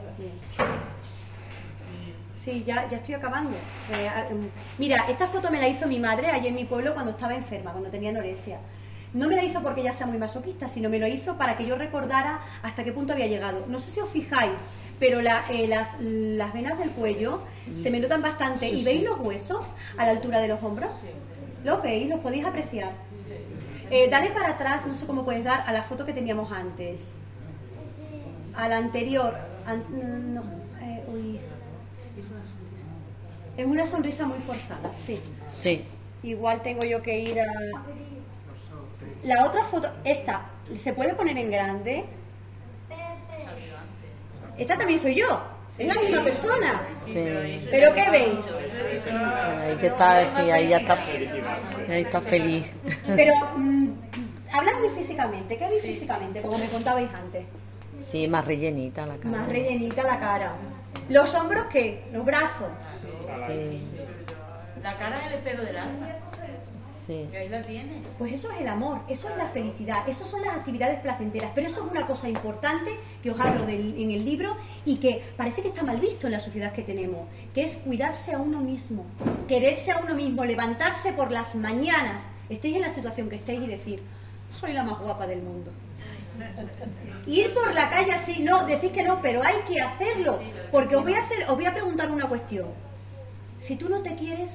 Sí, 2.36 2.63
ya, 2.65 2.88
ya 2.89 2.97
estoy 2.97 3.15
acabando. 3.15 3.57
Eh, 3.91 4.34
mm, 4.34 4.47
mira, 4.78 5.05
esta 5.09 5.28
foto 5.28 5.51
me 5.51 5.59
la 5.59 5.68
hizo 5.68 5.88
mi 5.88 5.99
madre 5.99 6.28
allí 6.28 6.47
en 6.47 6.55
mi 6.55 6.65
pueblo 6.65 6.93
cuando 6.93 7.11
estaba 7.11 7.34
enferma, 7.36 7.72
cuando 7.72 7.89
tenía 7.89 8.11
anorexia. 8.11 8.59
No 9.14 9.28
me 9.28 9.36
la 9.36 9.43
hizo 9.43 9.62
porque 9.64 9.82
ella 9.82 9.93
sea 9.93 10.05
muy 10.08 10.18
masoquista, 10.18 10.68
sino 10.68 10.89
me 10.89 10.99
lo 10.99 11.08
hizo 11.08 11.38
para 11.38 11.58
que 11.58 11.66
yo 11.66 11.76
recordara 11.76 12.41
hasta 12.62 12.84
qué 12.84 12.91
punto 12.91 13.14
había 13.14 13.28
llegado. 13.28 13.66
No 13.68 13.80
sé 13.80 13.89
si 13.89 13.99
os 13.99 14.10
fijáis, 14.10 14.68
pero 14.99 15.22
la- 15.22 15.45
eh, 15.49 15.68
las, 15.68 15.95
las 16.01 16.53
venas 16.53 16.78
del 16.78 16.91
cuello 16.91 17.41
se 17.74 17.89
me 17.89 17.99
notan 17.99 18.22
bastante. 18.22 18.70
Sí, 18.70 18.76
¿Y 18.76 18.80
sí. 18.80 18.86
veis 18.86 19.03
los 19.03 19.20
huesos 19.20 19.74
a 19.97 20.05
la 20.05 20.12
altura 20.12 20.39
de 20.39 20.49
los 20.49 20.62
hombros? 20.62 20.91
¿Los 21.64 21.82
veis? 21.82 22.10
¿Los 22.10 22.20
podéis 22.20 22.45
apreciar? 22.45 22.91
Eh, 23.89 24.10
dale 24.10 24.30
para 24.32 24.49
atrás, 24.49 24.86
no 24.86 24.93
sé 24.93 25.05
cómo 25.05 25.24
puedes 25.24 25.43
dar, 25.45 25.64
a 25.66 25.72
la 25.72 25.84
foto 25.84 26.05
que 26.05 26.12
teníamos 26.14 26.51
antes. 26.51 27.16
A 28.55 28.68
la 28.68 28.78
anterior. 28.78 29.34
An- 29.66 29.86
no, 29.89 30.41
no, 30.41 30.43
eh, 30.82 31.03
uy. 31.14 31.39
Es 33.55 33.66
una 33.66 33.88
sonrisa 33.88 34.26
muy 34.28 34.39
forzada, 34.39 34.93
sí. 34.93 35.20
Sí. 35.49 35.84
Igual 36.22 36.62
tengo 36.62 36.84
yo 36.84 37.01
que 37.01 37.20
ir 37.22 37.39
a... 37.39 37.45
La 39.24 39.45
otra 39.45 39.63
foto, 39.63 39.89
esta, 40.03 40.45
¿se 40.76 40.93
puede 40.93 41.13
poner 41.13 41.38
en 41.38 41.51
grande? 41.51 42.05
Esta 44.57 44.78
también 44.78 44.99
soy 44.99 45.15
yo. 45.15 45.41
Es 45.78 45.88
la 45.88 46.01
misma 46.01 46.24
persona. 46.24 46.80
Sí. 46.89 47.68
¿Pero 47.70 47.93
qué 47.93 48.09
veis? 48.09 48.55
Ahí 49.61 49.78
que 49.78 49.88
está, 49.88 50.26
sí, 50.26 50.49
ahí 50.49 50.70
ya 50.70 50.78
está. 50.78 50.97
Ahí 51.88 52.01
está 52.01 52.20
feliz. 52.22 52.65
Pero, 53.15 53.32
mm, 53.55 53.89
habladme 54.51 54.89
físicamente. 54.89 55.57
¿Qué 55.57 55.70
veis 55.70 55.84
físicamente? 55.84 56.41
Como 56.41 56.57
me 56.57 56.68
contabais 56.68 57.09
antes. 57.13 57.45
Sí, 58.01 58.28
más 58.28 58.45
rellenita 58.45 59.05
la 59.05 59.18
cara. 59.18 59.38
Más 59.38 59.47
rellenita 59.47 60.01
la 60.03 60.20
cara. 60.20 60.53
¿Los 61.09 61.34
hombros 61.36 61.65
qué? 61.72 62.05
¿Los 62.11 62.26
brazos? 62.26 62.70
Sí, 63.47 63.88
La 64.82 64.97
cara 64.97 65.20
es 65.20 65.28
el 65.28 65.34
espejo 65.34 65.61
del 65.63 65.78
alma. 65.78 66.07
Sí. 67.08 67.28
Que 67.32 67.38
ahí 67.38 67.49
la 67.49 67.62
tiene. 67.62 68.01
Pues 68.18 68.34
eso 68.34 68.51
es 68.51 68.62
el 68.62 68.68
amor, 68.68 68.99
eso 69.10 69.30
es 69.30 69.38
la 69.38 69.47
felicidad, 69.47 70.08
eso 70.08 70.26
son 70.26 70.41
las 70.45 70.55
actividades 70.55 70.99
placenteras, 70.99 71.51
pero 71.55 71.68
eso 71.68 71.84
es 71.86 71.91
una 71.91 72.05
cosa 72.05 72.30
importante 72.30 72.91
que 73.24 73.32
os 73.32 73.39
hablo 73.39 73.66
del- 73.66 73.95
en 73.99 74.12
el 74.12 74.24
libro 74.26 74.55
y 74.86 74.97
que 74.97 75.24
parece 75.38 75.62
que 75.62 75.70
está 75.70 75.84
mal 75.84 75.99
visto 75.99 76.28
en 76.28 76.34
la 76.34 76.39
sociedad 76.39 76.74
que 76.74 76.84
tenemos, 76.84 77.28
que 77.53 77.64
es 77.64 77.78
cuidarse 77.78 78.34
a 78.34 78.38
uno 78.39 78.60
mismo, 78.60 79.05
quererse 79.47 79.91
a 79.91 79.99
uno 79.99 80.14
mismo, 80.16 80.43
levantarse 80.45 81.14
por 81.14 81.32
las 81.32 81.55
mañanas, 81.55 82.22
estéis 82.49 82.76
en 82.76 82.82
la 82.82 82.89
situación 82.89 83.30
que 83.30 83.38
estéis 83.38 83.62
y 83.64 83.68
decir, 83.68 84.03
soy 84.51 84.74
la 84.74 84.84
más 84.84 84.99
guapa 84.99 85.26
del 85.28 85.41
mundo. 85.41 85.72
Ir 87.26 87.53
por 87.53 87.74
la 87.74 87.89
calle 87.89 88.14
así, 88.14 88.39
no, 88.41 88.66
decís 88.66 88.91
que 88.91 89.03
no, 89.03 89.22
pero 89.22 89.41
hay 89.43 89.55
que 89.68 89.82
hacerlo, 89.82 90.39
porque 90.72 90.95
os 90.95 91.03
voy 91.03 91.14
a 91.16 91.22
hacer, 91.22 91.49
os 91.49 91.55
voy 91.55 91.66
a 91.66 91.74
preguntar 91.74 92.12
una 92.12 92.28
cuestión. 92.28 92.68
Si 93.60 93.76
tú 93.76 93.89
no 93.89 94.01
te 94.01 94.16
quieres, 94.16 94.51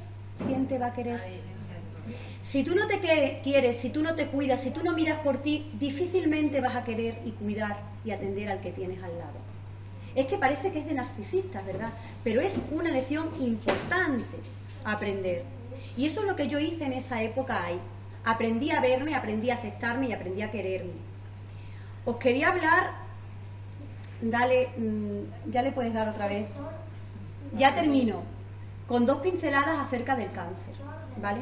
¿quién 0.47 0.67
te 0.69 0.79
va 0.79 0.87
a 0.87 0.93
querer? 0.95 1.21
Si 2.43 2.65
tú 2.65 2.75
no 2.75 2.89
te 2.89 2.99
quieres, 2.99 3.77
si 3.77 3.91
tú 3.91 4.03
no 4.03 4.15
te 4.15 4.27
cuidas, 4.27 4.61
si 4.61 4.71
tú 4.71 4.83
no 4.83 4.93
miras 4.93 5.21
por 5.21 5.39
ti, 5.39 5.71
difícilmente 5.75 6.61
vas 6.61 6.75
a 6.75 6.85
querer 6.85 7.21
y 7.25 7.31
cuidar 7.31 7.79
y 8.05 8.11
atender 8.11 8.51
al 8.51 8.61
que 8.61 8.73
tienes 8.73 9.03
al 9.03 9.17
lado. 9.17 9.39
Es 10.17 10.27
que 10.27 10.37
parece 10.37 10.73
que 10.73 10.81
es 10.81 10.87
de 10.87 10.95
narcisistas, 10.95 11.65
¿verdad? 11.65 11.91
Pero 12.25 12.41
es 12.41 12.59
una 12.73 12.91
lección 12.91 13.29
importante 13.41 14.37
aprender. 14.85 15.45
Y 15.97 16.07
eso 16.07 16.23
es 16.23 16.27
lo 16.27 16.35
que 16.35 16.49
yo 16.49 16.59
hice 16.59 16.85
en 16.85 16.95
esa 16.95 17.23
época 17.23 17.65
ahí. 17.65 17.79
Aprendí 18.25 18.71
a 18.71 18.81
verme, 18.81 19.15
aprendí 19.15 19.51
a 19.51 19.55
aceptarme 19.55 20.09
y 20.09 20.13
aprendí 20.13 20.43
a 20.43 20.51
quererme. 20.51 20.93
Os 22.05 22.17
quería 22.17 22.49
hablar, 22.49 22.91
dale, 24.21 24.69
mm, 24.77 25.51
ya 25.51 25.63
le 25.63 25.71
puedes 25.71 25.95
dar 25.95 26.09
otra 26.09 26.27
vez. 26.27 26.47
Ya 27.57 27.73
termino 27.73 28.23
con 28.89 29.07
dos 29.07 29.21
pinceladas 29.21 29.79
acerca 29.79 30.17
del 30.17 30.33
cáncer, 30.33 30.75
¿vale? 31.21 31.41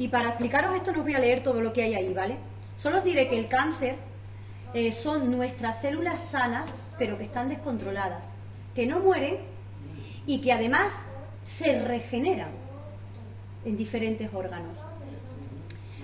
Y 0.00 0.08
para 0.08 0.30
explicaros 0.30 0.74
esto 0.74 0.92
no 0.92 1.00
os 1.00 1.04
voy 1.04 1.12
a 1.12 1.18
leer 1.18 1.42
todo 1.42 1.60
lo 1.60 1.74
que 1.74 1.82
hay 1.82 1.94
ahí, 1.94 2.14
¿vale? 2.14 2.36
Solo 2.74 2.98
os 2.98 3.04
diré 3.04 3.28
que 3.28 3.38
el 3.38 3.48
cáncer 3.48 3.96
eh, 4.72 4.92
son 4.92 5.30
nuestras 5.30 5.82
células 5.82 6.24
sanas, 6.24 6.70
pero 6.98 7.18
que 7.18 7.24
están 7.24 7.50
descontroladas, 7.50 8.24
que 8.74 8.86
no 8.86 9.00
mueren 9.00 9.36
y 10.26 10.40
que 10.40 10.54
además 10.54 10.94
se 11.44 11.82
regeneran 11.82 12.48
en 13.66 13.76
diferentes 13.76 14.32
órganos. 14.32 14.72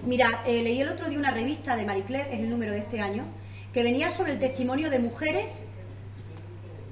Mira, 0.04 0.42
eh, 0.44 0.62
leí 0.62 0.82
el 0.82 0.90
otro 0.90 1.08
día 1.08 1.18
una 1.18 1.30
revista 1.30 1.74
de 1.74 1.86
Marie 1.86 2.04
Claire, 2.04 2.34
es 2.34 2.40
el 2.40 2.50
número 2.50 2.72
de 2.72 2.80
este 2.80 3.00
año, 3.00 3.24
que 3.72 3.82
venía 3.82 4.10
sobre 4.10 4.32
el 4.32 4.38
testimonio 4.38 4.90
de 4.90 4.98
mujeres 4.98 5.62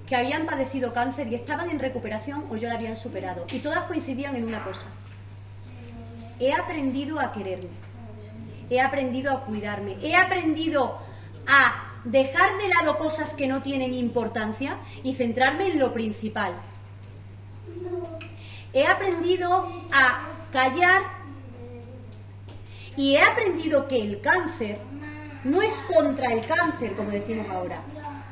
que 0.08 0.16
habían 0.16 0.46
padecido 0.46 0.94
cáncer 0.94 1.28
y 1.28 1.34
estaban 1.34 1.68
en 1.68 1.80
recuperación 1.80 2.44
o 2.50 2.56
ya 2.56 2.68
la 2.68 2.76
habían 2.76 2.96
superado. 2.96 3.44
Y 3.52 3.58
todas 3.58 3.84
coincidían 3.84 4.36
en 4.36 4.44
una 4.44 4.64
cosa, 4.64 4.86
he 6.38 6.52
aprendido 6.52 7.20
a 7.20 7.32
quererme, 7.32 7.68
he 8.70 8.80
aprendido 8.80 9.32
a 9.32 9.44
cuidarme, 9.44 9.96
he 10.02 10.16
aprendido 10.16 10.98
a 11.46 11.92
dejar 12.04 12.58
de 12.58 12.68
lado 12.68 12.98
cosas 12.98 13.32
que 13.32 13.46
no 13.46 13.62
tienen 13.62 13.94
importancia 13.94 14.76
y 15.02 15.14
centrarme 15.14 15.68
en 15.68 15.78
lo 15.78 15.92
principal. 15.92 16.54
He 18.72 18.86
aprendido 18.86 19.68
a 19.92 20.28
callar 20.52 21.02
y 22.96 23.16
he 23.16 23.22
aprendido 23.22 23.88
que 23.88 24.02
el 24.02 24.20
cáncer 24.20 24.78
no 25.44 25.62
es 25.62 25.74
contra 25.82 26.32
el 26.32 26.46
cáncer, 26.46 26.94
como 26.94 27.10
decimos 27.10 27.46
ahora. 27.50 27.82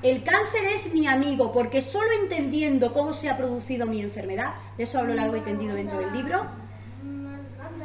El 0.03 0.25
cáncer 0.25 0.65
es 0.65 0.93
mi 0.93 1.07
amigo, 1.07 1.53
porque 1.53 1.81
solo 1.81 2.11
entendiendo 2.23 2.93
cómo 2.93 3.13
se 3.13 3.31
ha 3.31 3.37
producido 3.37 3.87
mi 3.87 4.01
enfermedad, 4.01 4.55
de 4.77 4.85
eso 4.85 4.99
hablo 4.99 5.15
largo 5.15 5.37
y 5.37 5.41
tendido 5.43 5.77
dentro 5.77 6.01
del 6.01 6.13
libro, 6.13 6.47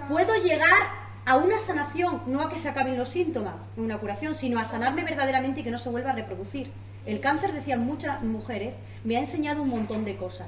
puedo 0.07 0.35
llegar 0.35 1.07
a 1.25 1.37
una 1.37 1.59
sanación, 1.59 2.21
no 2.27 2.41
a 2.41 2.49
que 2.49 2.59
se 2.59 2.69
acaben 2.69 2.97
los 2.97 3.09
síntomas, 3.09 3.55
una 3.75 3.97
curación, 3.97 4.33
sino 4.33 4.59
a 4.59 4.65
sanarme 4.65 5.03
verdaderamente 5.03 5.59
y 5.59 5.63
que 5.63 5.71
no 5.71 5.77
se 5.77 5.89
vuelva 5.89 6.11
a 6.11 6.15
reproducir. 6.15 6.71
El 7.05 7.19
cáncer, 7.19 7.53
decían 7.53 7.85
muchas 7.85 8.23
mujeres, 8.23 8.75
me 9.03 9.17
ha 9.17 9.19
enseñado 9.19 9.61
un 9.61 9.69
montón 9.69 10.05
de 10.05 10.15
cosas, 10.15 10.47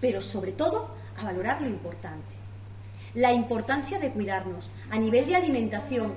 pero 0.00 0.20
sobre 0.22 0.52
todo 0.52 0.90
a 1.18 1.24
valorar 1.24 1.60
lo 1.60 1.68
importante. 1.68 2.34
La 3.14 3.32
importancia 3.32 3.98
de 3.98 4.10
cuidarnos 4.10 4.70
a 4.90 4.98
nivel 4.98 5.26
de 5.26 5.36
alimentación, 5.36 6.12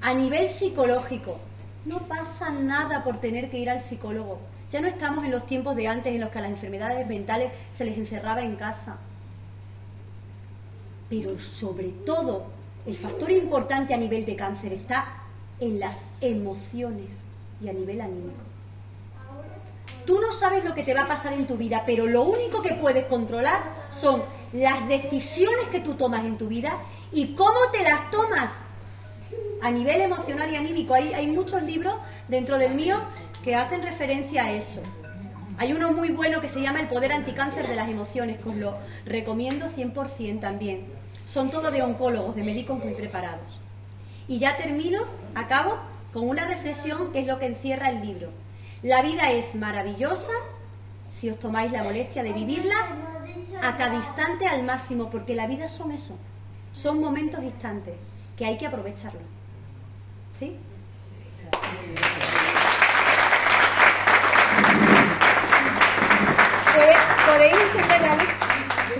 a 0.00 0.14
nivel 0.14 0.46
psicológico. 0.46 1.38
No 1.84 2.00
pasa 2.00 2.50
nada 2.50 3.02
por 3.02 3.18
tener 3.18 3.50
que 3.50 3.58
ir 3.58 3.70
al 3.70 3.80
psicólogo. 3.80 4.40
Ya 4.70 4.80
no 4.80 4.88
estamos 4.88 5.24
en 5.24 5.30
los 5.30 5.46
tiempos 5.46 5.74
de 5.74 5.88
antes 5.88 6.14
en 6.14 6.20
los 6.20 6.30
que 6.30 6.38
a 6.38 6.42
las 6.42 6.50
enfermedades 6.50 7.06
mentales 7.06 7.52
se 7.72 7.84
les 7.84 7.96
encerraba 7.96 8.42
en 8.42 8.56
casa. 8.56 8.98
Pero 11.08 11.38
sobre 11.40 11.88
todo 12.04 12.44
el 12.86 12.96
factor 12.96 13.30
importante 13.30 13.94
a 13.94 13.98
nivel 13.98 14.24
de 14.24 14.36
cáncer 14.36 14.72
está 14.72 15.18
en 15.60 15.78
las 15.78 16.02
emociones 16.20 17.10
y 17.62 17.68
a 17.68 17.72
nivel 17.72 18.00
anímico. 18.00 18.40
Tú 20.06 20.20
no 20.20 20.32
sabes 20.32 20.64
lo 20.64 20.74
que 20.74 20.84
te 20.84 20.94
va 20.94 21.02
a 21.02 21.08
pasar 21.08 21.34
en 21.34 21.46
tu 21.46 21.56
vida, 21.56 21.82
pero 21.84 22.06
lo 22.06 22.22
único 22.22 22.62
que 22.62 22.72
puedes 22.72 23.04
controlar 23.04 23.60
son 23.90 24.22
las 24.54 24.88
decisiones 24.88 25.68
que 25.70 25.80
tú 25.80 25.94
tomas 25.94 26.24
en 26.24 26.38
tu 26.38 26.48
vida 26.48 26.78
y 27.12 27.34
cómo 27.34 27.58
te 27.72 27.82
las 27.82 28.10
tomas 28.10 28.50
a 29.60 29.70
nivel 29.70 30.00
emocional 30.00 30.50
y 30.50 30.56
anímico. 30.56 30.94
Hay, 30.94 31.26
muchos 31.26 31.62
libros 31.62 31.96
dentro 32.28 32.56
del 32.56 32.74
mío 32.74 33.00
que 33.44 33.54
hacen 33.54 33.82
referencia 33.82 34.44
a 34.44 34.52
eso. 34.52 34.82
Hay 35.58 35.72
uno 35.72 35.92
muy 35.92 36.08
bueno 36.10 36.40
que 36.40 36.48
se 36.48 36.62
llama 36.62 36.80
El 36.80 36.88
poder 36.88 37.12
anticáncer 37.12 37.68
de 37.68 37.76
las 37.76 37.90
emociones, 37.90 38.38
que 38.40 38.48
os 38.48 38.56
lo 38.56 38.78
recomiendo 39.04 39.66
100% 39.66 40.40
también 40.40 40.97
son 41.28 41.50
todos 41.50 41.70
de 41.70 41.82
oncólogos, 41.82 42.34
de 42.34 42.42
médicos 42.42 42.82
muy 42.82 42.94
preparados. 42.94 43.60
Y 44.28 44.38
ya 44.38 44.56
termino, 44.56 45.02
acabo, 45.34 45.76
con 46.12 46.26
una 46.26 46.46
reflexión 46.46 47.12
que 47.12 47.20
es 47.20 47.26
lo 47.26 47.38
que 47.38 47.46
encierra 47.46 47.90
el 47.90 48.00
libro. 48.00 48.30
La 48.82 49.02
vida 49.02 49.30
es 49.30 49.54
maravillosa 49.54 50.32
si 51.10 51.28
os 51.28 51.38
tomáis 51.38 51.70
la 51.70 51.82
molestia 51.84 52.22
de 52.22 52.32
vivirla 52.32 52.76
a 53.62 53.76
cada 53.76 53.94
instante 53.94 54.46
al 54.46 54.62
máximo, 54.62 55.10
porque 55.10 55.34
la 55.34 55.46
vida 55.46 55.68
son 55.68 55.92
eso, 55.92 56.16
son 56.72 56.98
momentos 56.98 57.42
instantes 57.42 57.94
que 58.36 58.46
hay 58.46 58.56
que 58.56 58.66
aprovecharlo. 58.66 59.20
¿Sí? 60.38 60.56